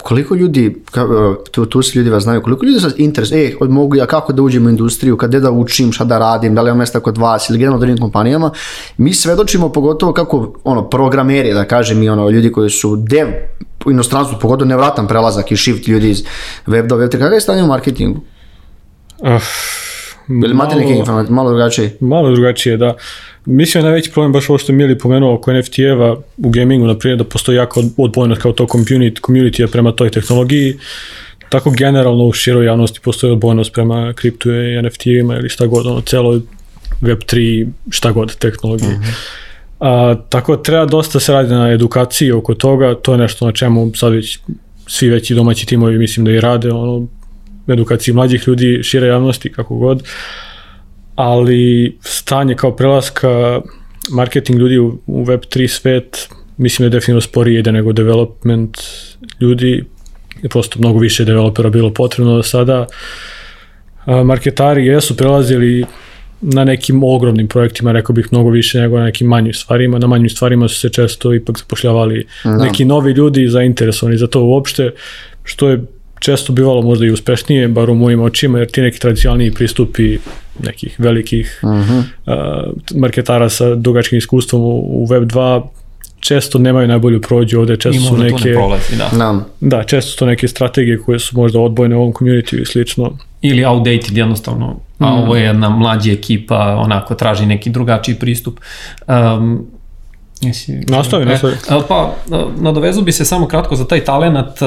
koliko 0.02 0.34
ljudi, 0.34 0.76
ka, 0.90 1.00
e, 1.00 1.50
tu, 1.50 1.66
tu 1.66 1.82
se 1.82 1.98
ljudi 1.98 2.10
vas 2.10 2.22
znaju, 2.22 2.42
koliko 2.42 2.66
ljudi 2.66 2.80
se 2.80 2.90
interes, 2.96 3.32
e, 3.32 3.52
mogu 3.60 3.96
ja 3.96 4.06
kako 4.06 4.32
da 4.32 4.42
uđem 4.42 4.66
u 4.66 4.70
industriju, 4.70 5.16
kada 5.16 5.40
da 5.40 5.50
učim, 5.50 5.92
šta 5.92 6.04
da 6.04 6.18
radim, 6.18 6.54
da 6.54 6.62
li 6.62 6.68
imam 6.68 6.78
mesta 6.78 7.00
kod 7.00 7.18
vas 7.18 7.50
ili 7.50 7.58
generalno 7.58 7.80
drugim 7.80 7.98
kompanijama. 7.98 8.50
Mi 8.96 9.14
svedočimo 9.14 9.68
pogotovo 9.68 10.12
kako, 10.12 10.54
ono, 10.64 10.88
programeri, 10.88 11.54
da 11.54 11.64
kažem, 11.64 12.02
i 12.02 12.08
ono, 12.08 12.30
ljudi 12.30 12.52
koji 12.52 12.70
su 12.70 12.96
dev 12.96 13.28
u 13.86 13.90
inostranstvu, 13.90 14.38
pogotovo 14.40 14.68
nevratan 14.68 15.08
prelazak 15.08 15.52
i 15.52 15.56
shift 15.56 15.88
ljudi 15.88 16.10
iz 16.10 16.24
web 16.66 16.86
do 16.86 16.96
web, 16.96 17.10
kakav 17.10 17.32
je 17.32 17.40
stanje 17.40 17.62
u 17.62 17.66
marketingu? 17.66 18.20
Uh, 19.18 19.42
Ili 20.28 20.50
imate 20.50 20.76
neke 20.76 20.92
informacije, 20.92 21.34
malo 21.34 21.50
drugačije? 21.50 21.96
Malo 22.00 22.30
drugačije, 22.30 22.76
da. 22.76 22.94
Mislim 23.44 23.82
da 23.82 23.88
je 23.88 23.90
najveći 23.90 24.12
problem 24.12 24.32
baš 24.32 24.48
ovo 24.48 24.58
što 24.58 24.72
je 24.72 24.76
Mili 24.76 24.98
pomenuo 24.98 25.34
oko 25.34 25.52
NFT-eva 25.52 26.16
u 26.36 26.50
gamingu, 26.50 26.86
na 26.86 26.98
primjer, 26.98 27.18
da 27.18 27.24
postoji 27.24 27.56
jako 27.56 27.82
odbojnost 27.96 28.42
kao 28.42 28.52
to 28.52 28.64
community, 28.64 29.20
community 29.20 29.66
prema 29.66 29.92
toj 29.92 30.10
tehnologiji. 30.10 30.78
Tako 31.48 31.70
generalno 31.70 32.24
u 32.24 32.32
široj 32.32 32.66
javnosti 32.66 33.00
postoji 33.00 33.32
odbojnost 33.32 33.72
prema 33.72 34.12
kriptu 34.12 34.50
i 34.50 34.78
NFT-evima 34.82 35.38
ili 35.38 35.48
šta 35.48 35.66
god, 35.66 35.86
ono, 35.86 36.00
celo 36.00 36.40
Web3, 37.02 37.66
šta 37.90 38.12
god 38.12 38.36
tehnologije. 38.36 38.88
Uh 38.88 38.94
mhm. 38.94 39.02
-huh. 39.02 39.42
A, 39.82 40.14
tako 40.28 40.56
da 40.56 40.62
treba 40.62 40.86
dosta 40.86 41.20
se 41.20 41.32
radi 41.32 41.54
na 41.54 41.70
edukaciji 41.70 42.32
oko 42.32 42.54
toga, 42.54 42.94
to 42.94 43.12
je 43.12 43.18
nešto 43.18 43.46
na 43.46 43.52
čemu 43.52 43.90
sad 43.94 44.12
već 44.12 44.38
svi 44.86 45.08
veći 45.08 45.34
domaći 45.34 45.66
timovi 45.66 45.98
mislim 45.98 46.24
da 46.26 46.32
i 46.32 46.40
rade, 46.40 46.70
ono, 46.70 47.06
edukaciji 47.68 48.14
mlađih 48.14 48.44
ljudi, 48.46 48.80
šire 48.82 49.06
javnosti, 49.06 49.52
kako 49.52 49.76
god. 49.76 50.02
Ali 51.14 51.98
stanje 52.00 52.54
kao 52.54 52.76
prelaska 52.76 53.60
marketing 54.10 54.58
ljudi 54.58 54.78
u, 54.78 54.98
u 55.06 55.24
Web3 55.24 55.68
svet, 55.68 56.28
mislim 56.56 56.84
da 56.84 56.86
je 56.86 56.98
definitivno 56.98 57.20
sporije 57.20 57.58
ide 57.58 57.72
nego 57.72 57.92
development 57.92 58.78
ljudi, 59.40 59.84
je 60.42 60.48
prosto 60.48 60.78
mnogo 60.78 60.98
više 60.98 61.24
developera 61.24 61.70
bilo 61.70 61.92
potrebno 61.92 62.36
do 62.36 62.42
sada. 62.42 62.86
marketari 64.24 64.86
jesu 64.86 65.16
prelazili 65.16 65.84
na 66.42 66.64
nekim 66.64 67.04
ogromnim 67.04 67.48
projektima, 67.48 67.92
rekao 67.92 68.14
bih 68.14 68.28
mnogo 68.30 68.50
više 68.50 68.80
nego 68.80 68.98
na 68.98 69.04
nekim 69.04 69.26
manjim 69.26 69.54
stvarima. 69.54 69.98
Na 69.98 70.06
manjim 70.06 70.30
stvarima 70.30 70.68
su 70.68 70.80
se 70.80 70.88
često 70.88 71.34
ipak 71.34 71.58
zapošljavali 71.58 72.26
da. 72.44 72.56
neki 72.56 72.84
novi 72.84 73.12
ljudi 73.12 73.48
zainteresovani 73.48 74.18
za 74.18 74.26
to 74.26 74.42
uopšte, 74.42 74.90
što 75.44 75.68
je 75.68 75.84
često 76.20 76.52
bivalo 76.52 76.82
možda 76.82 77.06
i 77.06 77.10
uspešnije, 77.10 77.68
bar 77.68 77.90
u 77.90 77.94
mojim 77.94 78.20
očima, 78.20 78.58
jer 78.58 78.70
ti 78.70 78.80
neki 78.80 79.00
tradicionalniji 79.00 79.50
pristupi 79.50 80.18
nekih 80.62 80.94
velikih 80.98 81.60
uh 81.62 81.70
-huh. 81.70 82.02
uh, 82.26 82.72
marketara 82.94 83.48
sa 83.48 83.74
dugačkim 83.74 84.18
iskustvom 84.18 84.62
u, 84.62 85.02
u 85.02 85.06
Web2 85.06 85.62
često 86.20 86.58
nemaju 86.58 86.88
najbolju 86.88 87.20
prođu 87.20 87.60
ovde, 87.60 87.76
često 87.76 88.02
su 88.02 88.16
neke... 88.16 88.48
Ne 88.48 88.54
prolazi, 88.54 88.96
da. 88.96 89.10
da. 89.18 89.44
Da, 89.60 89.84
često 89.84 90.10
su 90.10 90.18
to 90.18 90.26
neke 90.26 90.48
strategije 90.48 90.98
koje 90.98 91.18
su 91.18 91.36
možda 91.36 91.60
odbojne 91.60 91.96
u 91.96 92.00
ovom 92.00 92.12
community 92.12 92.62
i 92.62 92.64
slično. 92.64 93.16
Ili 93.42 93.64
outdated 93.64 94.16
jednostavno, 94.16 94.76
a 94.98 95.06
mm. 95.06 95.18
ovo 95.18 95.36
je 95.36 95.42
jedna 95.42 95.70
mlađa 95.70 96.12
ekipa, 96.12 96.76
onako 96.78 97.14
traži 97.14 97.46
neki 97.46 97.70
drugačiji 97.70 98.14
pristup. 98.14 98.60
Um, 99.08 99.66
Jesi, 100.42 100.72
nastavi, 100.88 101.24
nastavi. 101.24 101.54
E, 101.54 101.80
pa, 101.88 102.14
nadovezu 102.56 103.02
bi 103.02 103.12
se 103.12 103.24
samo 103.24 103.46
kratko 103.46 103.76
za 103.76 103.86
taj 103.86 104.00
talenat. 104.04 104.58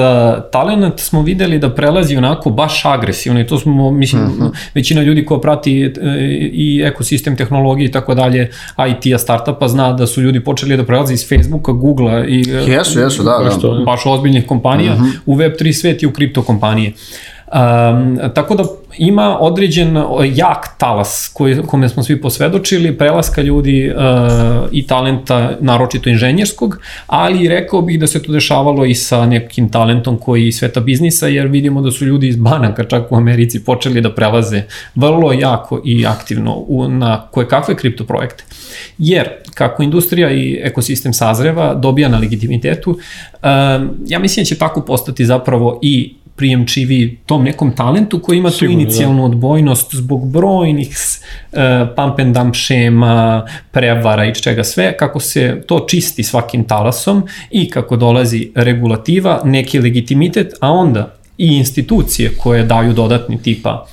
Talenat 0.52 1.00
smo 1.00 1.22
videli 1.22 1.58
da 1.58 1.70
prelazi 1.70 2.16
onako 2.16 2.50
baš 2.50 2.84
agresivno 2.84 3.40
i 3.40 3.46
to 3.46 3.58
smo, 3.58 3.90
mislim, 3.90 4.22
uh 4.22 4.28
mhm. 4.28 4.42
-huh. 4.42 4.50
većina 4.74 5.02
ljudi 5.02 5.24
ko 5.24 5.40
prati 5.40 5.82
e, 5.84 5.90
i 6.52 6.82
ekosistem 6.84 7.36
tehnologije 7.36 7.88
i 7.88 7.92
tako 7.92 8.14
dalje, 8.14 8.50
IT-a, 8.88 9.18
startupa, 9.18 9.68
zna 9.68 9.92
da 9.92 10.06
su 10.06 10.22
ljudi 10.22 10.44
počeli 10.44 10.76
da 10.76 10.84
prelaze 10.84 11.14
iz 11.14 11.28
Facebooka, 11.28 11.72
Googlea 11.72 12.26
i 12.26 12.44
e, 12.50 12.72
jesu, 12.72 13.00
jesu, 13.00 13.22
da, 13.22 13.38
baš, 13.44 13.62
da. 13.62 13.84
baš 13.86 14.06
ozbiljnih 14.06 14.46
kompanija 14.46 14.92
uh 14.92 14.98
mhm. 14.98 15.08
-huh. 15.08 15.18
u 15.26 15.36
Web3 15.36 15.72
svet 15.72 16.02
i 16.02 16.06
u 16.06 16.12
kripto 16.12 16.42
kompanije. 16.42 16.92
Um, 17.52 18.18
tako 18.34 18.54
da 18.54 18.64
ima 18.98 19.38
određen 19.40 19.96
jak 20.34 20.78
talas 20.78 21.30
koji, 21.34 21.62
kome 21.62 21.88
smo 21.88 22.02
svi 22.02 22.20
posvedočili, 22.20 22.98
prelaska 22.98 23.42
ljudi 23.42 23.92
uh, 23.96 24.68
i 24.72 24.86
talenta, 24.86 25.50
naročito 25.60 26.10
inženjerskog, 26.10 26.78
ali 27.06 27.48
rekao 27.48 27.82
bih 27.82 28.00
da 28.00 28.06
se 28.06 28.22
to 28.22 28.32
dešavalo 28.32 28.84
i 28.84 28.94
sa 28.94 29.26
nekim 29.26 29.68
talentom 29.68 30.18
koji 30.18 30.52
sveta 30.52 30.80
biznisa, 30.80 31.28
jer 31.28 31.46
vidimo 31.46 31.80
da 31.80 31.90
su 31.90 32.04
ljudi 32.04 32.28
iz 32.28 32.36
banaka 32.36 32.84
čak 32.84 33.12
u 33.12 33.16
Americi 33.16 33.64
počeli 33.64 34.00
da 34.00 34.14
prelaze 34.14 34.62
vrlo 34.94 35.32
jako 35.32 35.82
i 35.84 36.06
aktivno 36.06 36.54
u, 36.56 36.88
na 36.88 37.26
koje 37.30 37.48
kakve 37.48 37.76
kripto 37.76 38.04
projekte. 38.04 38.44
Jer 38.98 39.28
kako 39.54 39.82
industrija 39.82 40.30
i 40.30 40.60
ekosistem 40.62 41.12
sazreva, 41.12 41.74
dobija 41.74 42.08
na 42.08 42.18
legitimitetu, 42.18 42.90
um, 42.90 43.00
ja 44.06 44.18
mislim 44.18 44.44
da 44.44 44.46
će 44.46 44.58
tako 44.58 44.80
postati 44.80 45.26
zapravo 45.26 45.78
i 45.82 46.14
prijemčivi 46.36 47.18
tom 47.26 47.44
nekom 47.44 47.72
talentu 47.76 48.20
koji 48.20 48.38
ima 48.38 48.50
Sigurno, 48.50 48.74
tu 48.74 48.80
inicijalnu 48.80 49.18
da. 49.18 49.24
odbojnost 49.24 49.94
zbog 49.94 50.32
brojnih 50.32 50.96
uh, 51.52 51.58
pump 51.96 52.18
and 52.18 52.36
dump 52.36 52.54
šema, 52.54 53.46
prevara 53.70 54.24
i 54.24 54.34
čega 54.34 54.64
sve, 54.64 54.96
kako 54.96 55.20
se 55.20 55.62
to 55.66 55.86
čisti 55.88 56.22
svakim 56.22 56.64
talasom 56.64 57.22
i 57.50 57.70
kako 57.70 57.96
dolazi 57.96 58.50
regulativa, 58.54 59.40
neki 59.44 59.78
legitimitet, 59.78 60.52
a 60.60 60.70
onda 60.70 61.14
i 61.38 61.56
institucije 61.56 62.36
koje 62.36 62.62
daju 62.62 62.92
dodatni 62.92 63.42
tipa 63.42 63.86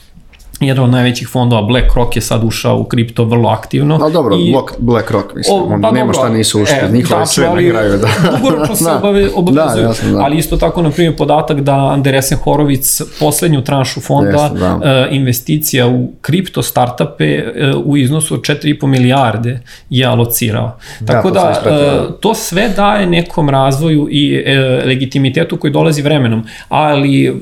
jedan 0.68 0.84
od 0.84 0.90
najvećih 0.90 1.28
fondova 1.28 1.62
BlackRock 1.62 2.16
je 2.16 2.22
sad 2.22 2.44
ušao 2.44 2.78
u 2.78 2.84
kripto 2.84 3.24
vrlo 3.24 3.50
aktivno. 3.50 4.00
Ali 4.02 4.14
dobro, 4.14 4.36
I, 4.36 4.56
BlackRock, 4.80 5.36
mislim, 5.36 5.58
o, 5.58 5.80
pa 5.82 5.92
nema 5.92 6.12
dobro, 6.12 6.14
šta 6.14 6.30
nisu 6.30 6.62
ušli, 6.62 6.76
e, 6.82 6.90
njihove 6.92 7.20
da, 7.20 7.26
sve 7.26 7.48
ali, 7.48 7.64
na 7.64 7.72
kraju. 7.72 7.98
Da. 7.98 8.08
Dugoročno 8.38 8.76
se 8.82 8.84
da. 8.84 8.98
obave, 8.98 9.30
obavezuju, 9.36 9.82
da, 9.82 9.88
jasno, 9.88 10.12
da. 10.12 10.20
ali 10.24 10.38
isto 10.38 10.58
tako, 10.58 10.82
na 10.82 10.90
primjer, 10.90 11.16
podatak 11.16 11.62
da 11.62 11.76
Anderesen 11.76 12.38
Horovic 12.38 13.02
poslednju 13.20 13.62
tranšu 13.62 14.02
fonda 14.02 14.32
jasno, 14.32 14.60
da. 14.60 14.76
uh, 14.76 15.16
investicija 15.16 15.88
u 15.88 16.12
kripto 16.22 16.64
startupe 16.64 17.44
uh, 17.74 17.86
u 17.86 17.98
iznosu 17.98 18.34
od 18.34 18.42
4,5 18.42 18.88
milijarde 18.88 19.60
je 19.90 20.06
alocirao. 20.06 20.78
Da, 21.00 21.14
tako 21.14 21.32
da, 21.32 21.62
da 21.66 22.04
uh, 22.10 22.20
to 22.20 22.34
sve 22.34 22.70
daje 22.70 23.06
nekom 23.06 23.50
razvoju 23.50 24.08
i 24.12 24.38
uh, 24.38 24.88
legitimitetu 24.88 25.58
koji 25.58 25.74
dolazi 25.74 26.02
vremenom, 26.02 26.44
ali 26.70 27.42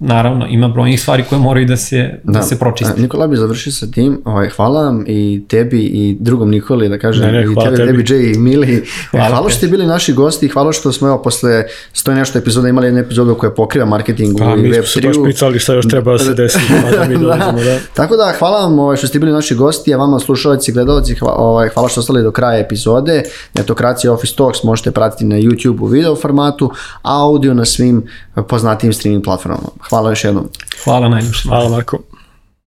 naravno, 0.00 0.46
ima 0.46 0.68
brojnih 0.68 1.00
stvari 1.00 1.24
koje 1.28 1.38
moraju 1.38 1.66
da 1.66 1.76
se, 1.76 2.20
da. 2.24 2.32
da 2.32 2.42
se 2.42 2.58
pročiste. 2.58 3.00
Nikola 3.00 3.26
bi 3.26 3.36
završio 3.36 3.72
sa 3.72 3.86
tim, 3.86 4.20
ovaj, 4.24 4.48
hvala 4.48 4.82
vam 4.82 5.04
i 5.06 5.44
tebi 5.48 5.80
i 5.80 6.16
drugom 6.20 6.50
Nikoli, 6.50 6.88
da 6.88 6.98
kažem, 6.98 7.26
ne, 7.26 7.32
ne, 7.32 7.42
i 7.42 7.64
tebi, 7.64 7.76
tebi, 7.76 8.04
tebi 8.04 8.30
i 8.30 8.38
Mili. 8.38 8.84
Hvala, 9.10 9.28
hvala 9.28 9.48
što 9.48 9.58
ste 9.58 9.66
bili 9.66 9.86
naši 9.86 10.12
gosti 10.12 10.46
i 10.46 10.48
hvala 10.48 10.72
što 10.72 10.92
smo 10.92 11.08
evo 11.08 11.22
posle 11.22 11.64
sto 11.92 12.14
nešto 12.14 12.38
epizoda 12.38 12.68
imali 12.68 12.86
jednu 12.86 13.00
epizodu 13.00 13.34
koja 13.34 13.50
pokriva 13.50 13.86
marketing 13.86 14.38
pa, 14.38 14.54
i 14.54 14.56
mi 14.56 14.74
smo 14.74 14.82
se 14.82 15.00
baš 15.00 15.16
pitali 15.26 15.58
šta 15.58 15.74
još 15.74 15.88
treba 15.88 16.12
da 16.12 16.18
se 16.18 16.34
desi, 16.34 16.58
pa 16.82 16.96
da 16.96 17.08
mi 17.08 17.18
dolazimo, 17.24 17.64
da. 17.64 17.78
Tako 17.94 18.16
da, 18.16 18.32
hvala 18.38 18.58
vam 18.58 18.78
ovaj, 18.78 18.96
što 18.96 19.06
ste 19.06 19.18
bili 19.18 19.32
naši 19.32 19.54
gosti, 19.54 19.94
a 19.94 19.96
vama 19.96 20.18
slušalci 20.18 20.70
i 20.70 20.74
gledalci, 20.74 21.14
hvala, 21.14 21.36
ovaj, 21.36 21.68
hvala 21.68 21.88
što 21.88 22.00
ostali 22.00 22.22
do 22.22 22.30
kraja 22.30 22.58
epizode. 22.58 23.22
Netokracija 23.54 24.12
Office 24.12 24.34
Talks 24.36 24.62
možete 24.62 24.90
pratiti 24.90 25.24
na 25.24 25.36
YouTube 25.36 25.80
u 25.80 25.86
video 25.86 26.16
formatu, 26.16 26.70
a 27.02 27.22
audio 27.22 27.54
na 27.54 27.64
svim 27.64 28.02
poznatijim 28.48 28.92
streaming 28.92 29.24
platformama. 29.24 29.67
Hvala 29.88 30.10
još 30.10 30.24
jednom. 30.24 30.48
Hvala 30.84 31.08
najljepše. 31.08 31.48
Hvala 31.48 31.68
Marko. 31.68 31.98